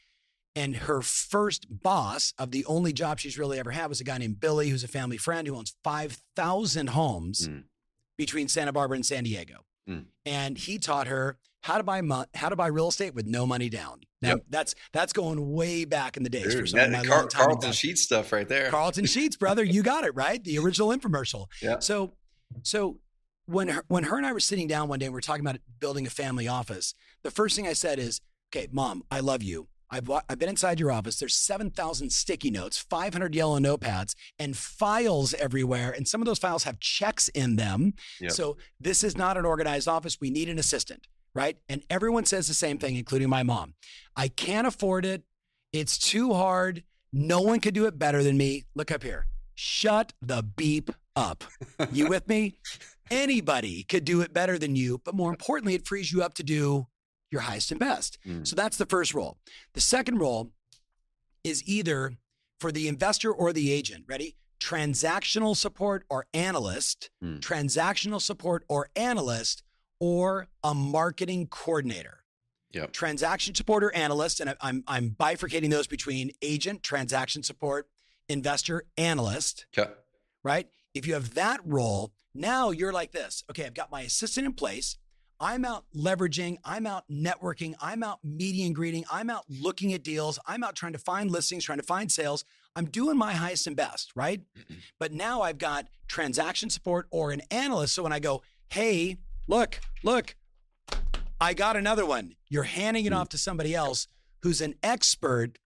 And 0.57 0.75
her 0.75 1.01
first 1.01 1.67
boss 1.71 2.35
of 2.37 2.51
the 2.51 2.65
only 2.65 2.93
job 2.93 3.21
she's 3.21 3.39
really 3.39 3.61
ever 3.61 3.71
had 3.71 3.87
was 3.87 4.01
a 4.01 4.05
guy 4.05 4.19
named 4.19 4.41
Billy, 4.41 4.69
who's 4.69 4.83
a 4.83 4.89
family 4.89 5.17
friend 5.17 5.47
who 5.47 5.55
owns 5.55 5.77
5,000 5.85 6.89
homes 6.89 7.49
mm 7.49 7.63
between 8.21 8.49
Santa 8.49 8.71
Barbara 8.71 8.97
and 8.97 9.07
San 9.07 9.25
Diego. 9.25 9.65
Mm. 9.89 10.05
And 10.27 10.59
he 10.59 10.79
taught 10.79 11.07
her 11.07 11.39
how 11.63 11.79
to 11.79 11.83
buy 11.83 12.03
mo- 12.03 12.27
how 12.35 12.51
to 12.51 12.57
buy 12.57 12.67
real 12.67 12.89
estate 12.89 13.15
with 13.15 13.27
no 13.27 13.47
money 13.47 13.71
down. 13.71 14.01
Now 14.21 14.29
yep. 14.29 14.45
that's 14.51 14.75
that's 14.93 15.15
going 15.15 15.55
way 15.55 15.87
back 15.87 16.19
in 16.19 16.23
the 16.23 16.29
days 16.29 16.49
Dude, 16.49 16.61
for 16.61 16.67
some 16.67 16.79
that, 16.81 16.87
of 16.89 16.93
my 16.93 17.03
Car- 17.03 17.29
Carleton 17.29 17.73
Sheets 17.73 18.03
stuff 18.03 18.31
right 18.31 18.47
there. 18.47 18.69
Carleton 18.69 19.07
Sheets, 19.07 19.37
brother, 19.37 19.65
you 19.65 19.83
got 19.83 20.05
it 20.05 20.15
right. 20.15 20.45
The 20.45 20.59
original 20.59 20.91
infomercial. 20.91 21.47
Yeah. 21.63 21.79
So 21.79 22.13
so 22.63 22.99
when 23.47 23.69
her, 23.69 23.85
when 23.89 24.05
her 24.05 24.19
and 24.19 24.27
I 24.27 24.35
were 24.35 24.41
sitting 24.41 24.69
down 24.69 24.89
one 24.89 24.99
day 24.99 25.07
and 25.07 25.15
we 25.15 25.19
are 25.19 25.23
talking 25.23 25.45
about 25.45 25.59
building 25.79 26.07
a 26.07 26.11
family 26.11 26.47
office, 26.47 26.93
the 27.23 27.31
first 27.31 27.57
thing 27.57 27.67
I 27.67 27.73
said 27.73 27.99
is, 27.99 28.21
"Okay, 28.55 28.69
mom, 28.71 29.03
I 29.11 29.21
love 29.21 29.43
you. 29.43 29.67
I've, 29.91 30.09
I've 30.11 30.39
been 30.39 30.49
inside 30.49 30.79
your 30.79 30.93
office. 30.93 31.19
There's 31.19 31.35
7,000 31.35 32.11
sticky 32.11 32.51
notes, 32.51 32.79
500 32.79 33.35
yellow 33.35 33.59
notepads, 33.59 34.15
and 34.39 34.57
files 34.57 35.35
everywhere. 35.35 35.91
And 35.91 36.07
some 36.07 36.21
of 36.21 36.27
those 36.27 36.39
files 36.39 36.65
have 36.65 36.79
checks 36.79 37.29
in 37.29 37.57
them. 37.57 37.95
Yep. 38.21 38.33
So 38.33 38.57
this 38.79 39.03
is 39.03 39.17
not 39.17 39.37
an 39.37 39.45
organized 39.45 39.89
office. 39.89 40.21
We 40.21 40.31
need 40.31 40.49
an 40.49 40.59
assistant, 40.59 41.07
right? 41.35 41.57
And 41.69 41.83
everyone 41.91 42.25
says 42.25 42.47
the 42.47 42.55
same 42.55 42.79
thing, 42.79 42.97
including 42.97 43.29
my 43.29 43.43
mom. 43.43 43.75
I 44.17 44.29
can't 44.29 44.67
afford 44.67 45.05
it. 45.05 45.25
It's 45.73 45.99
too 45.99 46.35
hard. 46.35 46.85
No 47.13 47.41
one 47.41 47.61
could 47.61 47.75
do 47.75 47.87
it 47.87 47.99
better 47.99 48.23
than 48.23 48.37
me. 48.37 48.65
Look 48.75 48.91
up 48.91 49.03
here. 49.03 49.27
Shut 49.57 50.13
the 50.23 50.43
beep 50.43 50.91
up. 51.17 51.45
You 51.93 52.09
with 52.09 52.29
me? 52.29 52.59
Anybody 53.11 53.83
could 53.83 54.05
do 54.05 54.21
it 54.21 54.33
better 54.33 54.57
than 54.57 54.77
you, 54.77 55.01
but 55.05 55.15
more 55.17 55.31
importantly, 55.31 55.75
it 55.75 55.87
frees 55.87 56.13
you 56.13 56.23
up 56.23 56.35
to 56.35 56.45
do 56.45 56.87
your 57.31 57.43
highest 57.43 57.71
and 57.71 57.81
best. 57.81 58.19
Mm. 58.27 58.47
So 58.47 58.57
that's 58.57 58.77
the 58.77 58.87
first 58.87 59.15
role. 59.15 59.39
The 59.75 59.81
second 59.81 60.19
role 60.19 60.51
is 61.45 61.67
either 61.67 62.13
for 62.59 62.73
the 62.73 62.89
investor 62.89 63.33
or 63.33 63.53
the 63.53 63.73
agent. 63.73 64.05
Ready? 64.09 64.37
Transactional 64.61 65.57
support 65.57 66.05
or 66.11 66.27
analyst, 66.35 67.11
mm. 67.25 67.41
transactional 67.41 68.21
support 68.21 68.65
or 68.69 68.91
analyst, 68.95 69.63
or 69.99 70.49
a 70.63 70.75
marketing 70.75 71.47
coordinator. 71.47 72.25
Yep. 72.73 72.93
Transaction 72.93 73.55
support 73.55 73.83
or 73.83 73.93
analyst, 73.95 74.39
and 74.41 74.55
I'm 74.61 74.85
I'm 74.87 75.17
bifurcating 75.19 75.71
those 75.71 75.87
between 75.87 76.31
agent, 76.41 76.83
transaction 76.83 77.43
support, 77.43 77.89
investor, 78.29 78.85
analyst. 78.97 79.67
Okay. 79.77 79.91
Right? 80.45 80.69
If 80.95 81.07
you 81.07 81.15
have 81.15 81.35
that 81.35 81.61
role, 81.65 82.13
now 82.35 82.71
you're 82.71 82.93
like 82.93 83.13
this. 83.13 83.45
Okay, 83.51 83.65
I've 83.65 83.75
got 83.75 83.91
my 83.91 84.03
assistant 84.03 84.47
in 84.47 84.53
place. 84.53 84.99
I'm 85.41 85.65
out 85.65 85.85
leveraging, 85.97 86.59
I'm 86.65 86.87
out 86.87 87.05
networking, 87.11 87.75
I'm 87.81 88.03
out 88.03 88.19
meeting 88.23 88.67
and 88.67 88.75
greeting, 88.75 89.05
I'm 89.11 89.31
out 89.31 89.45
looking 89.49 89.95
at 89.95 90.03
deals, 90.03 90.39
I'm 90.47 90.63
out 90.63 90.77
trying 90.77 90.93
to 90.93 90.99
find 90.99 91.31
listings, 91.31 91.65
trying 91.65 91.79
to 91.79 91.85
find 91.85 92.13
sales. 92.13 92.45
I'm 92.77 92.85
doing 92.85 93.17
my 93.17 93.33
highest 93.33 93.67
and 93.67 93.75
best, 93.75 94.13
right? 94.15 94.43
But 94.99 95.13
now 95.13 95.41
I've 95.41 95.59
got 95.59 95.89
transaction 96.09 96.69
support 96.69 97.07
or 97.11 97.33
an 97.33 97.41
analyst. 97.51 97.95
So 97.95 98.03
when 98.03 98.13
I 98.13 98.21
go, 98.21 98.43
hey, 98.69 99.17
look, 99.49 99.81
look, 100.05 100.37
I 101.41 101.55
got 101.55 101.75
another 101.75 102.05
one, 102.05 102.37
you're 102.51 102.65
handing 102.65 103.07
it 103.07 103.11
mm-hmm. 103.11 103.21
off 103.21 103.31
to 103.31 103.39
somebody 103.39 103.75
else 103.75 104.07
who's 104.43 104.61
an 104.61 104.75
expert 104.83 105.59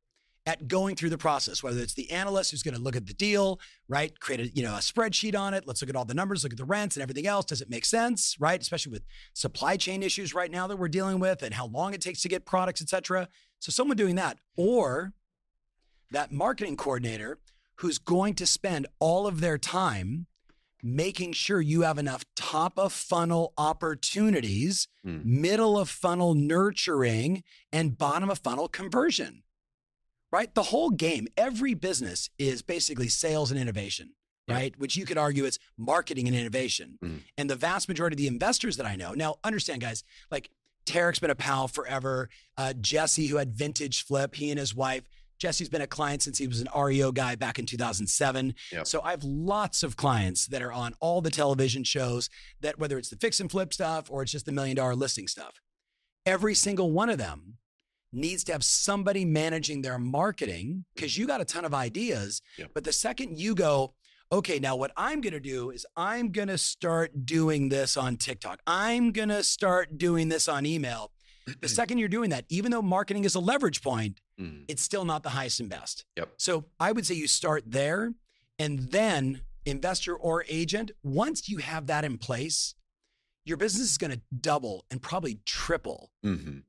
at 0.46 0.68
going 0.68 0.94
through 0.94 1.08
the 1.08 1.18
process, 1.18 1.62
whether 1.62 1.80
it's 1.80 1.94
the 1.94 2.10
analyst 2.10 2.50
who's 2.50 2.62
going 2.62 2.76
to 2.76 2.80
look 2.80 2.96
at 2.96 3.06
the 3.06 3.14
deal, 3.14 3.58
right? 3.88 4.18
Create 4.20 4.40
a, 4.40 4.48
you 4.48 4.62
know, 4.62 4.74
a 4.74 4.78
spreadsheet 4.78 5.38
on 5.38 5.54
it. 5.54 5.66
Let's 5.66 5.80
look 5.80 5.88
at 5.88 5.96
all 5.96 6.04
the 6.04 6.14
numbers, 6.14 6.44
look 6.44 6.52
at 6.52 6.58
the 6.58 6.64
rents 6.64 6.96
and 6.96 7.02
everything 7.02 7.26
else. 7.26 7.46
Does 7.46 7.62
it 7.62 7.70
make 7.70 7.84
sense, 7.84 8.36
right? 8.38 8.60
Especially 8.60 8.92
with 8.92 9.04
supply 9.32 9.76
chain 9.76 10.02
issues 10.02 10.34
right 10.34 10.50
now 10.50 10.66
that 10.66 10.76
we're 10.76 10.88
dealing 10.88 11.18
with 11.18 11.42
and 11.42 11.54
how 11.54 11.66
long 11.66 11.94
it 11.94 12.02
takes 12.02 12.20
to 12.22 12.28
get 12.28 12.44
products, 12.44 12.82
et 12.82 12.88
cetera. 12.90 13.28
So 13.58 13.70
someone 13.70 13.96
doing 13.96 14.16
that 14.16 14.38
or 14.56 15.14
that 16.10 16.30
marketing 16.30 16.76
coordinator 16.76 17.38
who's 17.76 17.98
going 17.98 18.34
to 18.34 18.46
spend 18.46 18.86
all 19.00 19.26
of 19.26 19.40
their 19.40 19.56
time 19.56 20.26
making 20.82 21.32
sure 21.32 21.62
you 21.62 21.80
have 21.80 21.96
enough 21.96 22.26
top 22.36 22.78
of 22.78 22.92
funnel 22.92 23.54
opportunities, 23.56 24.86
mm. 25.04 25.24
middle 25.24 25.78
of 25.78 25.88
funnel 25.88 26.34
nurturing, 26.34 27.42
and 27.72 27.96
bottom 27.96 28.28
of 28.28 28.38
funnel 28.40 28.68
conversion 28.68 29.43
right? 30.34 30.52
The 30.54 30.64
whole 30.64 30.90
game, 30.90 31.28
every 31.36 31.74
business 31.74 32.28
is 32.38 32.60
basically 32.60 33.08
sales 33.08 33.52
and 33.52 33.60
innovation, 33.60 34.14
Yeah. 34.48 34.54
right? 34.56 34.78
Which 34.78 34.96
you 34.96 35.06
could 35.06 35.16
argue 35.16 35.44
it's 35.44 35.60
marketing 35.78 36.26
and 36.26 36.36
innovation. 36.36 36.98
Mhm. 37.02 37.20
And 37.38 37.48
the 37.48 37.54
vast 37.54 37.88
majority 37.88 38.14
of 38.14 38.18
the 38.18 38.26
investors 38.26 38.76
that 38.78 38.84
I 38.86 38.96
know, 38.96 39.12
now 39.14 39.38
understand, 39.44 39.80
guys, 39.80 40.02
like 40.32 40.50
Tarek's 40.86 41.20
been 41.20 41.30
a 41.30 41.36
pal 41.36 41.68
forever. 41.68 42.28
Uh, 42.58 42.72
Jesse, 42.74 43.28
who 43.28 43.36
had 43.36 43.54
Vintage 43.54 44.02
Flip, 44.04 44.34
he 44.34 44.50
and 44.50 44.58
his 44.58 44.74
wife, 44.74 45.04
Jesse's 45.38 45.68
been 45.68 45.80
a 45.82 45.86
client 45.86 46.22
since 46.22 46.38
he 46.38 46.46
was 46.48 46.60
an 46.60 46.68
REO 46.74 47.12
guy 47.12 47.36
back 47.36 47.58
in 47.60 47.64
2007. 47.66 48.54
Yep. 48.72 48.86
So 48.88 49.00
I 49.02 49.10
have 49.12 49.22
lots 49.24 49.82
of 49.84 49.96
clients 49.96 50.46
that 50.46 50.62
are 50.62 50.72
on 50.72 50.94
all 51.00 51.20
the 51.20 51.30
television 51.30 51.84
shows 51.84 52.28
that 52.60 52.78
whether 52.78 52.98
it's 52.98 53.08
the 53.08 53.16
fix 53.16 53.38
and 53.40 53.50
flip 53.50 53.72
stuff 53.72 54.10
or 54.10 54.22
it's 54.22 54.32
just 54.32 54.46
the 54.46 54.52
million 54.52 54.76
dollar 54.76 54.94
listing 54.96 55.28
stuff, 55.28 55.60
every 56.26 56.54
single 56.54 56.90
one 56.90 57.08
of 57.08 57.18
them 57.18 57.58
needs 58.14 58.44
to 58.44 58.52
have 58.52 58.64
somebody 58.64 59.24
managing 59.24 59.82
their 59.82 59.98
marketing 59.98 60.84
because 60.94 61.16
you 61.18 61.26
got 61.26 61.40
a 61.40 61.44
ton 61.44 61.64
of 61.64 61.74
ideas. 61.74 62.40
Yep. 62.58 62.70
But 62.74 62.84
the 62.84 62.92
second 62.92 63.38
you 63.38 63.54
go, 63.54 63.94
okay, 64.32 64.58
now 64.58 64.76
what 64.76 64.92
I'm 64.96 65.20
going 65.20 65.32
to 65.34 65.40
do 65.40 65.70
is 65.70 65.86
I'm 65.96 66.30
going 66.32 66.48
to 66.48 66.58
start 66.58 67.24
doing 67.26 67.68
this 67.68 67.96
on 67.96 68.16
TikTok. 68.16 68.60
I'm 68.66 69.12
going 69.12 69.28
to 69.28 69.42
start 69.42 69.98
doing 69.98 70.28
this 70.28 70.48
on 70.48 70.66
email. 70.66 71.12
The 71.60 71.68
second 71.80 71.98
you're 71.98 72.08
doing 72.08 72.30
that, 72.30 72.44
even 72.48 72.70
though 72.72 72.82
marketing 72.82 73.24
is 73.24 73.34
a 73.34 73.40
leverage 73.40 73.82
point, 73.82 74.20
Mhm. 74.40 74.64
it's 74.66 74.82
still 74.82 75.04
not 75.04 75.22
the 75.22 75.28
highest 75.30 75.60
and 75.60 75.68
best. 75.70 76.04
Yep. 76.16 76.30
So 76.38 76.64
I 76.80 76.90
would 76.90 77.06
say 77.06 77.14
you 77.14 77.28
start 77.28 77.62
there 77.66 78.14
and 78.58 78.80
then 78.90 79.42
investor 79.64 80.16
or 80.16 80.44
agent, 80.48 80.90
once 81.04 81.48
you 81.48 81.58
have 81.58 81.86
that 81.86 82.04
in 82.04 82.18
place, 82.18 82.74
your 83.44 83.56
business 83.56 83.92
is 83.92 83.96
going 83.98 84.10
to 84.10 84.20
double 84.40 84.86
and 84.90 85.00
probably 85.00 85.38
triple. 85.46 86.10
Mhm. 86.24 86.64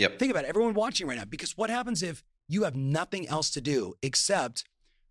Yep. 0.00 0.18
Think 0.18 0.30
about 0.30 0.44
it, 0.44 0.48
everyone 0.48 0.74
watching 0.74 1.06
right 1.06 1.18
now, 1.18 1.24
because 1.24 1.56
what 1.56 1.68
happens 1.70 2.02
if 2.02 2.22
you 2.48 2.64
have 2.64 2.74
nothing 2.74 3.28
else 3.28 3.50
to 3.50 3.60
do 3.60 3.94
except 4.02 4.64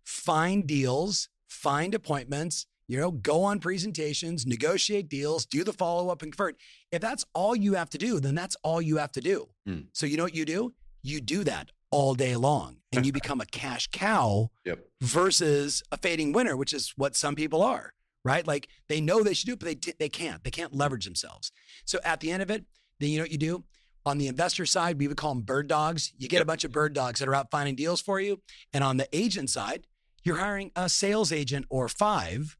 find 0.04 0.66
deals, 0.66 1.28
find 1.48 1.94
appointments, 1.94 2.66
you 2.88 2.98
know, 2.98 3.12
go 3.12 3.44
on 3.44 3.60
presentations, 3.60 4.46
negotiate 4.46 5.08
deals, 5.08 5.46
do 5.46 5.62
the 5.62 5.72
follow 5.72 6.10
up 6.10 6.22
and 6.22 6.32
convert. 6.32 6.56
If 6.90 7.00
that's 7.00 7.24
all 7.34 7.54
you 7.54 7.74
have 7.74 7.88
to 7.90 7.98
do, 7.98 8.18
then 8.18 8.34
that's 8.34 8.56
all 8.64 8.82
you 8.82 8.96
have 8.96 9.12
to 9.12 9.20
do. 9.20 9.48
Hmm. 9.64 9.80
So 9.92 10.06
you 10.06 10.16
know 10.16 10.24
what 10.24 10.34
you 10.34 10.44
do? 10.44 10.74
You 11.02 11.20
do 11.20 11.44
that 11.44 11.70
all 11.92 12.14
day 12.14 12.34
long 12.34 12.78
and 12.92 13.06
you 13.06 13.12
become 13.20 13.40
a 13.40 13.46
cash 13.46 13.88
cow 13.92 14.50
Yep. 14.64 14.84
versus 15.00 15.82
a 15.92 15.96
fading 15.96 16.32
winner, 16.32 16.56
which 16.56 16.72
is 16.72 16.92
what 16.96 17.14
some 17.14 17.36
people 17.36 17.62
are, 17.62 17.92
right? 18.24 18.44
Like 18.44 18.66
they 18.88 19.00
know 19.00 19.22
they 19.22 19.34
should 19.34 19.46
do 19.46 19.52
it, 19.52 19.60
but 19.60 19.68
they, 19.68 19.92
they 20.00 20.08
can't. 20.08 20.42
They 20.42 20.50
can't 20.50 20.74
leverage 20.74 21.04
themselves. 21.04 21.52
So 21.84 22.00
at 22.04 22.18
the 22.18 22.32
end 22.32 22.42
of 22.42 22.50
it, 22.50 22.64
then 22.98 23.10
you 23.10 23.18
know 23.18 23.24
what 23.24 23.30
you 23.32 23.38
do? 23.38 23.64
On 24.06 24.16
the 24.18 24.28
investor 24.28 24.64
side, 24.66 24.98
we 24.98 25.08
would 25.08 25.16
call 25.16 25.34
them 25.34 25.42
bird 25.42 25.68
dogs. 25.68 26.12
You 26.16 26.28
get 26.28 26.40
a 26.40 26.44
bunch 26.46 26.64
of 26.64 26.72
bird 26.72 26.94
dogs 26.94 27.20
that 27.20 27.28
are 27.28 27.34
out 27.34 27.50
finding 27.50 27.74
deals 27.76 28.00
for 28.00 28.18
you. 28.20 28.40
And 28.72 28.82
on 28.82 28.96
the 28.96 29.06
agent 29.16 29.50
side, 29.50 29.86
you're 30.24 30.36
hiring 30.38 30.70
a 30.74 30.88
sales 30.88 31.32
agent 31.32 31.66
or 31.68 31.88
five 31.88 32.56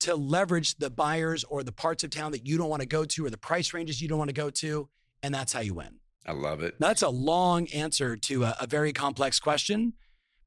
to 0.00 0.14
leverage 0.16 0.76
the 0.76 0.90
buyers 0.90 1.44
or 1.44 1.62
the 1.62 1.72
parts 1.72 2.04
of 2.04 2.10
town 2.10 2.32
that 2.32 2.46
you 2.46 2.56
don't 2.58 2.68
want 2.68 2.82
to 2.82 2.88
go 2.88 3.04
to 3.04 3.24
or 3.26 3.30
the 3.30 3.38
price 3.38 3.72
ranges 3.74 4.00
you 4.00 4.08
don't 4.08 4.18
want 4.18 4.28
to 4.30 4.34
go 4.34 4.50
to. 4.50 4.88
And 5.22 5.34
that's 5.34 5.52
how 5.52 5.60
you 5.60 5.74
win. 5.74 5.96
I 6.26 6.32
love 6.32 6.60
it. 6.62 6.78
Now, 6.78 6.88
that's 6.88 7.02
a 7.02 7.08
long 7.08 7.68
answer 7.68 8.16
to 8.16 8.44
a, 8.44 8.56
a 8.60 8.66
very 8.66 8.92
complex 8.92 9.40
question. 9.40 9.94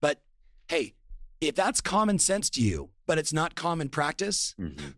But 0.02 0.22
hey, 0.68 0.94
if 1.42 1.56
that's 1.56 1.82
common 1.82 2.20
sense 2.20 2.50
to 2.52 2.62
you, 2.62 2.90
but 3.08 3.18
it's 3.18 3.34
not 3.34 3.56
common 3.56 3.90
practice, 3.90 4.56
Mhm. 4.60 4.96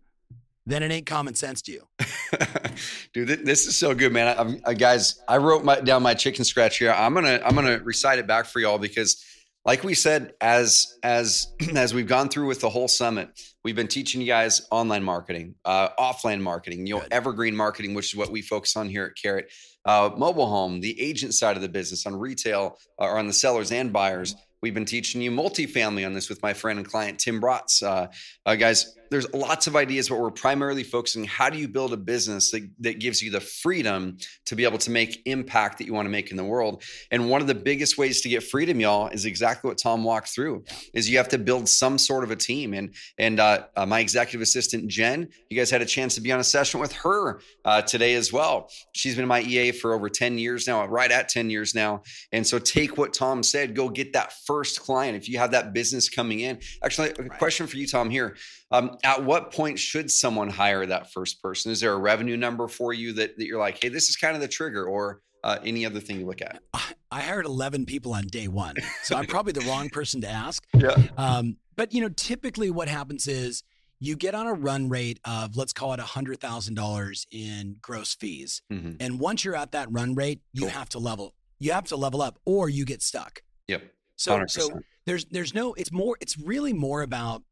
Then 0.66 0.84
it 0.84 0.92
ain't 0.92 1.06
common 1.06 1.36
sense 1.36 1.62
to 1.64 1.72
you. 1.72 1.88
Dude, 3.14 3.46
this 3.46 3.68
is 3.68 3.78
so 3.78 3.94
good, 3.94 4.12
man. 4.14 4.28
I, 4.28 4.34
I'm- 4.34 4.78
guys, 4.78 5.22
I 5.28 5.38
wrote 5.38 5.64
my, 5.64 5.80
down 5.80 6.04
my 6.04 6.14
chicken 6.14 6.46
scratch 6.46 6.78
here. 6.78 6.92
I'm 6.92 7.14
gonna 7.14 7.42
I'm 7.46 7.56
gonna 7.56 7.80
recite 7.80 8.20
it 8.20 8.28
back 8.28 8.46
for 8.46 8.60
y'all 8.60 8.78
because, 8.78 9.24
like 9.66 9.84
we 9.84 9.94
said, 9.94 10.34
as 10.42 10.98
as 11.04 11.54
as 11.76 11.94
we've 11.94 12.08
gone 12.08 12.30
through 12.30 12.48
with 12.48 12.62
the 12.62 12.70
whole 12.70 12.88
summit, 12.88 13.30
we've 13.64 13.76
been 13.76 13.88
teaching 13.88 14.22
you 14.22 14.28
guys 14.28 14.66
online 14.72 15.04
marketing, 15.04 15.56
uh, 15.66 15.90
offline 16.00 16.42
marketing, 16.42 16.88
you 16.88 16.96
know, 16.96 17.02
Good. 17.02 17.14
evergreen 17.14 17.56
marketing, 17.56 17.94
which 17.94 18.14
is 18.14 18.16
what 18.18 18.32
we 18.32 18.42
focus 18.42 18.76
on 18.76 18.90
here 18.90 19.06
at 19.06 19.22
Carrot, 19.22 19.52
uh, 19.86 20.10
mobile 20.18 20.48
home, 20.48 20.80
the 20.82 21.00
agent 21.00 21.34
side 21.34 21.56
of 21.56 21.62
the 21.62 21.70
business, 21.70 22.06
on 22.06 22.16
retail, 22.16 22.78
uh, 23.00 23.06
or 23.06 23.18
on 23.20 23.28
the 23.28 23.34
sellers 23.34 23.72
and 23.72 23.92
buyers. 23.94 24.36
We've 24.62 24.74
been 24.74 24.86
teaching 24.86 25.22
you 25.22 25.30
multifamily 25.30 26.06
on 26.06 26.14
this 26.14 26.30
with 26.30 26.42
my 26.42 26.54
friend 26.54 26.80
and 26.80 26.88
client 26.88 27.20
Tim 27.20 27.42
Bratz. 27.42 27.84
Uh, 27.84 28.08
uh, 28.46 28.56
guys, 28.56 28.96
there's 29.14 29.32
lots 29.34 29.68
of 29.68 29.76
ideas, 29.76 30.10
but 30.10 30.20
we're 30.20 30.32
primarily 30.32 30.84
focusing 30.84 31.24
how 31.24 31.50
do 31.50 31.58
you 31.58 31.68
build 31.68 31.94
a 31.94 31.98
business 31.98 32.50
that, 32.52 32.68
that 32.80 33.00
gives 33.00 33.22
you 33.22 33.30
the 33.30 33.40
freedom 33.40 34.18
to 34.46 34.56
be 34.56 34.66
able 34.66 34.80
to 34.80 34.90
make 34.90 35.22
impact 35.26 35.78
that 35.78 35.86
you 35.86 35.94
want 35.94 36.08
to 36.08 36.10
make 36.10 36.32
in 36.32 36.38
the 36.38 36.44
world. 36.44 36.84
And 37.12 37.30
one 37.30 37.40
of 37.40 37.48
the 37.48 37.56
biggest 37.56 37.98
ways 37.98 38.22
to 38.22 38.30
get 38.30 38.44
freedom, 38.44 38.80
y'all, 38.80 39.08
is 39.10 39.26
exactly 39.26 39.68
what 39.70 39.78
Tom 39.78 40.04
walked 40.04 40.30
through. 40.30 40.64
Is 40.94 41.08
you 41.10 41.18
have 41.18 41.30
to 41.30 41.38
build 41.38 41.70
some 41.70 41.98
sort 41.98 42.24
of 42.24 42.32
a 42.32 42.36
team. 42.36 42.74
And 42.74 42.96
and 43.18 43.40
uh, 43.40 43.66
uh, 43.76 43.86
my 43.86 44.00
executive 44.00 44.42
assistant 44.42 44.88
Jen, 44.88 45.30
you 45.50 45.58
guys 45.58 45.70
had 45.70 45.82
a 45.82 45.86
chance 45.86 46.16
to 46.16 46.22
be 46.22 46.32
on 46.32 46.40
a 46.40 46.44
session 46.44 46.80
with 46.80 46.92
her 46.94 47.40
uh, 47.66 47.84
today 47.84 48.16
as 48.16 48.34
well. 48.34 48.70
She's 48.94 49.16
been 49.16 49.28
my 49.28 49.42
EA 49.42 49.72
for 49.72 49.94
over 49.94 50.10
10 50.10 50.38
years 50.40 50.68
now, 50.68 50.86
right 50.86 51.12
at 51.12 51.30
10 51.30 51.50
years 51.52 51.76
now. 51.76 52.02
And 52.32 52.46
so 52.46 52.58
take 52.58 52.98
what 52.98 53.14
Tom 53.14 53.44
said, 53.44 53.76
go 53.76 53.90
get 53.90 54.14
that 54.14 54.34
first 54.48 54.82
client. 54.82 55.16
If 55.16 55.30
you 55.30 55.38
have 55.38 55.52
that 55.52 55.74
business 55.74 56.10
coming 56.10 56.40
in, 56.40 56.60
actually, 56.84 57.10
a 57.10 57.24
Right. 57.24 57.40
question 57.40 57.68
for 57.68 57.78
you, 57.78 57.88
Tom. 57.88 58.10
Here, 58.10 58.36
um, 58.72 58.98
at 59.04 59.24
what 59.24 59.52
point 59.52 59.78
should 59.78 60.10
someone 60.10 60.50
hire 60.50 60.86
that 60.86 61.12
first 61.12 61.42
person? 61.42 61.72
Is 61.72 61.80
there 61.82 61.94
a 61.94 61.98
revenue 61.98 62.38
number 62.38 62.68
for 62.68 62.94
you 62.94 63.14
that, 63.14 63.38
that 63.38 63.46
you're 63.46 63.60
like, 63.60 63.82
hey, 63.82 63.90
this 63.90 64.10
is 64.10 64.16
kind 64.16 64.36
of 64.36 64.42
the 64.42 64.48
trigger, 64.48 64.86
or 64.86 65.22
uh, 65.44 65.60
any 65.66 65.86
other 65.86 66.00
thing 66.00 66.20
you 66.20 66.26
look 66.26 66.42
at? 66.42 66.62
I- 66.74 66.94
hired 67.12 67.46
11 67.46 67.86
people 67.86 68.12
on 68.14 68.26
day 68.26 68.48
one. 68.48 68.76
So 69.04 69.16
I'm 69.16 69.26
probably 69.28 69.52
the 69.54 69.62
wrong 69.62 69.88
person 69.90 70.20
to 70.22 70.28
ask. 70.28 70.66
Yeah. 70.74 70.96
Um, 71.16 71.58
but 71.76 71.94
you 71.94 72.02
know, 72.02 72.10
typically 72.10 72.72
what 72.72 72.88
happens 72.88 73.28
is 73.28 73.62
you 74.00 74.16
get 74.16 74.34
on 74.34 74.48
a 74.48 74.54
run 74.54 74.90
rate 74.90 75.20
of 75.24 75.56
let's 75.56 75.74
call 75.74 75.94
it 75.94 76.00
$100,000 76.00 77.26
in 77.32 77.76
gross 77.82 78.16
fees. 78.16 78.62
hmm 78.70 78.94
And 79.00 79.20
once 79.20 79.46
you're 79.46 79.56
at 79.56 79.74
that 79.74 79.92
run 79.92 80.16
rate, 80.16 80.42
you 80.54 80.62
Cool. 80.62 80.70
have 80.72 80.90
to 80.90 81.00
level. 81.00 81.36
You 81.60 81.72
have 81.74 81.86
to 81.86 81.96
level 81.96 82.22
up 82.22 82.40
or 82.46 82.68
you 82.70 82.84
get 82.86 83.02
stuck. 83.04 83.42
Yep. 83.68 83.84
So 84.16 84.38
100%. 84.40 84.50
so 84.50 84.80
there's 85.06 85.26
there's 85.26 85.54
no 85.54 85.74
it's 85.74 85.92
more 85.92 86.18
it's 86.20 86.38
really 86.38 86.74
more 86.74 87.02
about 87.04 87.44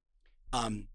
um 0.54 0.88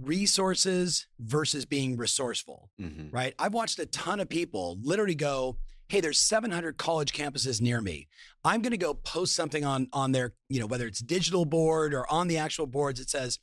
resources 0.00 1.06
versus 1.18 1.64
being 1.64 1.96
resourceful, 1.96 2.70
hmm 2.78 3.08
right? 3.10 3.34
I've 3.38 3.54
watched 3.54 3.78
a 3.78 3.86
ton 3.86 4.20
of 4.20 4.28
people 4.28 4.78
literally 4.82 5.14
go, 5.14 5.58
"Hey, 5.88 6.00
there's 6.00 6.18
700 6.18 6.76
college 6.78 7.12
campuses 7.12 7.60
near 7.60 7.80
me. 7.80 8.08
I'm 8.44 8.62
going 8.62 8.72
to 8.72 8.76
go 8.76 8.94
post 8.94 9.34
something 9.34 9.64
on 9.64 9.88
on 9.92 10.12
their, 10.12 10.34
you 10.48 10.60
know, 10.60 10.66
whether 10.66 10.86
it's 10.86 11.00
digital 11.00 11.44
board 11.44 11.94
or 11.94 12.10
on 12.12 12.28
the 12.28 12.38
actual 12.38 12.66
boards 12.66 13.00
it 13.00 13.10
says, 13.10 13.38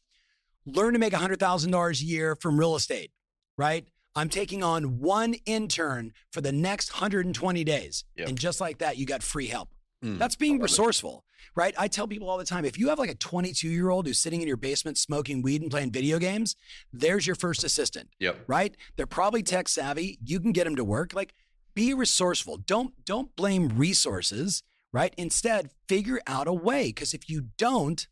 "Learn 0.65 0.93
to 0.93 0.99
make 0.99 1.13
$100,000 1.13 2.01
a 2.01 2.05
year 2.05 2.35
from 2.35 2.59
real 2.59 2.75
estate." 2.75 3.11
Right? 3.57 3.87
I'm 4.15 4.29
taking 4.29 4.63
on 4.63 4.99
one 4.99 5.35
intern 5.45 6.13
for 6.31 6.41
the 6.41 6.51
next 6.51 6.93
120 6.93 7.63
days. 7.63 8.03
Yep. 8.15 8.27
And 8.29 8.37
just 8.37 8.61
like 8.61 8.77
that, 8.77 8.97
you 8.97 9.05
got 9.05 9.23
free 9.23 9.47
help. 9.47 9.69
Mm. 10.03 10.17
That's 10.17 10.35
being 10.35 10.57
it. 10.59 10.61
resourceful, 10.63 11.23
right? 11.55 11.73
I 11.77 11.87
tell 11.87 12.07
people 12.07 12.29
all 12.29 12.37
the 12.37 12.45
time 12.45 12.65
if 12.65 12.77
you 12.77 12.89
have 12.89 12.99
like 12.99 13.09
a 13.09 13.15
22 13.15 13.67
year 13.69 13.89
old 13.89 14.05
who's 14.05 14.19
sitting 14.19 14.41
in 14.41 14.47
your 14.47 14.57
basement 14.57 14.97
smoking 14.97 15.41
weed 15.41 15.61
and 15.61 15.71
playing 15.71 15.91
video 15.91 16.19
games, 16.19 16.55
there's 16.91 17.25
your 17.25 17.35
first 17.35 17.63
assistant, 17.63 18.09
Yep. 18.19 18.43
right? 18.47 18.75
They're 18.97 19.05
probably 19.05 19.43
tech 19.43 19.67
savvy. 19.67 20.19
You 20.23 20.39
can 20.39 20.51
get 20.51 20.65
them 20.65 20.75
to 20.75 20.83
work. 20.83 21.13
Like, 21.13 21.33
be 21.75 21.93
resourceful. 21.93 22.57
Don't 22.57 22.93
don't 23.05 23.35
blame 23.35 23.69
resources, 23.69 24.61
right? 24.91 25.13
Instead, 25.17 25.71
figure 25.87 26.19
out 26.27 26.47
a 26.47 26.53
way. 26.53 26.87
Because 26.87 27.13
if 27.13 27.29
you 27.29 27.47
don't, 27.57 28.07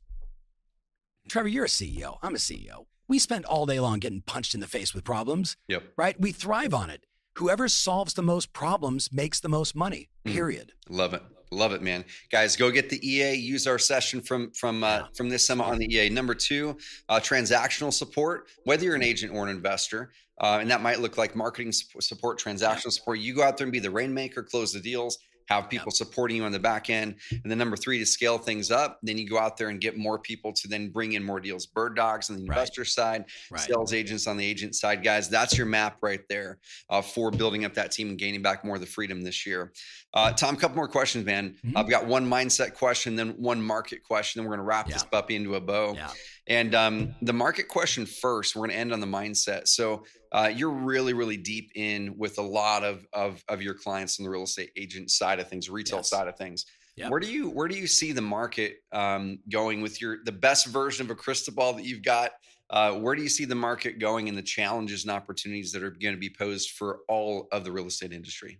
Trevor, 1.29 1.47
you're 1.49 1.65
a 1.65 1.69
CEO. 1.69 2.17
I'm 2.21 2.35
a 2.35 2.39
CEO. 2.39 2.85
We 3.07 3.19
spend 3.19 3.45
all 3.45 3.65
day 3.65 3.79
long 3.79 3.99
getting 3.99 4.21
punched 4.21 4.53
in 4.55 4.61
the 4.61 4.67
face 4.67 4.93
with 4.93 5.03
problems, 5.03 5.57
Yep. 5.67 5.93
right? 5.97 6.19
We 6.19 6.31
thrive 6.31 6.73
on 6.73 6.89
it. 6.89 7.05
Whoever 7.37 7.67
solves 7.67 8.13
the 8.13 8.23
most 8.23 8.51
problems 8.53 9.11
makes 9.11 9.39
the 9.39 9.49
most 9.49 9.75
money. 9.75 10.09
Mm. 10.25 10.33
Period. 10.33 10.73
Love 10.89 11.13
it. 11.13 11.21
Love 11.53 11.73
it, 11.73 11.81
man. 11.81 12.05
Guys, 12.31 12.55
go 12.55 12.71
get 12.71 12.89
the 12.89 13.05
EA. 13.07 13.33
Use 13.33 13.67
our 13.67 13.77
session 13.77 14.21
from 14.21 14.51
from 14.51 14.85
uh, 14.85 15.03
from 15.15 15.27
this 15.27 15.45
summit 15.45 15.65
on 15.65 15.77
the 15.77 15.93
EA. 15.93 16.09
Number 16.09 16.33
two, 16.33 16.77
uh, 17.09 17.19
transactional 17.19 17.91
support. 17.91 18.47
Whether 18.63 18.85
you're 18.85 18.95
an 18.95 19.03
agent 19.03 19.33
or 19.35 19.43
an 19.43 19.49
investor, 19.49 20.13
uh, 20.39 20.59
and 20.61 20.71
that 20.71 20.81
might 20.81 21.01
look 21.01 21.17
like 21.17 21.35
marketing 21.35 21.73
support, 21.73 22.39
transactional 22.39 22.91
support. 22.93 23.19
You 23.19 23.35
go 23.35 23.43
out 23.43 23.57
there 23.57 23.65
and 23.65 23.71
be 23.73 23.79
the 23.79 23.91
rainmaker, 23.91 24.43
close 24.43 24.71
the 24.71 24.79
deals, 24.79 25.17
have 25.49 25.69
people 25.69 25.91
supporting 25.91 26.37
you 26.37 26.43
on 26.45 26.53
the 26.53 26.59
back 26.59 26.89
end. 26.89 27.15
And 27.31 27.51
then 27.51 27.57
number 27.57 27.75
three, 27.75 27.99
to 27.99 28.05
scale 28.05 28.37
things 28.37 28.71
up, 28.71 28.99
then 29.03 29.17
you 29.17 29.27
go 29.27 29.37
out 29.37 29.57
there 29.57 29.67
and 29.67 29.81
get 29.81 29.97
more 29.97 30.17
people 30.17 30.53
to 30.53 30.67
then 30.69 30.89
bring 30.89 31.13
in 31.13 31.23
more 31.23 31.41
deals. 31.41 31.65
Bird 31.65 31.95
dogs 31.97 32.29
on 32.29 32.37
the 32.37 32.43
Right. 32.45 32.57
investor 32.57 32.85
side, 32.85 33.25
Right. 33.49 33.59
sales 33.59 33.93
agents 33.93 34.27
on 34.27 34.37
the 34.37 34.45
agent 34.45 34.75
side. 34.75 35.03
Guys, 35.03 35.27
that's 35.29 35.57
your 35.57 35.67
map 35.67 35.97
right 36.01 36.21
there 36.29 36.59
uh, 36.89 37.01
for 37.01 37.31
building 37.31 37.65
up 37.65 37.73
that 37.73 37.91
team 37.91 38.09
and 38.09 38.17
gaining 38.17 38.41
back 38.41 38.63
more 38.63 38.75
of 38.75 38.81
the 38.81 38.87
freedom 38.87 39.21
this 39.23 39.45
year. 39.45 39.73
Uh, 40.13 40.31
Tom, 40.33 40.55
a 40.55 40.57
couple 40.57 40.75
more 40.75 40.87
questions, 40.89 41.25
man. 41.25 41.55
Mhm. 41.65 41.73
I've 41.75 41.89
got 41.89 42.05
one 42.05 42.27
mindset 42.29 42.73
question, 42.73 43.15
then 43.15 43.29
one 43.37 43.61
market 43.61 44.03
question, 44.03 44.39
then 44.39 44.45
we're 44.49 44.57
going 44.57 44.65
to 44.65 44.69
wrap 44.69 44.87
this 44.87 45.03
puppy 45.03 45.35
into 45.37 45.55
a 45.55 45.61
bow. 45.61 45.93
Yeah. 45.95 46.11
And 46.47 46.75
um, 46.75 47.15
the 47.21 47.31
market 47.33 47.69
question 47.69 48.05
first, 48.05 48.55
we're 48.55 48.61
going 48.61 48.71
to 48.71 48.77
end 48.77 48.91
on 48.93 48.99
the 48.99 49.07
mindset. 49.07 49.67
So 49.69 50.03
uh, 50.33 50.51
you're 50.53 50.69
really, 50.71 51.13
really 51.13 51.37
deep 51.37 51.71
in 51.75 52.17
with 52.17 52.39
a 52.39 52.41
lot 52.41 52.83
of, 52.83 53.05
of, 53.13 53.41
of 53.47 53.61
your 53.61 53.73
clients 53.73 54.19
in 54.19 54.23
the 54.25 54.29
real 54.29 54.43
estate 54.43 54.71
agent 54.75 55.11
side 55.11 55.39
of 55.39 55.47
things, 55.47 55.69
retail 55.69 55.99
Yes. 55.99 56.09
side 56.09 56.27
of 56.27 56.35
things. 56.37 56.65
Yep. 56.97 57.09
Where 57.09 57.19
do 57.21 57.31
you 57.31 57.49
where 57.49 57.69
do 57.69 57.75
you 57.77 57.87
see 57.87 58.11
the 58.11 58.21
market 58.21 58.83
um, 58.91 59.39
going 59.49 59.81
with 59.81 60.01
your 60.01 60.17
the 60.25 60.31
best 60.33 60.65
version 60.65 61.05
of 61.05 61.09
a 61.09 61.15
crystal 61.15 61.53
ball 61.53 61.71
that 61.73 61.85
you've 61.85 62.03
got? 62.03 62.31
Uh, 62.69 62.93
where 62.95 63.15
do 63.15 63.23
you 63.23 63.29
see 63.29 63.45
the 63.45 63.55
market 63.55 63.97
going 63.97 64.27
and 64.27 64.37
the 64.37 64.41
challenges 64.41 65.03
and 65.03 65.11
opportunities 65.11 65.71
that 65.71 65.83
are 65.83 65.91
going 65.91 66.13
to 66.13 66.19
be 66.19 66.29
posed 66.29 66.71
for 66.71 66.99
all 67.07 67.47
of 67.53 67.63
the 67.63 67.71
real 67.71 67.85
estate 67.87 68.11
industry? 68.11 68.59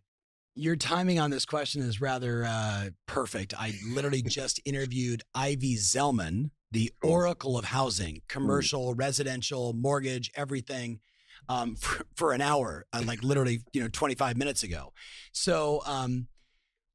Your 0.56 0.76
timing 0.76 1.20
on 1.20 1.32
this 1.32 1.46
question 1.46 1.82
is 1.82 2.02
rather 2.02 2.46
uh, 2.46 2.90
perfect. 3.06 3.54
I 3.58 3.74
literally 3.88 4.22
just 4.28 4.60
interviewed 4.66 5.24
Ivy 5.34 5.76
Zelman, 5.78 6.52
the 6.72 6.92
oracle 7.02 7.58
of 7.58 7.66
housing, 7.66 8.22
commercial, 8.28 8.94
residential, 8.94 9.74
mortgage, 9.74 10.32
everything, 10.36 11.00
um, 11.48 11.76
for, 11.80 12.06
for, 12.16 12.34
an 12.34 12.42
hour, 12.42 12.86
uh, 12.94 13.02
like 13.06 13.24
literally, 13.24 13.62
you 13.74 13.82
know, 13.82 13.88
25 13.88 14.38
minutes 14.38 14.64
ago. 14.64 14.94
So 15.32 15.82
um, 15.86 16.28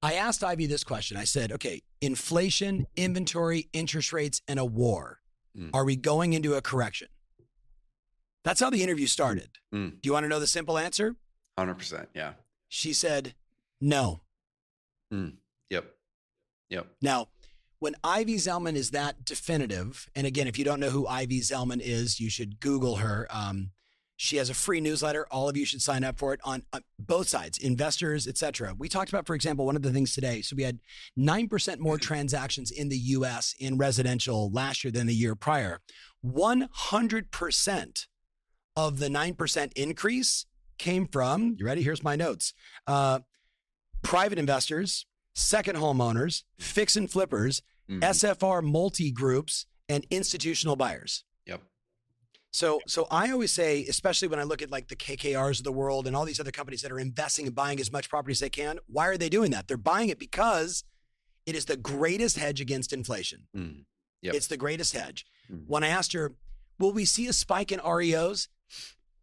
I 0.03 0.15
asked 0.15 0.45
Ivy 0.45 0.67
this 0.67 0.85
question. 0.85 1.17
I 1.17 1.25
said, 1.25 1.53
okay, 1.53 1.83
inflation, 2.01 2.87
inventory, 2.97 3.69
interest 3.73 4.13
rates, 4.13 4.43
and 4.47 4.59
a 4.59 4.65
war. 4.65 5.21
Mm. 5.59 5.71
Are 5.73 5.85
we 5.85 5.97
going 5.97 6.35
into 6.35 6.55
a 6.55 6.63
correction? 6.63 7.09
That's 8.45 8.61
how 8.61 8.71
the 8.71 8.83
interview 8.83 9.07
started. 9.07 9.49
Mm. 9.75 10.01
Do 10.01 10.07
you 10.07 10.13
want 10.13 10.25
to 10.25 10.29
know 10.29 10.39
the 10.39 10.47
simple 10.47 10.79
answer? 10.79 11.17
100%. 11.59 12.07
Yeah. 12.15 12.35
She 12.69 12.93
said, 12.93 13.35
no. 13.81 14.21
Mm. 15.13 15.35
Yep. 15.71 15.85
Yep. 16.71 16.87
Now, 17.03 17.29
when 17.79 17.95
Ivy 18.03 18.37
Zelman 18.37 18.75
is 18.75 18.91
that 18.91 19.25
definitive, 19.25 20.09
and 20.15 20.27
again, 20.27 20.47
if 20.47 20.59
you 20.59 20.65
don't 20.65 20.81
know 20.81 20.91
who 20.91 21.07
Ivy 21.07 21.41
Zelman 21.41 21.81
is, 21.81 22.19
you 22.19 22.31
should 22.31 22.61
Google 22.61 22.97
her. 22.97 23.27
Um, 23.31 23.71
she 24.17 24.39
has 24.39 24.49
a 24.49 24.55
free 24.55 24.81
newsletter. 24.81 25.27
All 25.31 25.49
of 25.49 25.57
you 25.59 25.67
should 25.67 25.83
sign 25.83 26.03
up 26.03 26.19
for 26.19 26.33
it 26.33 26.41
on, 26.43 26.63
on 26.73 26.83
both 26.99 27.29
sides, 27.29 27.59
investors, 27.59 28.27
etc. 28.27 28.75
We 28.79 28.89
talked 28.89 29.11
about, 29.11 29.27
for 29.27 29.35
example, 29.35 29.67
one 29.67 29.77
of 29.77 29.83
the 29.83 29.93
things 29.93 30.15
today. 30.15 30.41
So 30.41 30.57
we 30.57 30.63
had 30.63 30.79
nine 31.17 31.49
percent 31.49 31.81
more 31.81 31.99
transactions 31.99 32.71
in 32.71 32.89
the 32.89 32.97
U.S. 32.97 33.55
in 33.59 33.77
residential 33.77 34.51
last 34.51 34.85
year 34.85 34.91
than 34.91 35.07
the 35.07 35.15
year 35.15 35.35
prior. 35.35 35.81
One 36.23 36.69
hundred 36.73 37.31
percent 37.31 38.07
of 38.75 39.01
the 39.01 39.11
nine 39.11 39.35
percent 39.35 39.75
increase 39.75 40.47
came 40.79 41.07
from. 41.07 41.57
You 41.59 41.67
ready? 41.67 41.83
Here's 41.83 42.03
my 42.03 42.17
notes. 42.17 42.55
Uh, 42.87 43.21
private 44.07 44.39
investors, 44.39 45.05
second 45.35 45.77
homeowners, 45.77 46.45
fix 46.59 46.97
and 46.97 47.11
flippers, 47.11 47.61
mm-hmm. 47.91 48.03
SFR 48.03 48.63
multi 48.63 49.11
groups, 49.11 49.67
and 49.89 50.07
institutional 50.11 50.77
buyers. 50.77 51.25
Yep. 51.47 51.61
So, 52.53 52.81
so 52.87 53.09
I 53.11 53.31
always 53.33 53.53
say, 53.53 53.85
especially 53.89 54.29
when 54.29 54.39
I 54.39 54.45
look 54.45 54.63
at 54.63 54.71
like 54.71 54.89
the 54.89 54.97
KKRs 54.97 55.59
of 55.59 55.65
the 55.65 55.73
world 55.73 56.07
and 56.07 56.15
all 56.15 56.25
these 56.25 56.41
other 56.41 56.53
companies 56.53 56.83
that 56.83 56.93
are 56.93 57.01
investing 57.01 57.47
and 57.47 57.55
buying 57.55 57.81
as 57.81 57.93
much 57.93 58.09
property 58.09 58.33
as 58.33 58.41
they 58.41 58.49
can, 58.49 58.79
why 58.87 59.09
are 59.09 59.17
they 59.17 59.29
doing 59.29 59.51
that? 59.51 59.67
They're 59.67 59.77
buying 59.77 60.09
it 60.09 60.19
because 60.19 60.85
it 61.45 61.57
is 61.57 61.65
the 61.65 61.77
greatest 61.77 62.39
hedge 62.39 62.61
against 62.61 62.93
inflation. 62.93 63.49
Mm. 63.57 63.85
Yep. 64.23 64.35
It's 64.35 64.47
the 64.47 64.57
greatest 64.57 64.95
hedge. 64.95 65.27
Mm. 65.53 65.65
When 65.67 65.85
I 65.85 65.89
asked 65.89 66.13
her, 66.13 66.35
will 66.79 66.93
we 66.93 67.05
see 67.05 67.27
a 67.27 67.33
spike 67.33 67.73
in 67.73 67.81
REOs? 67.81 68.49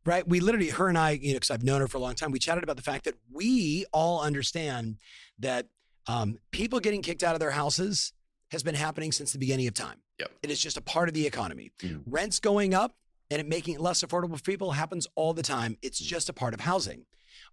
Right. 0.05 0.27
We 0.27 0.39
literally, 0.41 0.69
her 0.69 0.89
and 0.89 0.97
I, 0.97 1.11
you 1.11 1.29
know, 1.29 1.35
because 1.35 1.51
I've 1.51 1.63
known 1.63 1.79
her 1.79 1.87
for 1.87 1.97
a 1.97 2.01
long 2.01 2.15
time, 2.15 2.31
we 2.31 2.39
chatted 2.39 2.63
about 2.63 2.75
the 2.75 2.81
fact 2.81 3.05
that 3.05 3.15
we 3.31 3.85
all 3.93 4.21
understand 4.21 4.97
that 5.39 5.67
um, 6.07 6.39
people 6.51 6.79
getting 6.79 7.01
kicked 7.01 7.23
out 7.23 7.35
of 7.35 7.39
their 7.39 7.51
houses 7.51 8.11
has 8.51 8.63
been 8.63 8.75
happening 8.75 9.11
since 9.11 9.31
the 9.31 9.39
beginning 9.39 9.67
of 9.67 9.73
time. 9.73 9.99
Yep. 10.19 10.31
It 10.43 10.51
is 10.51 10.59
just 10.61 10.77
a 10.77 10.81
part 10.81 11.07
of 11.07 11.13
the 11.13 11.25
economy. 11.25 11.71
Mm. 11.79 12.03
Rents 12.05 12.39
going 12.39 12.73
up 12.73 12.95
and 13.31 13.39
it 13.39 13.47
making 13.47 13.75
it 13.75 13.81
less 13.81 14.03
affordable 14.03 14.37
for 14.37 14.43
people 14.43 14.71
happens 14.71 15.07
all 15.15 15.33
the 15.33 15.41
time. 15.41 15.77
It's 15.81 16.01
mm. 16.01 16.05
just 16.05 16.29
a 16.29 16.33
part 16.33 16.53
of 16.53 16.61
housing. 16.61 17.05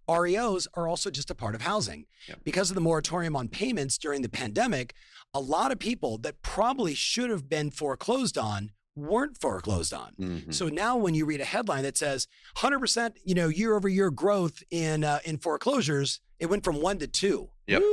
REOs 0.09 0.67
are 0.73 0.87
also 0.87 1.09
just 1.09 1.31
a 1.31 1.35
part 1.35 1.55
of 1.55 1.61
housing. 1.61 2.05
Yep. 2.27 2.39
Because 2.43 2.69
of 2.69 2.75
the 2.75 2.81
moratorium 2.81 3.35
on 3.35 3.47
payments 3.47 3.97
during 3.97 4.21
the 4.21 4.29
pandemic, 4.29 4.93
a 5.33 5.39
lot 5.39 5.71
of 5.71 5.79
people 5.79 6.17
that 6.19 6.41
probably 6.41 6.93
should 6.93 7.29
have 7.29 7.49
been 7.49 7.71
foreclosed 7.71 8.37
on 8.37 8.71
weren't 8.95 9.39
foreclosed 9.39 9.93
on. 9.93 10.11
Mm-hmm. 10.19 10.51
So 10.51 10.67
now 10.67 10.97
when 10.97 11.13
you 11.13 11.25
read 11.25 11.41
a 11.41 11.45
headline 11.45 11.83
that 11.83 11.97
says 11.97 12.27
100%, 12.57 13.13
you 13.23 13.35
know, 13.35 13.47
year 13.47 13.75
over 13.75 13.87
year 13.87 14.11
growth 14.11 14.63
in 14.69 15.03
uh, 15.03 15.19
in 15.25 15.37
foreclosures, 15.37 16.19
it 16.39 16.47
went 16.47 16.63
from 16.63 16.81
1 16.81 16.99
to 16.99 17.07
2. 17.07 17.49
Yep. 17.67 17.83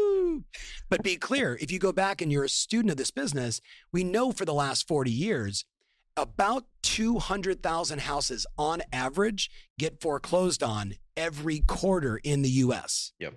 But 0.89 1.03
be 1.03 1.17
clear, 1.17 1.59
if 1.61 1.71
you 1.71 1.79
go 1.79 1.93
back 1.93 2.21
and 2.21 2.33
you're 2.33 2.45
a 2.45 2.49
student 2.49 2.91
of 2.91 2.97
this 2.97 3.11
business, 3.11 3.61
we 3.93 4.05
know 4.05 4.33
for 4.33 4.45
the 4.45 4.55
last 4.55 4.89
40 4.89 5.11
years 5.11 5.65
about 6.17 6.65
200,000 6.83 8.01
houses 8.01 8.47
on 8.57 8.83
average 8.93 9.51
get 9.79 10.01
foreclosed 10.01 10.63
on 10.63 10.95
every 11.17 11.61
quarter 11.61 12.21
in 12.25 12.43
the 12.43 12.51
US. 12.51 13.13
Yep. 13.21 13.35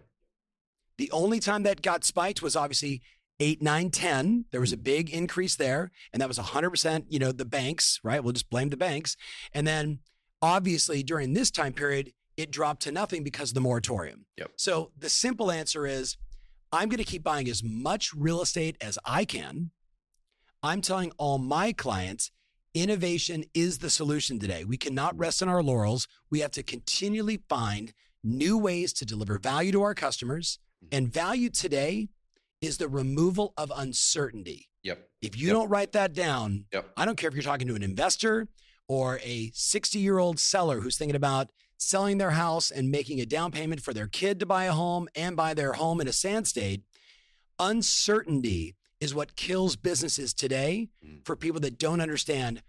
The 0.97 1.11
only 1.11 1.39
time 1.39 1.63
that 1.63 1.81
got 1.81 2.03
spiked 2.03 2.41
was 2.41 2.55
obviously 2.55 3.01
8, 3.41 3.61
9, 3.61 3.89
10. 3.89 4.45
There 4.51 4.61
was 4.61 4.71
a 4.71 4.77
big 4.77 5.09
increase 5.09 5.55
there. 5.55 5.91
And 6.13 6.21
that 6.21 6.27
was 6.27 6.37
100%, 6.37 7.05
you 7.09 7.19
know, 7.19 7.31
the 7.31 7.43
banks, 7.43 7.99
right? 8.03 8.23
We'll 8.23 8.33
just 8.33 8.49
blame 8.49 8.69
the 8.69 8.77
banks. 8.77 9.17
And 9.53 9.65
then 9.65 9.99
obviously 10.41 11.01
during 11.01 11.33
this 11.33 11.49
time 11.49 11.73
period, 11.73 12.13
it 12.37 12.51
dropped 12.51 12.83
to 12.83 12.91
nothing 12.91 13.23
because 13.23 13.49
of 13.49 13.55
the 13.55 13.61
moratorium. 13.61 14.25
Yep. 14.37 14.51
So 14.55 14.91
the 14.97 15.09
simple 15.09 15.51
answer 15.51 15.87
is 15.87 16.17
I'm 16.71 16.87
going 16.87 16.99
to 16.99 17.03
keep 17.03 17.23
buying 17.23 17.49
as 17.49 17.63
much 17.63 18.13
real 18.13 18.41
estate 18.41 18.77
as 18.79 18.99
I 19.05 19.25
can. 19.25 19.71
I'm 20.63 20.81
telling 20.81 21.11
all 21.17 21.39
my 21.39 21.73
clients 21.73 22.31
Innovation 22.73 23.43
is 23.53 23.79
the 23.79 23.89
solution 23.89 24.39
today. 24.39 24.63
We 24.63 24.77
cannot 24.77 25.17
rest 25.17 25.43
on 25.43 25.49
our 25.49 25.61
laurels. 25.61 26.07
We 26.29 26.39
have 26.39 26.51
to 26.51 26.63
continually 26.63 27.41
find 27.49 27.91
new 28.23 28.57
ways 28.57 28.93
to 28.93 29.05
deliver 29.05 29.37
value 29.37 29.73
to 29.73 29.81
our 29.81 29.93
customers. 29.93 30.57
Mm-hmm. 30.85 30.95
And 30.97 31.13
value 31.13 31.49
today 31.49 32.07
is 32.61 32.77
the 32.77 32.87
removal 32.87 33.53
of 33.57 33.71
uncertainty. 33.75 34.69
Yep. 34.83 35.09
If 35.21 35.37
you 35.37 35.47
yep. 35.47 35.55
don't 35.55 35.69
write 35.69 35.91
that 35.93 36.13
down, 36.13 36.65
yep. 36.71 36.89
I 36.95 37.05
don't 37.05 37.17
care 37.17 37.27
if 37.27 37.33
you're 37.33 37.43
talking 37.43 37.67
to 37.67 37.75
an 37.75 37.83
investor 37.83 38.47
or 38.87 39.19
a 39.23 39.51
60 39.53 39.99
year 39.99 40.19
old 40.19 40.39
seller 40.39 40.81
who's 40.81 40.97
thinking 40.97 41.15
about 41.15 41.49
selling 41.77 42.17
their 42.17 42.31
house 42.31 42.69
and 42.71 42.91
making 42.91 43.19
a 43.19 43.25
down 43.25 43.51
payment 43.51 43.81
for 43.81 43.93
their 43.93 44.07
kid 44.07 44.39
to 44.39 44.45
buy 44.45 44.65
a 44.65 44.73
home 44.73 45.07
and 45.15 45.35
buy 45.35 45.53
their 45.53 45.73
home 45.73 45.99
in 45.99 46.07
a 46.07 46.13
sand 46.13 46.47
state. 46.47 46.83
Uncertainty 47.59 48.75
is 48.99 49.15
what 49.15 49.35
kills 49.35 49.75
businesses 49.75 50.33
today 50.33 50.89
mm. 51.05 51.25
for 51.25 51.35
people 51.35 51.59
that 51.59 51.79
don't 51.79 52.01
understand 52.01 52.61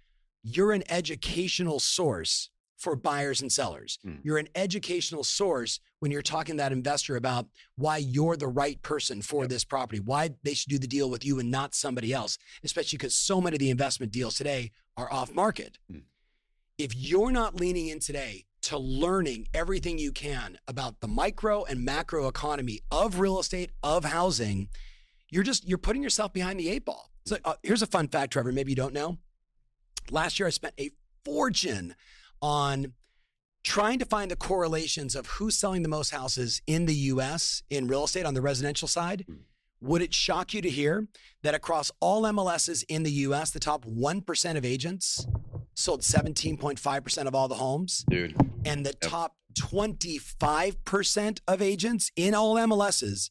you're 0.42 0.72
an 0.72 0.82
educational 0.88 1.78
source 1.78 2.50
for 2.82 2.96
buyers 2.96 3.40
and 3.40 3.50
sellers. 3.50 3.98
Mm. 4.04 4.18
You're 4.24 4.38
an 4.38 4.48
educational 4.56 5.22
source 5.22 5.78
when 6.00 6.10
you're 6.10 6.20
talking 6.20 6.56
to 6.56 6.62
that 6.62 6.72
investor 6.72 7.14
about 7.14 7.46
why 7.76 7.98
you're 7.98 8.36
the 8.36 8.48
right 8.48 8.82
person 8.82 9.22
for 9.22 9.44
yep. 9.44 9.50
this 9.50 9.64
property, 9.64 10.00
why 10.00 10.30
they 10.42 10.52
should 10.52 10.68
do 10.68 10.78
the 10.78 10.88
deal 10.88 11.08
with 11.08 11.24
you 11.24 11.38
and 11.38 11.50
not 11.50 11.74
somebody 11.74 12.12
else, 12.12 12.38
especially 12.64 12.96
because 12.96 13.14
so 13.14 13.40
many 13.40 13.54
of 13.54 13.60
the 13.60 13.70
investment 13.70 14.10
deals 14.10 14.34
today 14.34 14.72
are 14.96 15.10
off 15.12 15.32
market. 15.32 15.78
Mm. 15.90 16.02
If 16.76 16.96
you're 16.96 17.30
not 17.30 17.54
leaning 17.54 17.86
in 17.86 18.00
today 18.00 18.46
to 18.62 18.78
learning 18.78 19.46
everything 19.54 19.98
you 19.98 20.10
can 20.10 20.58
about 20.66 21.00
the 21.00 21.08
micro 21.08 21.64
and 21.64 21.84
macro 21.84 22.26
economy 22.26 22.80
of 22.90 23.20
real 23.20 23.38
estate, 23.38 23.70
of 23.82 24.04
housing, 24.04 24.68
you're 25.30 25.44
just 25.44 25.68
you're 25.68 25.78
putting 25.78 26.02
yourself 26.02 26.32
behind 26.32 26.58
the 26.58 26.68
eight 26.68 26.84
ball. 26.84 27.10
So 27.26 27.36
uh, 27.44 27.54
here's 27.62 27.82
a 27.82 27.86
fun 27.86 28.08
fact, 28.08 28.32
Trevor. 28.32 28.50
Maybe 28.50 28.72
you 28.72 28.76
don't 28.76 28.92
know. 28.92 29.18
Last 30.10 30.40
year, 30.40 30.48
I 30.48 30.50
spent 30.50 30.74
a 30.80 30.90
fortune 31.24 31.94
on 32.42 32.92
trying 33.64 33.98
to 34.00 34.04
find 34.04 34.30
the 34.30 34.36
correlations 34.36 35.14
of 35.14 35.26
who's 35.26 35.56
selling 35.56 35.82
the 35.82 35.88
most 35.88 36.10
houses 36.10 36.60
in 36.66 36.86
the 36.86 36.94
US 36.94 37.62
in 37.70 37.86
real 37.86 38.04
estate 38.04 38.26
on 38.26 38.34
the 38.34 38.42
residential 38.42 38.88
side. 38.88 39.24
Hmm. 39.26 39.36
Would 39.80 40.02
it 40.02 40.14
shock 40.14 40.54
you 40.54 40.62
to 40.62 40.70
hear 40.70 41.08
that 41.42 41.54
across 41.54 41.90
all 42.00 42.22
MLSs 42.22 42.84
in 42.88 43.02
the 43.02 43.10
US, 43.10 43.50
the 43.50 43.58
top 43.58 43.84
1% 43.84 44.56
of 44.56 44.64
agents 44.64 45.26
sold 45.74 46.02
17.5% 46.02 47.26
of 47.26 47.34
all 47.34 47.48
the 47.48 47.56
homes? 47.56 48.04
Dude. 48.08 48.36
And 48.64 48.86
the 48.86 48.90
yep. 48.90 49.00
top 49.00 49.36
25% 49.54 51.40
of 51.48 51.60
agents 51.60 52.12
in 52.14 52.34
all 52.34 52.54
MLSs 52.54 53.30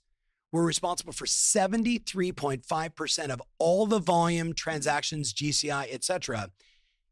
were 0.52 0.66
responsible 0.66 1.14
for 1.14 1.26
73.5% 1.26 3.30
of 3.30 3.42
all 3.58 3.86
the 3.86 4.00
volume, 4.00 4.54
transactions, 4.54 5.34
GCI, 5.34 5.88
et 5.90 6.04
cetera. 6.04 6.50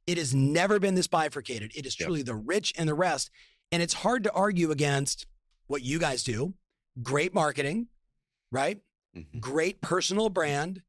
It 0.09 0.17
has 0.17 0.33
never 0.33 0.79
been 0.79 0.95
this 0.95 1.07
bifurcated. 1.07 1.71
It 1.75 1.85
is 1.85 1.95
truly 1.95 2.19
yep. 2.19 2.25
the 2.25 2.35
rich 2.35 2.73
and 2.77 2.89
the 2.89 2.93
rest. 2.93 3.29
And 3.71 3.83
it's 3.83 3.93
hard 3.93 4.23
to 4.23 4.31
argue 4.31 4.71
against 4.71 5.27
what 5.67 5.83
you 5.83 5.99
guys 5.99 6.23
do. 6.23 6.55
Great 7.03 7.33
marketing, 7.33 7.87
right? 8.51 8.79
Mm-hmm. 9.15 9.39
Great 9.39 9.81
personal 9.81 10.29
brand, 10.29 10.81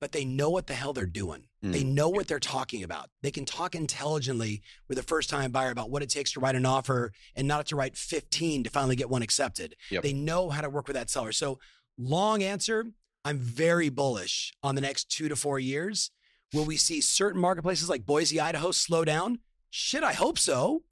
but 0.00 0.12
they 0.12 0.24
know 0.24 0.50
what 0.50 0.66
the 0.66 0.74
hell 0.74 0.92
they're 0.92 1.06
doing. 1.06 1.44
Mm. 1.64 1.72
They 1.72 1.82
know 1.82 2.10
what 2.10 2.28
they're 2.28 2.38
talking 2.38 2.82
about. 2.82 3.08
They 3.22 3.30
can 3.30 3.46
talk 3.46 3.74
intelligently 3.74 4.62
with 4.86 4.98
a 4.98 5.02
first 5.02 5.30
time 5.30 5.50
buyer 5.50 5.70
about 5.70 5.90
what 5.90 6.02
it 6.02 6.10
takes 6.10 6.32
to 6.32 6.40
write 6.40 6.54
an 6.54 6.66
offer 6.66 7.12
and 7.34 7.48
not 7.48 7.66
to 7.66 7.76
write 7.76 7.96
15 7.96 8.64
to 8.64 8.70
finally 8.70 8.96
get 8.96 9.08
one 9.08 9.22
accepted. 9.22 9.74
Yep. 9.90 10.02
They 10.02 10.12
know 10.12 10.50
how 10.50 10.60
to 10.60 10.70
work 10.70 10.86
with 10.86 10.94
that 10.94 11.10
seller. 11.10 11.32
So 11.32 11.58
Long 11.98 12.44
answer 12.44 12.86
I'm 13.24 13.38
very 13.38 13.88
bullish 13.88 14.54
on 14.62 14.76
the 14.76 14.80
next 14.80 15.10
two 15.10 15.28
to 15.28 15.36
four 15.36 15.58
years. 15.58 16.12
Will 16.52 16.64
we 16.64 16.76
see 16.76 17.00
certain 17.00 17.40
marketplaces 17.40 17.88
like 17.88 18.06
Boise, 18.06 18.40
Idaho 18.40 18.70
slow 18.70 19.04
down? 19.04 19.40
Shit, 19.70 20.02
I 20.02 20.14
hope 20.14 20.38
so. 20.38 20.82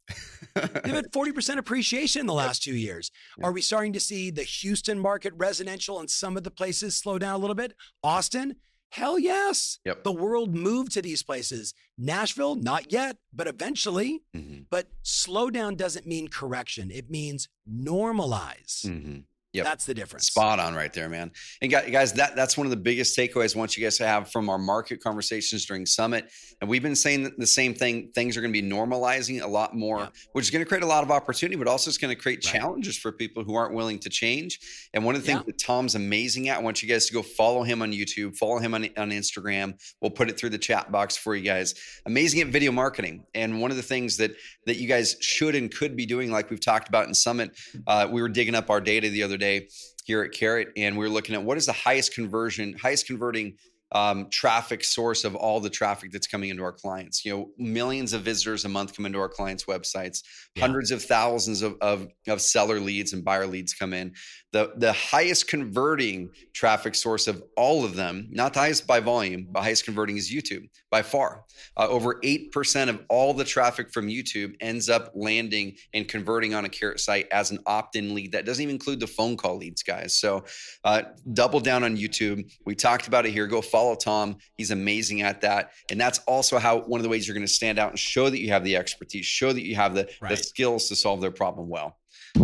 They've 0.54 0.94
had 0.94 1.10
40% 1.12 1.56
appreciation 1.56 2.20
in 2.20 2.26
the 2.26 2.34
last 2.34 2.62
two 2.62 2.76
years. 2.76 3.10
Are 3.42 3.52
we 3.52 3.62
starting 3.62 3.94
to 3.94 4.00
see 4.00 4.30
the 4.30 4.42
Houston 4.42 4.98
market 4.98 5.32
residential 5.36 5.98
and 5.98 6.10
some 6.10 6.36
of 6.36 6.44
the 6.44 6.50
places 6.50 6.94
slow 6.94 7.18
down 7.18 7.34
a 7.34 7.38
little 7.38 7.54
bit? 7.54 7.72
Austin? 8.02 8.56
Hell 8.90 9.18
yes. 9.18 9.78
Yep. 9.84 10.04
The 10.04 10.12
world 10.12 10.54
moved 10.54 10.92
to 10.92 11.02
these 11.02 11.22
places. 11.22 11.74
Nashville, 11.98 12.54
not 12.54 12.92
yet, 12.92 13.16
but 13.32 13.46
eventually. 13.48 14.22
Mm-hmm. 14.34 14.62
But 14.70 14.88
slow 15.02 15.50
down 15.50 15.74
doesn't 15.76 16.06
mean 16.06 16.28
correction, 16.28 16.90
it 16.90 17.10
means 17.10 17.48
normalize. 17.70 18.84
Mm-hmm. 18.86 19.20
Yep. 19.56 19.64
That's 19.64 19.86
the 19.86 19.94
difference. 19.94 20.26
Spot 20.26 20.60
on 20.60 20.74
right 20.74 20.92
there, 20.92 21.08
man. 21.08 21.30
And 21.62 21.70
guys, 21.70 22.12
that 22.12 22.36
that's 22.36 22.58
one 22.58 22.66
of 22.66 22.70
the 22.70 22.76
biggest 22.76 23.16
takeaways 23.16 23.56
I 23.56 23.58
want 23.58 23.76
you 23.76 23.82
guys 23.82 23.96
to 23.98 24.06
have 24.06 24.30
from 24.30 24.50
our 24.50 24.58
market 24.58 25.02
conversations 25.02 25.64
during 25.64 25.86
Summit. 25.86 26.30
And 26.60 26.68
we've 26.68 26.82
been 26.82 26.96
saying 26.96 27.32
the 27.38 27.46
same 27.46 27.72
thing. 27.72 28.10
Things 28.14 28.36
are 28.36 28.42
going 28.42 28.52
to 28.52 28.60
be 28.60 28.68
normalizing 28.68 29.42
a 29.42 29.46
lot 29.46 29.74
more, 29.74 30.00
yeah. 30.00 30.08
which 30.32 30.44
is 30.44 30.50
going 30.50 30.62
to 30.62 30.68
create 30.68 30.82
a 30.82 30.86
lot 30.86 31.04
of 31.04 31.10
opportunity, 31.10 31.56
but 31.56 31.68
also 31.68 31.88
it's 31.88 31.96
going 31.96 32.14
to 32.14 32.20
create 32.20 32.44
right. 32.44 32.54
challenges 32.54 32.98
for 32.98 33.12
people 33.12 33.44
who 33.44 33.54
aren't 33.54 33.74
willing 33.74 33.98
to 34.00 34.10
change. 34.10 34.60
And 34.92 35.04
one 35.04 35.14
of 35.14 35.22
the 35.22 35.26
things 35.26 35.40
yeah. 35.40 35.46
that 35.46 35.58
Tom's 35.58 35.94
amazing 35.94 36.50
at, 36.50 36.58
I 36.58 36.62
want 36.62 36.82
you 36.82 36.88
guys 36.88 37.06
to 37.06 37.14
go 37.14 37.22
follow 37.22 37.62
him 37.62 37.80
on 37.80 37.92
YouTube, 37.92 38.36
follow 38.36 38.58
him 38.58 38.74
on, 38.74 38.84
on 38.98 39.10
Instagram. 39.10 39.74
We'll 40.02 40.10
put 40.10 40.28
it 40.28 40.38
through 40.38 40.50
the 40.50 40.58
chat 40.58 40.92
box 40.92 41.16
for 41.16 41.34
you 41.34 41.44
guys. 41.44 41.74
Amazing 42.04 42.42
at 42.42 42.48
video 42.48 42.72
marketing. 42.72 43.24
And 43.34 43.62
one 43.62 43.70
of 43.70 43.78
the 43.78 43.82
things 43.82 44.18
that 44.18 44.32
that 44.66 44.76
you 44.76 44.88
guys 44.88 45.16
should 45.20 45.54
and 45.54 45.72
could 45.72 45.96
be 45.96 46.04
doing, 46.04 46.30
like 46.30 46.50
we've 46.50 46.60
talked 46.60 46.88
about 46.88 47.06
in 47.06 47.14
Summit, 47.14 47.56
uh, 47.86 48.08
we 48.10 48.20
were 48.20 48.28
digging 48.28 48.54
up 48.54 48.68
our 48.68 48.80
data 48.80 49.08
the 49.08 49.22
other 49.22 49.36
day 49.36 49.45
day 49.46 49.68
here 50.04 50.22
at 50.22 50.32
Carrot, 50.32 50.68
and 50.76 50.96
we 50.96 51.04
are 51.06 51.10
looking 51.10 51.34
at 51.34 51.42
what 51.42 51.56
is 51.56 51.66
the 51.66 51.72
highest 51.72 52.14
conversion, 52.14 52.76
highest 52.80 53.06
converting 53.06 53.56
um, 53.92 54.28
traffic 54.30 54.82
source 54.82 55.24
of 55.24 55.34
all 55.34 55.60
the 55.60 55.70
traffic 55.70 56.10
that's 56.10 56.26
coming 56.26 56.50
into 56.50 56.62
our 56.62 56.72
clients. 56.72 57.24
You 57.24 57.36
know, 57.36 57.50
millions 57.58 58.12
of 58.12 58.22
visitors 58.22 58.64
a 58.64 58.68
month 58.68 58.96
come 58.96 59.06
into 59.06 59.18
our 59.18 59.28
clients' 59.28 59.64
websites. 59.64 60.22
Yeah. 60.54 60.62
Hundreds 60.62 60.90
of 60.90 61.02
thousands 61.02 61.62
of, 61.62 61.76
of, 61.80 62.08
of 62.28 62.40
seller 62.40 62.80
leads 62.80 63.12
and 63.12 63.24
buyer 63.24 63.46
leads 63.46 63.74
come 63.74 63.92
in. 63.92 64.14
The 64.52 64.72
the 64.76 64.92
highest 64.92 65.48
converting 65.48 66.30
traffic 66.54 66.94
source 66.94 67.26
of 67.26 67.42
all 67.56 67.84
of 67.84 67.94
them, 67.94 68.28
not 68.30 68.54
the 68.54 68.60
highest 68.60 68.86
by 68.86 69.00
volume, 69.00 69.48
but 69.50 69.62
highest 69.62 69.84
converting 69.84 70.16
is 70.16 70.32
YouTube 70.32 70.68
by 70.90 71.02
far. 71.02 71.44
Uh, 71.76 71.86
over 71.88 72.18
eight 72.22 72.52
percent 72.52 72.88
of 72.88 73.00
all 73.08 73.34
the 73.34 73.44
traffic 73.44 73.92
from 73.92 74.08
YouTube 74.08 74.54
ends 74.60 74.88
up 74.88 75.12
landing 75.14 75.76
and 75.92 76.08
converting 76.08 76.54
on 76.54 76.64
a 76.64 76.68
carrot 76.68 77.00
site 77.00 77.28
as 77.32 77.50
an 77.50 77.58
opt-in 77.66 78.14
lead. 78.14 78.32
That 78.32 78.46
doesn't 78.46 78.62
even 78.62 78.74
include 78.74 79.00
the 79.00 79.06
phone 79.06 79.36
call 79.36 79.58
leads, 79.58 79.82
guys. 79.82 80.16
So 80.16 80.44
uh, 80.84 81.02
double 81.34 81.60
down 81.60 81.84
on 81.84 81.96
YouTube. 81.96 82.50
We 82.64 82.74
talked 82.74 83.08
about 83.08 83.26
it 83.26 83.32
here. 83.32 83.46
Go 83.46 83.60
follow 83.76 83.94
Tom. 83.94 84.38
He's 84.56 84.70
amazing 84.70 85.22
at 85.22 85.40
that. 85.42 85.72
And 85.90 86.00
that's 86.00 86.20
also 86.20 86.58
how 86.58 86.80
one 86.80 86.98
of 86.98 87.02
the 87.02 87.10
ways 87.10 87.26
you're 87.26 87.34
going 87.34 87.46
to 87.46 87.52
stand 87.52 87.78
out 87.78 87.90
and 87.90 87.98
show 87.98 88.30
that 88.30 88.40
you 88.40 88.48
have 88.48 88.64
the 88.64 88.76
expertise, 88.76 89.26
show 89.26 89.52
that 89.52 89.64
you 89.64 89.74
have 89.74 89.94
the, 89.94 90.08
right. 90.20 90.30
the 90.30 90.36
skills 90.36 90.88
to 90.88 90.96
solve 90.96 91.20
their 91.20 91.30
problem 91.30 91.68
well. 91.68 91.98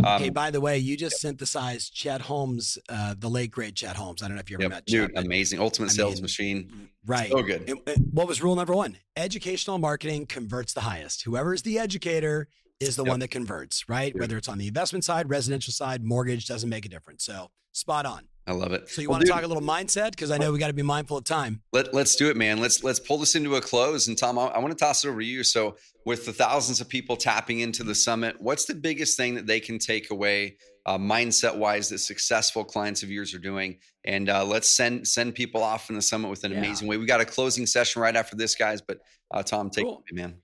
Um, 0.04 0.22
hey, 0.22 0.30
by 0.30 0.50
the 0.50 0.60
way, 0.60 0.78
you 0.78 0.96
just 0.96 1.14
yep. 1.14 1.20
synthesized 1.20 1.94
Chet 1.94 2.20
Holmes, 2.22 2.78
uh, 2.88 3.14
the 3.18 3.28
late 3.28 3.50
great 3.50 3.74
Chet 3.74 3.96
Holmes. 3.96 4.22
I 4.22 4.26
don't 4.26 4.36
know 4.36 4.40
if 4.40 4.50
you 4.50 4.56
ever 4.56 4.62
yep. 4.62 4.70
met 4.70 4.86
Chet. 4.86 5.08
Dude, 5.08 5.18
amazing. 5.18 5.60
Ultimate 5.60 5.90
I 5.90 5.94
sales 5.94 6.14
mean, 6.14 6.22
machine. 6.22 6.88
Right. 7.06 7.30
So 7.30 7.42
good. 7.42 7.68
It, 7.68 7.76
it, 7.86 7.98
what 8.10 8.28
was 8.28 8.42
rule 8.42 8.54
number 8.54 8.74
one? 8.74 8.96
Educational 9.16 9.78
marketing 9.78 10.26
converts 10.26 10.72
the 10.72 10.80
highest. 10.80 11.24
Whoever 11.24 11.52
is 11.52 11.62
the 11.62 11.78
educator 11.78 12.48
is 12.80 12.96
the 12.96 13.04
yep. 13.04 13.10
one 13.10 13.20
that 13.20 13.30
converts, 13.30 13.88
right? 13.88 14.18
Whether 14.18 14.36
it's 14.36 14.48
on 14.48 14.58
the 14.58 14.68
investment 14.68 15.04
side, 15.04 15.28
residential 15.28 15.72
side, 15.72 16.04
mortgage, 16.04 16.46
doesn't 16.46 16.68
make 16.68 16.86
a 16.86 16.88
difference. 16.88 17.24
So 17.24 17.50
spot 17.72 18.06
on. 18.06 18.28
I 18.46 18.52
love 18.52 18.72
it. 18.72 18.88
So 18.88 19.00
you 19.00 19.08
well, 19.08 19.14
want 19.14 19.22
to 19.22 19.26
dude, 19.26 19.34
talk 19.34 19.44
a 19.44 19.46
little 19.46 19.62
mindset 19.62 20.10
because 20.10 20.32
I 20.32 20.38
know 20.38 20.50
we 20.50 20.58
got 20.58 20.66
to 20.66 20.72
be 20.72 20.82
mindful 20.82 21.16
of 21.16 21.24
time. 21.24 21.62
Let 21.72 21.94
Let's 21.94 22.16
do 22.16 22.28
it, 22.28 22.36
man. 22.36 22.58
Let's 22.58 22.82
let's 22.82 22.98
pull 22.98 23.18
this 23.18 23.36
into 23.36 23.54
a 23.54 23.60
close. 23.60 24.08
And 24.08 24.18
Tom, 24.18 24.38
I, 24.38 24.46
I 24.46 24.58
want 24.58 24.76
to 24.76 24.84
toss 24.84 25.04
it 25.04 25.08
over 25.08 25.20
to 25.20 25.26
you. 25.26 25.44
So 25.44 25.76
with 26.04 26.26
the 26.26 26.32
thousands 26.32 26.80
of 26.80 26.88
people 26.88 27.16
tapping 27.16 27.60
into 27.60 27.84
the 27.84 27.94
summit, 27.94 28.36
what's 28.40 28.64
the 28.64 28.74
biggest 28.74 29.16
thing 29.16 29.36
that 29.36 29.46
they 29.46 29.60
can 29.60 29.78
take 29.78 30.10
away 30.10 30.56
uh, 30.86 30.98
mindset 30.98 31.56
wise 31.56 31.88
that 31.90 31.98
successful 31.98 32.64
clients 32.64 33.04
of 33.04 33.10
yours 33.10 33.32
are 33.32 33.38
doing? 33.38 33.78
And 34.04 34.28
uh, 34.28 34.44
let's 34.44 34.68
send 34.68 35.06
send 35.06 35.36
people 35.36 35.62
off 35.62 35.88
in 35.88 35.94
the 35.94 36.02
summit 36.02 36.28
with 36.28 36.42
an 36.42 36.50
yeah. 36.50 36.58
amazing 36.58 36.88
way. 36.88 36.96
We 36.96 37.06
got 37.06 37.20
a 37.20 37.24
closing 37.24 37.66
session 37.66 38.02
right 38.02 38.16
after 38.16 38.34
this, 38.34 38.56
guys. 38.56 38.82
But 38.82 38.98
uh, 39.30 39.44
Tom, 39.44 39.70
take 39.70 39.84
cool. 39.84 40.02
it, 40.10 40.14
man. 40.16 40.34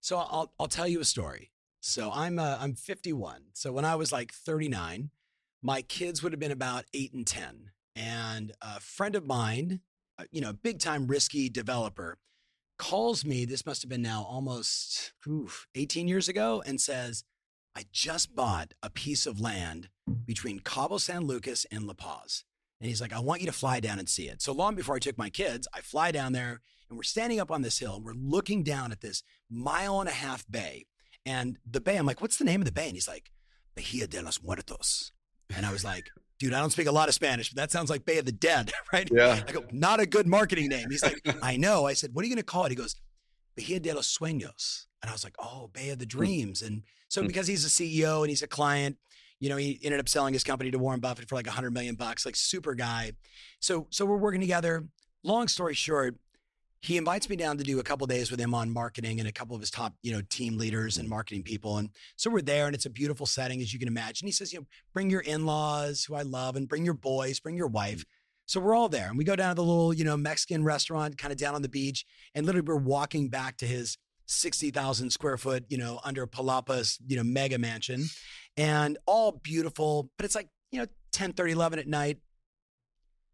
So 0.00 0.18
I'll 0.18 0.52
I'll 0.58 0.68
tell 0.68 0.88
you 0.88 1.00
a 1.00 1.04
story. 1.04 1.52
So 1.80 2.10
I'm 2.12 2.40
uh, 2.40 2.58
I'm 2.60 2.74
51. 2.74 3.42
So 3.52 3.70
when 3.70 3.84
I 3.84 3.94
was 3.94 4.10
like 4.10 4.32
39, 4.32 5.10
my 5.66 5.82
kids 5.82 6.22
would 6.22 6.32
have 6.32 6.38
been 6.38 6.52
about 6.52 6.84
eight 6.94 7.12
and 7.12 7.26
10. 7.26 7.72
And 7.96 8.52
a 8.62 8.78
friend 8.78 9.16
of 9.16 9.26
mine, 9.26 9.80
uh, 10.16 10.22
you 10.30 10.40
know, 10.40 10.50
a 10.50 10.54
big 10.54 10.78
time 10.78 11.08
risky 11.08 11.48
developer, 11.48 12.18
calls 12.78 13.24
me. 13.24 13.44
This 13.44 13.66
must 13.66 13.82
have 13.82 13.88
been 13.88 14.02
now 14.02 14.24
almost 14.30 15.12
oof, 15.26 15.66
18 15.74 16.06
years 16.06 16.28
ago, 16.28 16.62
and 16.64 16.80
says, 16.80 17.24
"I 17.74 17.86
just 17.90 18.36
bought 18.36 18.74
a 18.80 18.90
piece 18.90 19.26
of 19.26 19.40
land 19.40 19.88
between 20.24 20.60
Cabo 20.60 20.98
San 20.98 21.24
Lucas 21.24 21.66
and 21.72 21.84
La 21.84 21.94
Paz." 21.94 22.44
And 22.80 22.88
he's 22.88 23.00
like, 23.00 23.14
I 23.14 23.18
want 23.18 23.40
you 23.40 23.46
to 23.46 23.52
fly 23.52 23.80
down 23.80 23.98
and 23.98 24.08
see 24.08 24.28
it. 24.28 24.42
So 24.42 24.52
long 24.52 24.74
before 24.74 24.96
I 24.96 25.00
took 25.00 25.18
my 25.18 25.30
kids, 25.30 25.66
I 25.74 25.80
fly 25.80 26.12
down 26.12 26.32
there 26.32 26.60
and 26.88 26.98
we're 26.98 27.04
standing 27.04 27.40
up 27.40 27.50
on 27.50 27.62
this 27.62 27.78
hill 27.78 27.96
and 27.96 28.04
we're 28.04 28.12
looking 28.12 28.62
down 28.62 28.92
at 28.92 29.00
this 29.00 29.22
mile 29.50 29.98
and 29.98 30.10
a 30.10 30.12
half 30.12 30.44
bay 30.48 30.84
and 31.24 31.58
the 31.68 31.80
bay, 31.80 31.96
I'm 31.96 32.04
like, 32.04 32.20
what's 32.20 32.36
the 32.36 32.44
name 32.44 32.60
of 32.60 32.66
the 32.66 32.72
bay? 32.72 32.84
And 32.84 32.94
he's 32.94 33.08
like, 33.08 33.30
Bahia 33.74 34.06
de 34.06 34.20
los 34.22 34.42
Muertos. 34.42 35.12
And 35.54 35.64
I 35.64 35.72
was 35.72 35.84
like, 35.84 36.10
dude, 36.38 36.52
I 36.52 36.60
don't 36.60 36.70
speak 36.70 36.86
a 36.86 36.92
lot 36.92 37.08
of 37.08 37.14
Spanish, 37.14 37.50
but 37.50 37.56
that 37.56 37.70
sounds 37.70 37.90
like 37.90 38.04
Bay 38.04 38.18
of 38.18 38.24
the 38.24 38.32
Dead, 38.32 38.72
right? 38.92 39.08
Yeah. 39.10 39.42
I 39.46 39.52
go, 39.52 39.64
not 39.72 40.00
a 40.00 40.06
good 40.06 40.26
marketing 40.26 40.68
name. 40.68 40.90
He's 40.90 41.02
like, 41.02 41.20
I 41.42 41.56
know. 41.56 41.86
I 41.86 41.94
said, 41.94 42.10
what 42.14 42.22
are 42.24 42.28
you 42.28 42.34
going 42.34 42.42
to 42.42 42.46
call 42.46 42.64
it? 42.64 42.70
He 42.70 42.76
goes, 42.76 42.96
Bahia 43.56 43.80
de 43.80 43.92
los 43.92 44.16
Sueños. 44.16 44.86
And 45.02 45.10
I 45.10 45.12
was 45.12 45.24
like, 45.24 45.34
oh, 45.38 45.70
Bay 45.72 45.90
of 45.90 45.98
the 45.98 46.04
hmm. 46.04 46.18
Dreams. 46.18 46.62
And 46.62 46.82
so 47.08 47.20
hmm. 47.20 47.26
because 47.26 47.46
he's 47.46 47.64
a 47.64 47.68
CEO 47.68 48.20
and 48.20 48.28
he's 48.28 48.42
a 48.42 48.48
client, 48.48 48.96
you 49.38 49.48
know, 49.48 49.56
he 49.56 49.78
ended 49.82 50.00
up 50.00 50.08
selling 50.08 50.32
his 50.32 50.44
company 50.44 50.70
to 50.70 50.78
Warren 50.78 51.00
Buffett 51.00 51.28
for 51.28 51.34
like 51.34 51.46
a 51.46 51.50
hundred 51.50 51.72
million 51.72 51.94
bucks, 51.94 52.24
like 52.24 52.36
super 52.36 52.74
guy. 52.74 53.12
So, 53.60 53.86
so 53.90 54.06
we're 54.06 54.16
working 54.16 54.40
together. 54.40 54.86
Long 55.22 55.48
story 55.48 55.74
short, 55.74 56.16
he 56.86 56.96
invites 56.96 57.28
me 57.28 57.36
down 57.36 57.58
to 57.58 57.64
do 57.64 57.80
a 57.80 57.82
couple 57.82 58.06
days 58.06 58.30
with 58.30 58.40
him 58.40 58.54
on 58.54 58.70
marketing 58.70 59.18
and 59.18 59.28
a 59.28 59.32
couple 59.32 59.54
of 59.54 59.60
his 59.60 59.70
top, 59.70 59.94
you 60.02 60.12
know, 60.12 60.22
team 60.30 60.56
leaders 60.56 60.96
and 60.96 61.06
mm. 61.06 61.10
marketing 61.10 61.42
people. 61.42 61.78
And 61.78 61.90
so 62.16 62.30
we're 62.30 62.42
there 62.42 62.66
and 62.66 62.74
it's 62.74 62.86
a 62.86 62.90
beautiful 62.90 63.26
setting, 63.26 63.60
as 63.60 63.72
you 63.72 63.78
can 63.78 63.88
imagine. 63.88 64.26
He 64.26 64.32
says, 64.32 64.52
you 64.52 64.60
know, 64.60 64.66
bring 64.94 65.10
your 65.10 65.20
in-laws 65.20 66.04
who 66.04 66.14
I 66.14 66.22
love 66.22 66.56
and 66.56 66.68
bring 66.68 66.84
your 66.84 66.94
boys, 66.94 67.40
bring 67.40 67.56
your 67.56 67.66
wife. 67.66 68.00
Mm. 68.00 68.04
So 68.46 68.60
we're 68.60 68.76
all 68.76 68.88
there 68.88 69.08
and 69.08 69.18
we 69.18 69.24
go 69.24 69.34
down 69.34 69.50
to 69.50 69.54
the 69.56 69.64
little, 69.64 69.92
you 69.92 70.04
know, 70.04 70.16
Mexican 70.16 70.62
restaurant 70.62 71.18
kind 71.18 71.32
of 71.32 71.38
down 71.38 71.54
on 71.54 71.62
the 71.62 71.68
beach. 71.68 72.04
And 72.34 72.46
literally 72.46 72.66
we're 72.66 72.76
walking 72.76 73.28
back 73.28 73.56
to 73.58 73.66
his 73.66 73.98
60,000 74.26 75.10
square 75.10 75.36
foot, 75.36 75.64
you 75.68 75.78
know, 75.78 76.00
under 76.04 76.26
Palapas, 76.26 76.98
you 77.06 77.16
know, 77.16 77.24
mega 77.24 77.58
mansion 77.58 78.04
and 78.56 78.98
all 79.06 79.32
beautiful, 79.42 80.10
but 80.16 80.24
it's 80.24 80.34
like, 80.34 80.48
you 80.70 80.80
know, 80.80 80.86
10, 81.12 81.32
30, 81.32 81.52
11 81.52 81.78
at 81.78 81.86
night. 81.86 82.18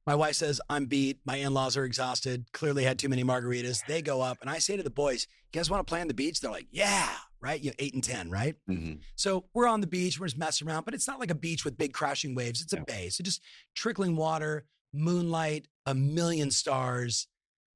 My 0.07 0.15
wife 0.17 0.35
says, 0.35 0.61
I'm 0.69 0.87
beat. 0.87 1.21
My 1.25 1.37
in 1.37 1.55
laws 1.55 1.77
are 1.77 1.85
exhausted. 1.85 2.47
Clearly 2.53 2.85
had 2.85 2.99
too 2.99 3.09
many 3.09 3.23
margaritas. 3.23 3.87
They 3.87 4.03
go 4.03 4.21
up, 4.21 4.39
and 4.41 4.51
I 4.51 4.59
say 4.59 4.77
to 4.77 4.83
the 4.83 4.91
boys, 4.91 5.27
You 5.53 5.59
guys 5.59 5.71
want 5.71 5.87
to 5.87 5.89
play 5.89 6.01
on 6.01 6.09
the 6.09 6.15
beach? 6.15 6.41
They're 6.41 6.51
like, 6.51 6.67
Yeah, 6.71 7.09
right? 7.41 7.61
You 7.61 7.71
know, 7.71 7.77
eight 7.79 7.95
and 7.95 8.03
10, 8.03 8.31
right? 8.31 8.57
Mm-hmm. 8.69 8.95
So 9.15 9.45
we're 9.55 9.69
on 9.69 9.81
the 9.81 9.87
beach. 9.87 10.19
We're 10.19 10.27
just 10.27 10.39
messing 10.39 10.69
around, 10.69 10.85
but 10.85 10.95
it's 10.95 11.07
not 11.07 11.21
like 11.21 11.31
a 11.31 11.37
beach 11.37 11.65
with 11.65 11.79
big 11.79 11.93
crashing 11.93 12.35
waves. 12.35 12.63
It's 12.63 12.73
a 12.73 12.77
yeah. 12.77 12.85
bay. 12.87 13.09
So 13.11 13.23
just 13.23 13.43
trickling 13.77 14.17
water, 14.17 14.65
moonlight, 14.93 15.69
a 15.87 15.95
million 15.95 16.51
stars. 16.51 17.29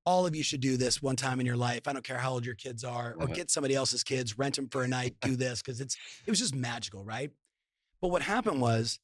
All 0.04 0.26
of 0.26 0.36
you 0.36 0.44
should 0.44 0.60
do 0.60 0.76
this 0.76 1.02
one 1.02 1.16
time 1.16 1.40
in 1.40 1.46
your 1.46 1.56
life. 1.56 1.82
I 1.86 1.92
don't 1.92 2.04
care 2.04 2.18
how 2.18 2.32
old 2.32 2.46
your 2.46 2.54
kids 2.54 2.84
are, 2.84 3.16
or 3.18 3.26
get 3.26 3.50
somebody 3.50 3.74
else's 3.74 4.04
kids, 4.04 4.38
rent 4.38 4.54
them 4.54 4.68
for 4.68 4.84
a 4.84 4.88
night, 4.88 5.16
do 5.20 5.34
this 5.34 5.60
because 5.62 5.80
it's 5.80 5.96
it 6.26 6.30
was 6.30 6.38
just 6.38 6.54
magical, 6.54 7.04
right? 7.04 7.30
But 8.00 8.08
what 8.08 8.22
happened 8.22 8.60
was 8.60 9.00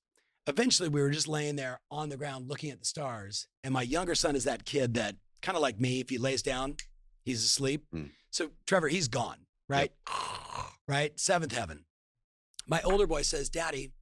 eventually 0.46 0.88
we 0.88 1.00
were 1.00 1.10
just 1.10 1.28
laying 1.28 1.56
there 1.56 1.80
on 1.90 2.08
the 2.08 2.16
ground 2.16 2.48
looking 2.48 2.70
at 2.70 2.78
the 2.78 2.84
stars. 2.84 3.46
And 3.62 3.72
my 3.72 3.82
younger 3.82 4.14
son 4.14 4.36
is 4.36 4.44
that 4.44 4.64
kid 4.64 4.94
that 4.94 5.16
kind 5.40 5.56
of 5.56 5.62
like 5.62 5.80
me, 5.80 6.00
if 6.00 6.10
he 6.10 6.18
lays 6.18 6.42
down, 6.42 6.76
he's 7.24 7.44
asleep. 7.44 7.84
Mm. 7.94 8.10
So 8.30 8.50
Trevor, 8.66 8.88
he's 8.88 9.08
gone, 9.08 9.46
right? 9.68 9.92
Yep. 10.08 10.18
Right? 10.88 11.18
Seventh 11.18 11.56
heaven. 11.56 11.84
My 12.66 12.82
older 12.82 13.06
boy 13.06 13.22
says, 13.22 13.48
Daddy, 13.48 13.92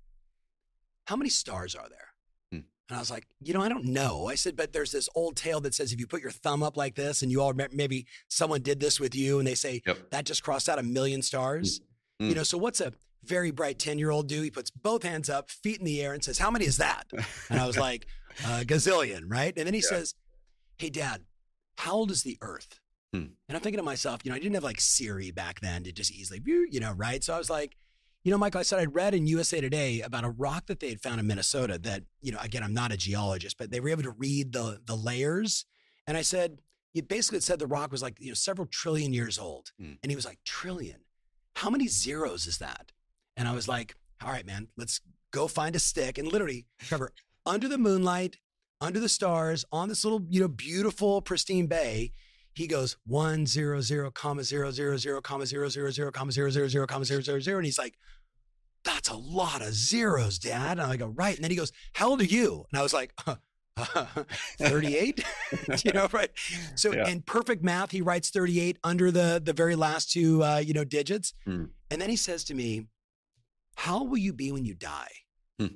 how 1.07 1.15
many 1.15 1.29
stars 1.29 1.75
are 1.75 1.89
there? 1.89 2.09
Mm. 2.53 2.65
And 2.89 2.97
I 2.97 2.99
was 2.99 3.11
like, 3.11 3.27
you 3.41 3.53
know, 3.53 3.61
I 3.61 3.69
don't 3.69 3.85
know. 3.85 4.29
I 4.29 4.35
said, 4.35 4.57
but 4.57 4.73
there's 4.73 4.91
this 4.91 5.09
old 5.15 5.37
tale 5.37 5.61
that 5.61 5.75
says 5.75 5.93
if 5.93 6.01
you 6.01 6.07
put 6.07 6.23
your 6.23 6.31
thumb 6.31 6.63
up 6.63 6.79
like 6.79 6.95
this 6.95 7.23
and 7.23 7.31
you 7.31 7.43
all 7.43 7.53
maybe 7.53 8.07
someone 8.29 8.63
did 8.63 8.81
this 8.81 8.99
with 8.99 9.15
you 9.15 9.39
and 9.39 9.47
they 9.47 9.55
say 9.55 9.83
yep. 9.87 10.11
that 10.11 10.25
just 10.25 10.43
crossed 10.43 10.71
out 10.71 10.79
a 10.79 10.83
million 10.83 11.21
stars. 11.21 11.81
Mm. 12.21 12.31
You 12.31 12.35
know, 12.35 12.43
so 12.43 12.57
what's 12.57 12.81
a 12.81 12.95
very 13.25 13.51
bright 13.51 13.79
10 13.79 13.99
year 13.99 14.11
old 14.11 14.29
do. 14.29 14.43
He 14.43 14.51
puts 14.51 14.71
both 14.71 15.03
hands 15.03 15.29
up, 15.29 15.51
feet 15.51 15.79
in 15.79 15.85
the 15.85 16.03
air, 16.03 16.13
and 16.13 16.23
says, 16.23 16.39
How 16.39 16.51
many 16.51 16.65
is 16.65 16.79
that? 16.79 17.05
And 17.49 17.61
I 17.61 17.67
was 17.67 17.79
like, 17.89 18.07
"A 18.45 18.65
gazillion, 18.65 19.23
right? 19.27 19.53
And 19.57 19.67
then 19.67 19.75
he 19.75 19.81
yeah. 19.81 19.89
says, 19.89 20.15
Hey, 20.79 20.91
dad, 20.91 21.23
how 21.77 21.95
old 21.95 22.11
is 22.11 22.23
the 22.23 22.39
earth? 22.41 22.81
Hmm. 23.13 23.27
And 23.49 23.57
I'm 23.57 23.61
thinking 23.61 23.79
to 23.79 23.85
myself, 23.85 24.21
you 24.25 24.31
know, 24.31 24.37
I 24.37 24.39
didn't 24.39 24.55
have 24.55 24.65
like 24.65 24.81
Siri 24.81 25.31
back 25.31 25.61
then 25.61 25.83
to 25.85 25.93
just 25.93 26.13
easily, 26.13 26.41
you 26.45 26.81
know, 26.81 26.93
right? 26.93 27.23
So 27.23 27.35
I 27.35 27.39
was 27.39 27.51
like, 27.51 27.77
you 28.23 28.31
know, 28.31 28.39
Michael, 28.39 28.61
I 28.61 28.63
said 28.63 28.79
I'd 28.79 28.95
read 28.95 29.15
in 29.15 29.27
USA 29.27 29.61
Today 29.61 30.01
about 30.03 30.25
a 30.25 30.31
rock 30.31 30.67
that 30.67 30.79
they 30.79 30.91
had 30.91 31.01
found 31.01 31.19
in 31.19 31.27
Minnesota 31.27 31.79
that, 31.79 32.03
you 32.21 32.33
know, 32.33 32.39
again, 32.41 32.63
I'm 32.63 32.75
not 32.75 32.93
a 32.93 32.97
geologist, 32.97 33.57
but 33.59 33.71
they 33.71 33.81
were 33.81 33.89
able 33.89 34.03
to 34.03 34.11
read 34.11 34.53
the 34.53 34.81
the 34.85 34.95
layers. 34.95 35.65
And 36.07 36.17
I 36.17 36.23
said, 36.23 36.59
it 36.95 37.09
basically 37.09 37.41
said 37.41 37.59
the 37.59 37.67
rock 37.67 37.91
was 37.91 38.03
like, 38.03 38.17
you 38.21 38.29
know, 38.29 38.35
several 38.35 38.67
trillion 38.67 39.13
years 39.13 39.39
old. 39.39 39.73
Hmm. 39.79 39.93
And 40.03 40.13
he 40.13 40.17
was 40.17 40.27
like, 40.27 40.39
trillion 40.45 41.01
how 41.61 41.69
many 41.69 41.89
zeros 41.89 42.47
is 42.47 42.59
that? 42.59 42.93
And 43.37 43.49
I 43.49 43.53
was 43.53 43.69
like, 43.69 43.95
all 44.23 44.31
right, 44.31 44.47
man, 44.47 44.69
let's 44.77 45.01
go 45.31 45.49
find 45.49 45.75
a 45.77 45.79
stick. 45.79 46.19
And 46.19 46.31
literally, 46.31 46.67
Trevor, 46.81 47.13
under 47.47 47.69
the 47.69 47.79
moonlight, 47.79 48.37
under 48.81 49.01
the 49.01 49.09
stars, 49.09 49.65
on 49.73 49.89
this 49.89 50.05
little, 50.05 50.23
you 50.29 50.41
know, 50.41 50.49
beautiful, 50.49 51.23
pristine 51.23 51.67
bay, 51.67 52.13
he 52.55 52.67
goes 52.67 52.97
one 53.07 53.47
zero 53.47 53.81
zero 53.81 54.11
comma 54.11 54.43
zero 54.43 54.71
zero 54.71 54.97
zero 54.97 55.21
comma 55.21 55.47
zero 55.47 55.69
zero 55.69 55.91
zero 55.91 56.11
comma 56.11 56.33
zero 56.33 56.51
zero 56.51 56.69
zero 56.69 56.87
comma 56.87 57.05
zero 57.05 57.21
zero 57.21 57.41
zero, 57.41 57.59
and 57.59 57.65
he's 57.65 57.79
like, 57.79 57.95
"That's 58.85 59.09
a 59.09 59.17
lot 59.17 59.63
of 59.63 59.73
zeros, 59.73 60.39
Dad." 60.39 60.79
And 60.79 60.93
I 60.93 60.97
go, 60.97 61.07
"Right." 61.07 61.37
And 61.37 61.45
then 61.45 61.51
he 61.51 61.57
goes, 61.57 61.73
"How 61.95 62.11
old 62.11 62.21
are 62.21 62.25
you?" 62.25 62.67
And 62.73 62.81
I 62.81 62.83
was 62.83 62.93
like, 62.93 63.15
uh, 63.27 63.37
38 64.59 65.25
you 65.85 65.93
know 65.93 66.07
right 66.13 66.31
so 66.75 66.93
yeah. 66.93 67.09
in 67.09 67.23
perfect 67.23 67.63
math 67.63 67.91
he 67.91 68.03
writes 68.03 68.29
38 68.29 68.77
under 68.85 69.11
the 69.11 69.41
the 69.43 69.55
very 69.55 69.75
last 69.75 70.11
two 70.11 70.43
uh, 70.45 70.59
you 70.59 70.75
know 70.75 70.85
digits 70.85 71.33
hmm. 71.47 71.65
and 71.91 72.03
then 72.03 72.11
he 72.11 72.17
says 72.17 72.45
to 72.45 72.53
me 72.53 72.87
how 73.77 74.05
will 74.05 74.19
you 74.19 74.33
be 74.33 74.53
when 74.53 74.65
you 74.65 74.75
die 74.75 75.13
hmm. 75.59 75.67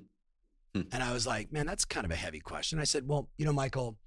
Hmm. 0.74 0.82
and 0.92 1.02
i 1.02 1.12
was 1.12 1.26
like 1.26 1.52
man 1.52 1.66
that's 1.66 1.84
kind 1.84 2.04
of 2.04 2.10
a 2.10 2.16
heavy 2.16 2.40
question 2.40 2.78
i 2.78 2.84
said 2.84 3.08
well 3.08 3.28
you 3.36 3.44
know 3.44 3.52
michael 3.52 3.98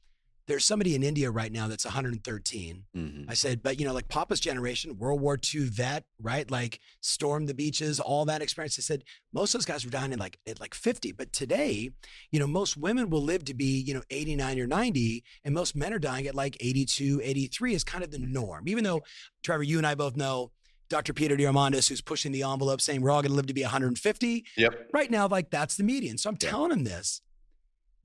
there's 0.48 0.64
somebody 0.64 0.96
in 0.96 1.04
India 1.04 1.30
right 1.30 1.52
now 1.52 1.68
that's 1.68 1.84
113. 1.84 2.84
Mm-hmm. 2.96 3.30
I 3.30 3.34
said, 3.34 3.62
but 3.62 3.80
you 3.80 3.86
know, 3.86 3.94
like 3.94 4.08
Papa's 4.08 4.40
generation, 4.40 4.98
World 4.98 5.20
War 5.20 5.38
II 5.38 5.68
vet, 5.68 6.06
right? 6.22 6.50
Like 6.50 6.80
stormed 7.02 7.50
the 7.50 7.54
beaches, 7.54 8.00
all 8.00 8.24
that 8.26 8.42
experience. 8.42 8.80
I 8.80 8.82
said, 8.82 9.04
most 9.34 9.54
of 9.54 9.60
those 9.60 9.66
guys 9.66 9.84
were 9.84 9.92
dying 9.92 10.14
in 10.14 10.20
like 10.20 10.40
at 10.48 10.62
like 10.62 10.74
50. 10.74 11.12
But 11.12 11.34
today, 11.34 11.92
you 12.32 12.40
know, 12.40 12.48
most 12.48 12.78
women 12.78 13.10
will 13.10 13.22
live 13.22 13.44
to 13.46 13.54
be, 13.54 13.82
you 13.82 13.94
know, 13.94 14.04
89 14.10 14.60
or 14.60 14.68
90, 14.68 15.24
and 15.44 15.54
most 15.54 15.76
men 15.76 15.94
are 15.94 16.00
dying 16.00 16.28
at 16.28 16.36
like 16.36 16.56
82, 16.62 17.22
83 17.24 17.74
is 17.76 17.84
kind 17.84 18.04
of 18.04 18.12
the 18.12 18.20
norm. 18.20 18.70
Even 18.70 18.86
though, 18.86 19.02
Trevor, 19.44 19.64
you 19.64 19.78
and 19.78 19.86
I 19.86 19.96
both 19.96 20.16
know 20.16 20.52
Dr. 20.90 21.14
Peter 21.14 21.36
Diamandis, 21.36 21.90
who's 21.90 22.02
pushing 22.02 22.32
the 22.32 22.44
envelope 22.44 22.82
saying 22.82 23.02
we're 23.02 23.12
all 23.12 23.22
going 23.22 23.32
to 23.32 23.36
live 23.36 23.48
to 23.48 23.54
be 23.54 23.64
150. 23.64 24.46
Yep. 24.56 24.90
Right 24.94 25.12
now, 25.12 25.28
like 25.28 25.50
that's 25.50 25.76
the 25.76 25.84
median. 25.84 26.18
So 26.18 26.30
I'm 26.30 26.38
yep. 26.42 26.50
telling 26.52 26.72
him 26.72 26.84
this. 26.84 27.22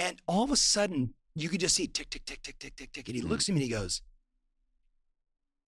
And 0.01 0.21
all 0.27 0.43
of 0.43 0.51
a 0.51 0.57
sudden, 0.57 1.15
you 1.35 1.49
could 1.49 1.61
just 1.61 1.77
see 1.77 1.87
tick, 1.87 2.11
tick, 2.11 2.25
tick, 2.25 2.43
tick, 2.43 2.59
tick, 2.59 2.77
tick, 2.77 2.93
tick. 2.93 3.09
And 3.09 3.17
he 3.17 3.23
mm. 3.23 3.29
looks 3.29 3.49
at 3.49 3.55
me 3.55 3.61
and 3.61 3.65
he 3.65 3.71
goes, 3.71 4.03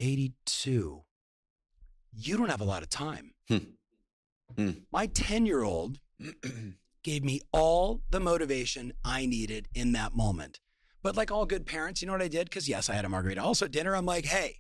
82. 0.01 1.03
You 2.17 2.37
don't 2.37 2.51
have 2.51 2.61
a 2.61 2.65
lot 2.65 2.83
of 2.83 2.91
time. 2.91 3.33
Hmm. 3.49 3.59
Hmm. 4.57 4.71
My 4.93 5.07
10 5.07 5.47
year 5.47 5.63
old 5.63 5.99
gave 7.03 7.25
me 7.25 7.41
all 7.53 8.03
the 8.11 8.21
motivation 8.21 8.93
I 9.05 9.27
needed 9.27 9.69
in 9.75 9.93
that 9.93 10.15
moment. 10.15 10.61
But 11.03 11.17
like 11.17 11.31
all 11.31 11.45
good 11.45 11.67
parents, 11.67 12.01
you 12.01 12.07
know 12.07 12.13
what 12.13 12.23
I 12.23 12.29
did? 12.29 12.49
Because 12.49 12.69
yes, 12.69 12.89
I 12.89 12.95
had 12.95 13.05
a 13.05 13.09
margarita. 13.09 13.43
Also 13.43 13.67
at 13.67 13.73
dinner, 13.73 13.95
I'm 13.95 14.07
like, 14.07 14.25
hey, 14.25 14.57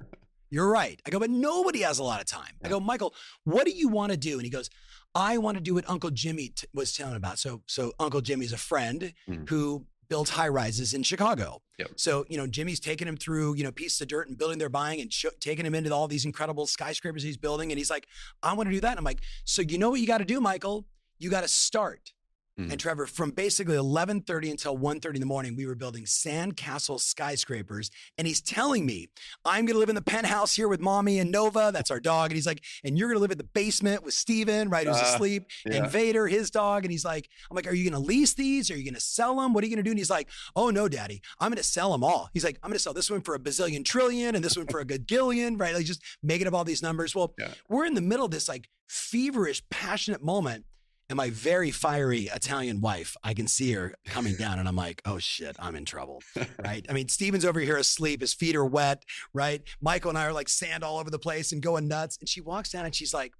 you're 0.54 0.70
right. 0.70 1.02
I 1.04 1.10
go, 1.10 1.18
but 1.18 1.30
nobody 1.30 1.80
has 1.80 1.98
a 1.98 2.04
lot 2.04 2.20
of 2.20 2.26
time. 2.26 2.52
I 2.62 2.68
go, 2.68 2.78
Michael, 2.78 3.12
what 3.42 3.66
do 3.66 3.72
you 3.72 3.88
want 3.88 4.12
to 4.12 4.16
do? 4.16 4.34
And 4.34 4.42
he 4.42 4.50
goes, 4.50 4.70
I 5.12 5.36
want 5.38 5.56
to 5.56 5.60
do 5.60 5.74
what 5.74 5.90
Uncle 5.90 6.10
Jimmy 6.10 6.50
t- 6.50 6.68
was 6.72 6.92
telling 6.92 7.16
about. 7.16 7.40
So, 7.40 7.62
so 7.66 7.92
Uncle 7.98 8.20
Jimmy's 8.20 8.52
a 8.52 8.56
friend 8.56 9.12
mm. 9.28 9.48
who 9.48 9.84
builds 10.08 10.30
high 10.30 10.46
rises 10.46 10.94
in 10.94 11.02
Chicago. 11.02 11.60
Yep. 11.78 11.88
So, 11.96 12.24
you 12.28 12.36
know, 12.36 12.46
Jimmy's 12.46 12.78
taking 12.78 13.08
him 13.08 13.16
through, 13.16 13.54
you 13.54 13.64
know, 13.64 13.72
pieces 13.72 14.00
of 14.00 14.06
dirt 14.06 14.28
and 14.28 14.38
building 14.38 14.58
their 14.58 14.68
buying 14.68 15.00
and 15.00 15.12
sh- 15.12 15.26
taking 15.40 15.66
him 15.66 15.74
into 15.74 15.92
all 15.92 16.06
these 16.06 16.24
incredible 16.24 16.68
skyscrapers 16.68 17.24
he's 17.24 17.36
building. 17.36 17.72
And 17.72 17.78
he's 17.78 17.90
like, 17.90 18.06
I 18.40 18.52
want 18.52 18.68
to 18.68 18.72
do 18.72 18.80
that. 18.80 18.90
And 18.90 18.98
I'm 18.98 19.04
like, 19.04 19.22
so 19.44 19.60
you 19.60 19.76
know 19.76 19.90
what 19.90 20.00
you 20.00 20.06
got 20.06 20.18
to 20.18 20.24
do, 20.24 20.40
Michael? 20.40 20.86
You 21.18 21.30
got 21.30 21.40
to 21.40 21.48
start. 21.48 22.12
Mm-hmm. 22.58 22.70
And 22.70 22.80
Trevor, 22.80 23.06
from 23.06 23.30
basically 23.30 23.76
11:30 23.76 24.50
until 24.50 24.78
1:30 24.78 25.14
in 25.14 25.20
the 25.20 25.26
morning, 25.26 25.56
we 25.56 25.66
were 25.66 25.74
building 25.74 26.04
sandcastle 26.04 27.00
skyscrapers. 27.00 27.90
And 28.16 28.28
he's 28.28 28.40
telling 28.40 28.86
me, 28.86 29.08
I'm 29.44 29.66
gonna 29.66 29.80
live 29.80 29.88
in 29.88 29.96
the 29.96 30.02
penthouse 30.02 30.54
here 30.54 30.68
with 30.68 30.80
mommy 30.80 31.18
and 31.18 31.32
Nova, 31.32 31.70
that's 31.72 31.90
our 31.90 31.98
dog. 31.98 32.30
And 32.30 32.36
he's 32.36 32.46
like, 32.46 32.62
and 32.84 32.96
you're 32.96 33.08
gonna 33.08 33.20
live 33.20 33.32
in 33.32 33.38
the 33.38 33.44
basement 33.44 34.04
with 34.04 34.14
Steven, 34.14 34.68
right? 34.68 34.86
Who's 34.86 34.96
uh, 34.96 35.14
asleep, 35.14 35.48
yeah. 35.66 35.78
and 35.78 35.90
Vader, 35.90 36.28
his 36.28 36.52
dog. 36.52 36.84
And 36.84 36.92
he's 36.92 37.04
like, 37.04 37.28
I'm 37.50 37.56
like, 37.56 37.66
are 37.66 37.74
you 37.74 37.90
gonna 37.90 38.04
lease 38.04 38.34
these? 38.34 38.70
Are 38.70 38.76
you 38.76 38.84
gonna 38.84 39.00
sell 39.00 39.36
them? 39.36 39.52
What 39.52 39.64
are 39.64 39.66
you 39.66 39.74
gonna 39.74 39.82
do? 39.82 39.90
And 39.90 39.98
he's 39.98 40.10
like, 40.10 40.28
Oh 40.54 40.70
no, 40.70 40.88
daddy, 40.88 41.22
I'm 41.40 41.50
gonna 41.50 41.64
sell 41.64 41.90
them 41.90 42.04
all. 42.04 42.30
He's 42.32 42.44
like, 42.44 42.58
I'm 42.62 42.70
gonna 42.70 42.78
sell 42.78 42.94
this 42.94 43.10
one 43.10 43.22
for 43.22 43.34
a 43.34 43.40
bazillion 43.40 43.84
trillion 43.84 44.36
and 44.36 44.44
this 44.44 44.56
one 44.56 44.68
for 44.68 44.78
a 44.78 44.84
good 44.94 45.08
gillion, 45.08 45.58
right? 45.58 45.74
Like 45.74 45.86
just 45.86 46.02
making 46.22 46.46
up 46.46 46.54
all 46.54 46.64
these 46.64 46.82
numbers. 46.82 47.16
Well, 47.16 47.34
yeah. 47.36 47.48
we're 47.68 47.86
in 47.86 47.94
the 47.94 48.00
middle 48.00 48.24
of 48.24 48.30
this 48.30 48.48
like 48.48 48.68
feverish, 48.88 49.60
passionate 49.70 50.22
moment 50.22 50.64
and 51.10 51.16
my 51.18 51.30
very 51.30 51.70
fiery 51.70 52.30
Italian 52.34 52.80
wife, 52.80 53.16
I 53.22 53.34
can 53.34 53.46
see 53.46 53.72
her 53.72 53.94
coming 54.06 54.36
down, 54.36 54.58
and 54.58 54.66
I'm 54.66 54.76
like, 54.76 55.02
oh 55.04 55.18
shit, 55.18 55.56
I'm 55.58 55.76
in 55.76 55.84
trouble. 55.84 56.22
right. 56.64 56.84
I 56.88 56.92
mean, 56.92 57.08
Steven's 57.08 57.44
over 57.44 57.60
here 57.60 57.76
asleep, 57.76 58.22
his 58.22 58.32
feet 58.32 58.56
are 58.56 58.64
wet, 58.64 59.04
right? 59.34 59.62
Michael 59.82 60.10
and 60.10 60.18
I 60.18 60.26
are 60.26 60.32
like 60.32 60.48
sand 60.48 60.82
all 60.82 60.98
over 60.98 61.10
the 61.10 61.18
place 61.18 61.52
and 61.52 61.62
going 61.62 61.88
nuts. 61.88 62.16
And 62.18 62.28
she 62.28 62.40
walks 62.40 62.70
down 62.70 62.86
and 62.86 62.94
she's 62.94 63.12
like, 63.12 63.32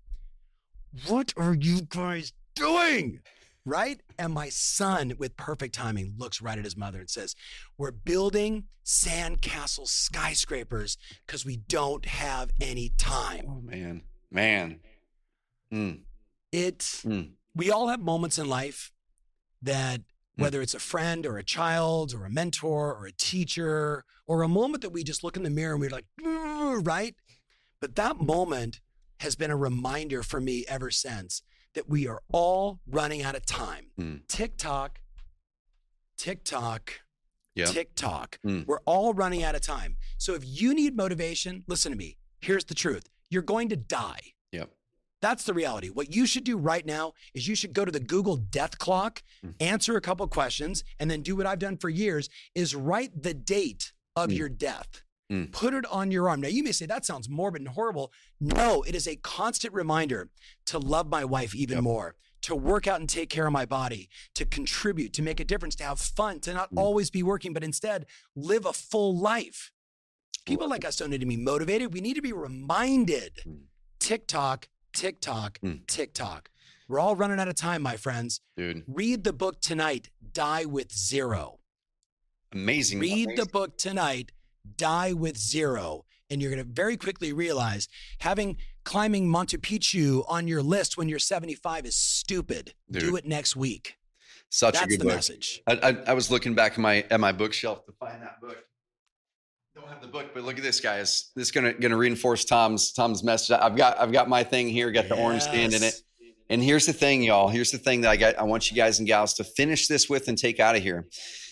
What 1.07 1.33
are 1.37 1.55
you 1.55 1.83
guys 1.89 2.33
doing? 2.55 3.21
Right. 3.67 4.03
And 4.19 4.35
my 4.35 4.51
son, 4.51 5.15
with 5.19 5.39
perfect 5.39 5.75
timing, 5.75 6.15
looks 6.19 6.43
right 6.43 6.59
at 6.59 6.65
his 6.65 6.77
mother 6.77 6.99
and 7.01 7.09
says, 7.09 7.35
We're 7.79 7.93
building 7.93 8.65
sandcastle 8.85 9.89
skyscrapers 9.89 10.99
because 11.27 11.47
we 11.47 11.57
don't 11.57 12.05
have 12.05 12.51
any 12.61 12.93
time. 12.99 13.47
Oh, 13.49 13.63
man. 13.63 14.03
Man. 14.31 14.81
Mm. 15.73 16.01
It 16.53 16.79
mm 16.79 17.31
we 17.55 17.71
all 17.71 17.89
have 17.89 18.01
moments 18.01 18.39
in 18.39 18.49
life 18.49 18.93
that 19.63 20.01
hmm. 20.37 20.43
whether 20.43 20.61
it's 20.61 20.75
a 20.75 20.79
friend 20.79 21.27
or 21.27 21.39
a 21.39 21.45
child 21.45 22.15
or 22.15 22.25
a 22.25 22.31
mentor 22.31 22.95
or 22.95 23.07
a 23.07 23.13
teacher 23.13 24.05
or 24.27 24.43
a 24.43 24.49
moment 24.49 24.83
that 24.83 24.91
we 24.91 25.05
just 25.05 25.25
look 25.25 25.37
in 25.37 25.43
the 25.43 25.51
mirror 25.51 25.73
and 25.73 25.81
we're 25.81 25.91
like, 25.91 26.07
right? 26.23 27.15
But 27.81 27.97
that 27.97 28.21
moment 28.21 28.81
has 29.21 29.37
been 29.37 29.51
a 29.51 29.57
reminder 29.57 30.23
for 30.23 30.41
me 30.41 30.65
ever 30.69 30.91
since 30.91 31.43
that 31.75 31.89
we 31.89 32.07
are 32.07 32.23
all 32.33 32.81
running 32.87 33.23
out 33.23 33.35
of 33.35 33.45
time. 33.45 33.87
Mm. 33.99 34.27
TikTok, 34.29 35.01
TikTok, 36.17 36.93
yep. 37.55 37.69
TikTok. 37.69 38.39
Mm. 38.47 38.67
We're 38.67 38.81
all 38.87 39.13
running 39.13 39.43
out 39.43 39.55
of 39.55 39.61
time. 39.61 39.97
So 40.19 40.35
if 40.35 40.43
you 40.45 40.75
need 40.75 40.97
motivation, 40.97 41.65
listen 41.67 41.93
to 41.93 41.99
me. 41.99 42.17
Here's 42.41 42.65
the 42.65 42.75
truth 42.75 43.05
you're 43.31 43.43
going 43.43 43.69
to 43.71 43.77
die. 43.77 44.34
That's 45.25 45.45
the 45.45 45.55
reality. 45.55 45.89
What 45.89 46.15
you 46.15 46.27
should 46.27 46.45
do 46.45 46.59
right 46.59 46.85
now 46.85 47.15
is 47.33 47.49
you 47.49 47.55
should 47.55 47.73
go 47.73 47.87
to 47.87 47.91
the 47.91 47.99
Google 47.99 48.37
death 48.37 48.79
clock, 48.79 49.23
mm. 49.43 49.55
answer 49.59 49.97
a 49.97 50.01
couple 50.03 50.27
questions, 50.29 50.85
and 51.01 51.11
then 51.11 51.23
do 51.23 51.35
what 51.35 51.47
I've 51.47 51.59
done 51.59 51.79
for 51.79 51.89
years 51.89 52.29
is 52.55 52.75
write 52.75 53.23
the 53.23 53.33
date 53.33 53.95
of 54.15 54.29
mm. 54.29 54.37
your 54.37 54.51
death. 54.51 55.03
Mm. 55.33 55.51
Put 55.51 55.73
it 55.73 55.87
on 55.87 56.11
your 56.11 56.29
arm. 56.29 56.43
Now, 56.43 56.49
you 56.49 56.63
may 56.63 56.73
say 56.73 56.85
that 56.85 57.07
sounds 57.07 57.31
morbid 57.31 57.63
and 57.63 57.71
horrible. 57.71 58.13
No, 58.39 58.83
it 58.83 58.95
is 58.95 59.09
a 59.09 59.17
constant 59.17 59.73
reminder 59.73 60.29
to 60.67 60.79
love 60.79 61.09
my 61.09 61.25
wife 61.25 61.55
even 61.55 61.79
yep. 61.79 61.85
more, 61.85 62.17
to 62.43 62.55
work 62.55 62.87
out 62.87 63.01
and 63.01 63.09
take 63.09 63.31
care 63.31 63.47
of 63.47 63.53
my 63.55 63.65
body, 63.65 64.11
to 64.35 64.45
contribute, 64.45 65.15
to 65.15 65.23
make 65.23 65.41
a 65.41 65.45
difference, 65.45 65.75
to 65.77 65.85
have 65.85 66.01
fun, 66.01 66.41
to 66.41 66.53
not 66.53 66.71
mm. 66.71 66.79
always 66.79 67.09
be 67.09 67.23
working, 67.23 67.55
but 67.55 67.65
instead 67.65 68.05
live 68.37 68.67
a 68.67 68.75
full 68.75 69.17
life. 69.17 69.73
People 70.45 70.69
like 70.69 70.85
us 70.85 70.97
don't 70.97 71.09
need 71.09 71.23
to 71.23 71.27
be 71.27 71.39
motivated. 71.39 71.95
We 71.95 72.03
need 72.03 72.17
to 72.17 72.21
be 72.21 72.35
reminded. 72.35 73.41
Mm. 73.49 73.61
TikTok 74.01 74.69
TikTok, 74.95 75.59
mm. 75.61 75.87
TikTok. 75.87 76.51
We're 76.89 77.01
all 77.01 77.17
running 77.17 77.41
out 77.41 77.49
of 77.49 77.55
time, 77.55 77.83
my 77.83 77.97
friends. 77.97 78.41
Dude. 78.57 78.85
Read 78.87 79.25
the 79.25 79.33
book 79.33 79.61
tonight, 79.61 80.11
Die 80.33 80.65
with 80.65 80.95
Zero. 80.95 81.59
Amazing. 82.53 83.01
Read 83.01 83.13
Amazing. 83.13 83.37
the 83.37 83.47
book 83.47 83.77
tonight, 83.77 84.33
Die 84.77 85.13
with 85.13 85.37
Zero. 85.37 86.05
And 86.31 86.41
you're 86.41 86.51
going 86.51 86.65
to 86.65 86.71
very 86.71 86.97
quickly 86.97 87.33
realize 87.33 87.89
having 88.21 88.57
climbing 88.85 89.29
Machu 89.29 89.59
Picchu 89.59 90.25
on 90.29 90.49
your 90.49 90.63
list 90.63 90.97
when 90.97 91.09
you're 91.09 91.19
75 91.19 91.85
is 91.87 91.97
stupid. 91.97 92.75
Dude. 92.91 93.03
Do 93.03 93.17
it 93.17 93.27
next 93.27 93.57
week. 93.57 93.97
Such 94.51 94.75
That's 94.75 94.85
a 94.85 94.89
good 94.89 95.01
the 95.01 95.05
book. 95.05 95.15
message. 95.15 95.63
I, 95.67 95.73
I, 95.83 95.97
I 96.09 96.13
was 96.15 96.31
looking 96.31 96.55
back 96.55 96.73
at 96.73 96.79
my 96.79 97.05
at 97.11 97.19
my 97.19 97.33
bookshelf 97.33 97.85
to 97.87 97.93
find 97.93 98.23
that 98.23 98.41
book 98.41 98.57
don't 99.75 99.89
have 99.89 100.01
the 100.01 100.07
book, 100.07 100.27
but 100.33 100.45
look 100.45 100.57
at 100.57 100.63
this, 100.63 100.79
guys. 100.79 101.33
This 101.35 101.49
is 101.49 101.51
gonna 101.51 101.73
gonna 101.73 101.97
reinforce 101.97 102.45
Tom's 102.45 102.93
Tom's 102.93 103.25
message. 103.25 103.59
I've 103.61 103.75
got 103.75 103.99
I've 104.01 104.13
got 104.13 104.29
my 104.29 104.45
thing 104.45 104.69
here, 104.69 104.91
got 104.93 105.09
the 105.09 105.17
yes. 105.17 105.25
orange 105.25 105.43
stand 105.43 105.75
in 105.75 105.83
it. 105.83 106.01
And 106.49 106.63
here's 106.63 106.87
the 106.87 106.93
thing, 106.93 107.25
y'all. 107.25 107.49
Here's 107.49 107.73
the 107.73 107.79
thing 107.79 108.03
that 108.03 108.11
I 108.11 108.17
got. 108.17 108.39
I 108.39 108.45
want 108.45 108.71
you 108.71 108.77
guys 108.77 109.01
and 109.01 109.09
gals 109.09 109.35
to 109.35 109.45
finish 109.45 109.89
this 109.89 110.09
with 110.09 110.29
and 110.29 110.39
take 110.39 110.61
out 110.61 110.77
of 110.77 110.83
here. 110.83 111.07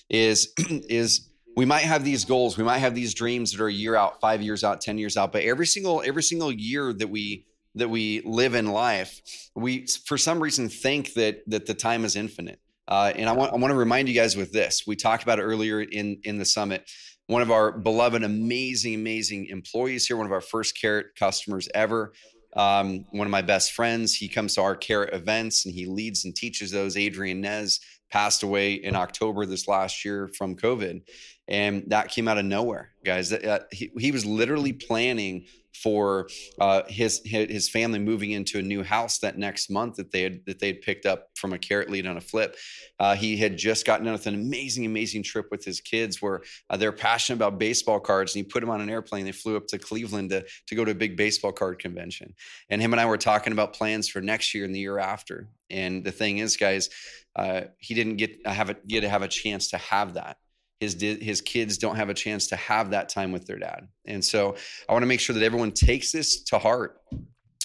Is 0.08 0.52
is 0.58 1.30
we 1.56 1.64
might 1.64 1.82
have 1.82 2.04
these 2.04 2.24
goals, 2.24 2.56
we 2.56 2.62
might 2.62 2.78
have 2.78 2.94
these 2.94 3.12
dreams 3.12 3.52
that 3.52 3.60
are 3.60 3.68
a 3.68 3.72
year 3.72 3.96
out, 3.96 4.20
five 4.20 4.40
years 4.40 4.62
out, 4.62 4.80
ten 4.80 4.98
years 4.98 5.16
out. 5.16 5.32
But 5.32 5.42
every 5.42 5.66
single 5.66 6.00
every 6.06 6.22
single 6.22 6.52
year 6.52 6.92
that 6.92 7.08
we 7.08 7.46
that 7.74 7.88
we 7.88 8.20
live 8.24 8.54
in 8.54 8.68
life, 8.68 9.20
we 9.56 9.86
for 10.06 10.16
some 10.16 10.40
reason 10.40 10.68
think 10.68 11.14
that 11.14 11.42
that 11.48 11.66
the 11.66 11.74
time 11.74 12.04
is 12.04 12.14
infinite. 12.14 12.60
Uh, 12.86 13.12
and 13.16 13.28
I 13.28 13.32
want 13.32 13.52
I 13.52 13.56
want 13.56 13.72
to 13.72 13.76
remind 13.76 14.08
you 14.08 14.14
guys 14.14 14.36
with 14.36 14.52
this. 14.52 14.84
We 14.86 14.94
talked 14.94 15.24
about 15.24 15.40
it 15.40 15.42
earlier 15.42 15.80
in 15.80 16.20
in 16.22 16.38
the 16.38 16.44
summit 16.44 16.88
one 17.26 17.42
of 17.42 17.50
our 17.50 17.72
beloved, 17.72 18.22
amazing, 18.22 18.94
amazing 18.94 19.46
employees 19.46 20.06
here, 20.06 20.16
one 20.16 20.26
of 20.26 20.32
our 20.32 20.40
first 20.40 20.78
Carrot 20.80 21.06
customers 21.18 21.68
ever. 21.74 22.12
Um, 22.54 23.06
one 23.12 23.26
of 23.26 23.30
my 23.30 23.40
best 23.42 23.72
friends. 23.72 24.14
He 24.14 24.28
comes 24.28 24.54
to 24.56 24.62
our 24.62 24.76
Carrot 24.76 25.14
events 25.14 25.64
and 25.64 25.74
he 25.74 25.86
leads 25.86 26.24
and 26.24 26.34
teaches 26.34 26.70
those. 26.70 26.96
Adrian 26.96 27.40
Nez 27.40 27.80
passed 28.10 28.42
away 28.42 28.74
in 28.74 28.94
October 28.94 29.46
this 29.46 29.66
last 29.66 30.04
year 30.04 30.28
from 30.36 30.54
COVID. 30.54 31.00
and 31.48 31.84
that 31.88 32.10
came 32.10 32.28
out 32.28 32.38
of 32.38 32.44
nowhere, 32.44 32.92
guys. 33.04 33.32
Uh, 33.32 33.60
he, 33.72 33.90
he 33.98 34.12
was 34.12 34.26
literally 34.26 34.72
planning 34.72 35.46
for 35.74 36.28
uh, 36.60 36.82
his 36.88 37.20
his 37.24 37.68
family 37.68 37.98
moving 37.98 38.30
into 38.30 38.58
a 38.58 38.62
new 38.62 38.82
house 38.82 39.18
that 39.18 39.38
next 39.38 39.70
month 39.70 39.96
that 39.96 40.12
they 40.12 40.22
had 40.22 40.40
that 40.46 40.58
they 40.58 40.68
had 40.68 40.80
picked 40.82 41.06
up 41.06 41.28
from 41.34 41.52
a 41.52 41.58
carrot 41.58 41.90
lead 41.90 42.06
on 42.06 42.16
a 42.16 42.20
flip. 42.20 42.56
Uh, 42.98 43.14
he 43.14 43.36
had 43.36 43.56
just 43.56 43.86
gotten 43.86 44.04
done 44.04 44.12
with 44.12 44.26
an 44.26 44.34
amazing, 44.34 44.86
amazing 44.86 45.22
trip 45.22 45.46
with 45.50 45.64
his 45.64 45.80
kids 45.80 46.20
where 46.20 46.42
uh, 46.70 46.76
they're 46.76 46.92
passionate 46.92 47.36
about 47.36 47.58
baseball 47.58 48.00
cards, 48.00 48.34
and 48.34 48.44
he 48.44 48.48
put 48.48 48.60
them 48.60 48.70
on 48.70 48.80
an 48.80 48.90
airplane. 48.90 49.24
They 49.24 49.32
flew 49.32 49.56
up 49.56 49.66
to 49.68 49.78
Cleveland 49.78 50.30
to 50.30 50.44
to 50.66 50.74
go 50.74 50.84
to 50.84 50.92
a 50.92 50.94
big 50.94 51.16
baseball 51.16 51.52
card 51.52 51.78
convention, 51.78 52.34
and 52.68 52.80
him 52.80 52.92
and 52.92 53.00
I 53.00 53.06
were 53.06 53.18
talking 53.18 53.52
about 53.52 53.72
plans 53.72 54.08
for 54.08 54.20
next 54.20 54.54
year 54.54 54.64
and 54.64 54.74
the 54.74 54.80
year 54.80 54.98
after. 54.98 55.48
And 55.70 56.04
the 56.04 56.12
thing 56.12 56.38
is, 56.38 56.56
guys, 56.58 56.90
uh, 57.34 57.62
he 57.78 57.94
didn't 57.94 58.16
get 58.16 58.46
have 58.46 58.70
a, 58.70 58.74
get 58.86 59.00
to 59.02 59.08
have 59.08 59.22
a 59.22 59.28
chance 59.28 59.70
to 59.70 59.78
have 59.78 60.14
that 60.14 60.36
his 60.82 61.00
his 61.00 61.40
kids 61.40 61.78
don't 61.78 61.94
have 61.94 62.08
a 62.08 62.14
chance 62.14 62.48
to 62.48 62.56
have 62.56 62.90
that 62.90 63.08
time 63.08 63.30
with 63.30 63.46
their 63.46 63.58
dad. 63.58 63.86
And 64.04 64.24
so 64.24 64.56
I 64.88 64.92
want 64.92 65.04
to 65.04 65.06
make 65.06 65.20
sure 65.20 65.32
that 65.32 65.44
everyone 65.44 65.70
takes 65.70 66.10
this 66.10 66.42
to 66.44 66.58
heart. 66.58 67.00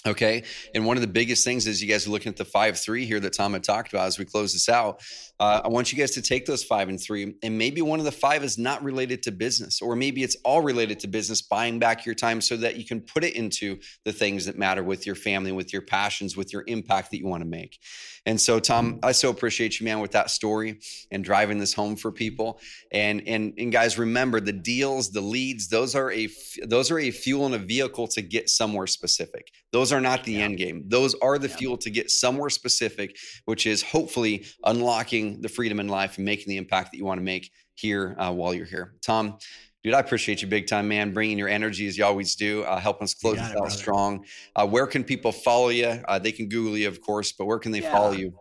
Okay. 0.06 0.44
And 0.74 0.86
one 0.86 0.96
of 0.96 1.00
the 1.00 1.08
biggest 1.08 1.44
things 1.44 1.66
is 1.66 1.82
you 1.82 1.88
guys 1.88 2.06
are 2.06 2.10
looking 2.10 2.30
at 2.30 2.36
the 2.36 2.44
five 2.44 2.78
three 2.78 3.04
here 3.04 3.18
that 3.20 3.32
Tom 3.32 3.52
had 3.52 3.64
talked 3.64 3.92
about 3.92 4.06
as 4.06 4.18
we 4.18 4.24
close 4.24 4.52
this 4.52 4.68
out. 4.68 5.02
Uh, 5.40 5.62
I 5.64 5.68
want 5.68 5.92
you 5.92 5.98
guys 5.98 6.12
to 6.12 6.22
take 6.22 6.46
those 6.46 6.62
five 6.62 6.88
and 6.88 7.00
three, 7.00 7.34
and 7.42 7.58
maybe 7.58 7.82
one 7.82 7.98
of 7.98 8.04
the 8.04 8.12
five 8.12 8.44
is 8.44 8.58
not 8.58 8.82
related 8.82 9.22
to 9.24 9.32
business, 9.32 9.80
or 9.80 9.96
maybe 9.96 10.22
it's 10.22 10.36
all 10.44 10.62
related 10.62 11.00
to 11.00 11.08
business, 11.08 11.42
buying 11.42 11.78
back 11.78 12.06
your 12.06 12.14
time 12.14 12.40
so 12.40 12.56
that 12.56 12.76
you 12.76 12.84
can 12.84 13.00
put 13.00 13.24
it 13.24 13.34
into 13.34 13.78
the 14.04 14.12
things 14.12 14.46
that 14.46 14.56
matter 14.56 14.82
with 14.82 15.04
your 15.06 15.14
family, 15.14 15.52
with 15.52 15.72
your 15.72 15.82
passions, 15.82 16.36
with 16.36 16.52
your 16.52 16.64
impact 16.66 17.10
that 17.10 17.18
you 17.18 17.26
want 17.26 17.42
to 17.42 17.48
make. 17.48 17.78
And 18.26 18.40
so, 18.40 18.60
Tom, 18.60 18.98
I 19.02 19.12
so 19.12 19.30
appreciate 19.30 19.80
you, 19.80 19.84
man, 19.84 20.00
with 20.00 20.12
that 20.12 20.30
story 20.30 20.80
and 21.10 21.24
driving 21.24 21.58
this 21.58 21.72
home 21.72 21.96
for 21.96 22.12
people. 22.12 22.60
And 22.92 23.22
and 23.26 23.54
and 23.58 23.72
guys, 23.72 23.98
remember 23.98 24.40
the 24.40 24.52
deals, 24.52 25.10
the 25.10 25.20
leads, 25.20 25.68
those 25.68 25.94
are 25.94 26.12
a 26.12 26.28
those 26.64 26.90
are 26.90 26.98
a 26.98 27.10
fuel 27.10 27.46
and 27.46 27.54
a 27.54 27.58
vehicle 27.58 28.06
to 28.08 28.22
get 28.22 28.48
somewhere 28.50 28.86
specific. 28.86 29.50
Those 29.72 29.92
are 29.92 30.00
not 30.00 30.24
the 30.24 30.32
yeah. 30.32 30.44
end 30.44 30.58
game. 30.58 30.84
Those 30.86 31.14
are 31.16 31.38
the 31.38 31.48
yeah. 31.48 31.56
fuel 31.56 31.76
to 31.78 31.90
get 31.90 32.10
somewhere 32.10 32.50
specific, 32.50 33.16
which 33.44 33.66
is 33.66 33.82
hopefully 33.82 34.46
unlocking 34.64 35.40
the 35.42 35.48
freedom 35.48 35.78
in 35.80 35.88
life 35.88 36.16
and 36.16 36.24
making 36.24 36.48
the 36.48 36.56
impact 36.56 36.92
that 36.92 36.98
you 36.98 37.04
want 37.04 37.18
to 37.18 37.24
make 37.24 37.50
here 37.74 38.16
uh, 38.18 38.32
while 38.32 38.54
you're 38.54 38.66
here. 38.66 38.94
Tom, 39.02 39.38
dude, 39.84 39.94
I 39.94 40.00
appreciate 40.00 40.42
you 40.42 40.48
big 40.48 40.66
time, 40.66 40.88
man, 40.88 41.12
bringing 41.12 41.38
your 41.38 41.48
energy 41.48 41.86
as 41.86 41.98
you 41.98 42.04
always 42.04 42.34
do, 42.34 42.62
uh, 42.62 42.80
helping 42.80 43.04
us 43.04 43.14
close 43.14 43.36
this 43.36 43.54
out 43.56 43.70
strong. 43.70 44.24
Uh, 44.56 44.66
where 44.66 44.86
can 44.86 45.04
people 45.04 45.32
follow 45.32 45.68
you? 45.68 45.86
Uh, 45.86 46.18
they 46.18 46.32
can 46.32 46.48
Google 46.48 46.76
you, 46.76 46.88
of 46.88 47.00
course, 47.00 47.32
but 47.32 47.44
where 47.44 47.58
can 47.58 47.72
they 47.72 47.82
yeah. 47.82 47.92
follow 47.92 48.12
you? 48.12 48.32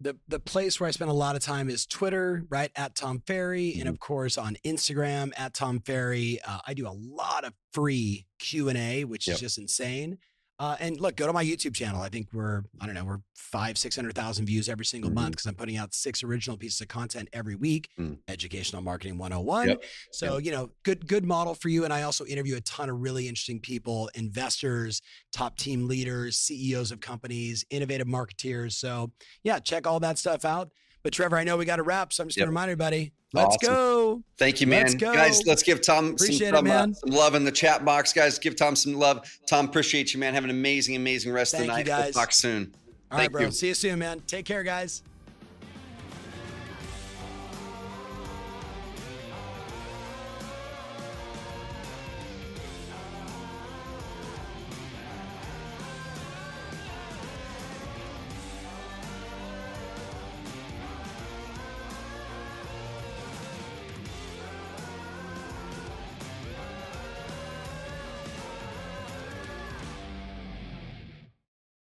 The, 0.00 0.16
the 0.28 0.40
place 0.40 0.80
where 0.80 0.88
I 0.88 0.90
spend 0.90 1.10
a 1.10 1.14
lot 1.14 1.36
of 1.36 1.42
time 1.42 1.70
is 1.70 1.86
Twitter, 1.86 2.44
right 2.50 2.70
at 2.76 2.94
Tom 2.94 3.22
Ferry, 3.26 3.70
mm-hmm. 3.70 3.80
and 3.80 3.88
of 3.88 4.00
course 4.00 4.36
on 4.36 4.56
Instagram 4.64 5.30
at 5.36 5.54
Tom 5.54 5.80
Ferry. 5.80 6.40
Uh, 6.46 6.58
I 6.66 6.74
do 6.74 6.86
a 6.86 6.92
lot 6.92 7.44
of 7.44 7.54
free 7.72 8.26
Q 8.38 8.68
and 8.68 8.76
A, 8.76 9.04
which 9.04 9.28
yep. 9.28 9.34
is 9.34 9.40
just 9.40 9.56
insane. 9.56 10.18
Uh, 10.58 10.76
and 10.78 11.00
look, 11.00 11.16
go 11.16 11.26
to 11.26 11.32
my 11.32 11.44
YouTube 11.44 11.74
channel. 11.74 12.00
I 12.00 12.08
think 12.08 12.28
we're, 12.32 12.62
I 12.80 12.86
don't 12.86 12.94
know, 12.94 13.04
we're 13.04 13.18
five, 13.34 13.76
600,000 13.76 14.46
views 14.46 14.68
every 14.68 14.84
single 14.84 15.10
mm-hmm. 15.10 15.20
month 15.20 15.32
because 15.32 15.46
I'm 15.46 15.56
putting 15.56 15.76
out 15.76 15.92
six 15.92 16.22
original 16.22 16.56
pieces 16.56 16.80
of 16.80 16.88
content 16.88 17.28
every 17.32 17.56
week, 17.56 17.88
mm. 17.98 18.18
educational 18.28 18.80
marketing 18.80 19.18
101. 19.18 19.68
Yep. 19.68 19.84
So, 20.12 20.34
yep. 20.34 20.44
you 20.44 20.52
know, 20.52 20.70
good, 20.84 21.08
good 21.08 21.24
model 21.24 21.54
for 21.54 21.68
you. 21.68 21.84
And 21.84 21.92
I 21.92 22.02
also 22.02 22.24
interview 22.24 22.56
a 22.56 22.60
ton 22.60 22.88
of 22.88 23.00
really 23.00 23.26
interesting 23.26 23.58
people, 23.58 24.08
investors, 24.14 25.02
top 25.32 25.58
team 25.58 25.88
leaders, 25.88 26.36
CEOs 26.36 26.92
of 26.92 27.00
companies, 27.00 27.64
innovative 27.70 28.06
marketeers. 28.06 28.74
So 28.74 29.10
yeah, 29.42 29.58
check 29.58 29.88
all 29.88 29.98
that 30.00 30.18
stuff 30.18 30.44
out. 30.44 30.70
But 31.02 31.12
Trevor, 31.12 31.36
I 31.36 31.44
know 31.44 31.56
we 31.56 31.66
got 31.66 31.76
to 31.76 31.82
wrap, 31.82 32.12
so 32.12 32.22
I'm 32.22 32.28
just 32.28 32.38
yep. 32.38 32.44
going 32.44 32.48
to 32.48 32.50
remind 32.52 32.70
everybody. 32.70 33.12
Let's 33.34 33.56
awesome. 33.56 33.74
go. 33.74 34.22
Thank 34.38 34.60
you, 34.60 34.68
man. 34.68 34.82
Let's 34.82 34.94
go. 34.94 35.12
Guys, 35.12 35.44
let's 35.44 35.64
give 35.64 35.80
Tom 35.80 36.12
appreciate 36.12 36.54
some, 36.54 36.66
it, 36.66 36.68
man. 36.68 36.90
Uh, 36.90 36.94
some 36.94 37.10
love 37.10 37.34
in 37.34 37.44
the 37.44 37.50
chat 37.50 37.84
box. 37.84 38.12
Guys, 38.12 38.38
give 38.38 38.54
Tom 38.54 38.76
some 38.76 38.94
love. 38.94 39.28
Tom, 39.48 39.66
appreciate 39.66 40.14
you, 40.14 40.20
man. 40.20 40.34
Have 40.34 40.44
an 40.44 40.50
amazing, 40.50 40.94
amazing 40.94 41.32
rest 41.32 41.52
Thank 41.52 41.62
of 41.62 41.66
the 41.66 41.72
night. 41.72 41.78
You 41.80 41.84
guys. 41.84 42.14
We'll 42.14 42.22
talk 42.22 42.32
soon. 42.32 42.74
All 43.10 43.18
Thank 43.18 43.30
right, 43.30 43.32
bro. 43.32 43.42
You. 43.46 43.50
See 43.50 43.68
you 43.68 43.74
soon, 43.74 43.98
man. 43.98 44.22
Take 44.26 44.44
care, 44.44 44.62
guys. 44.62 45.02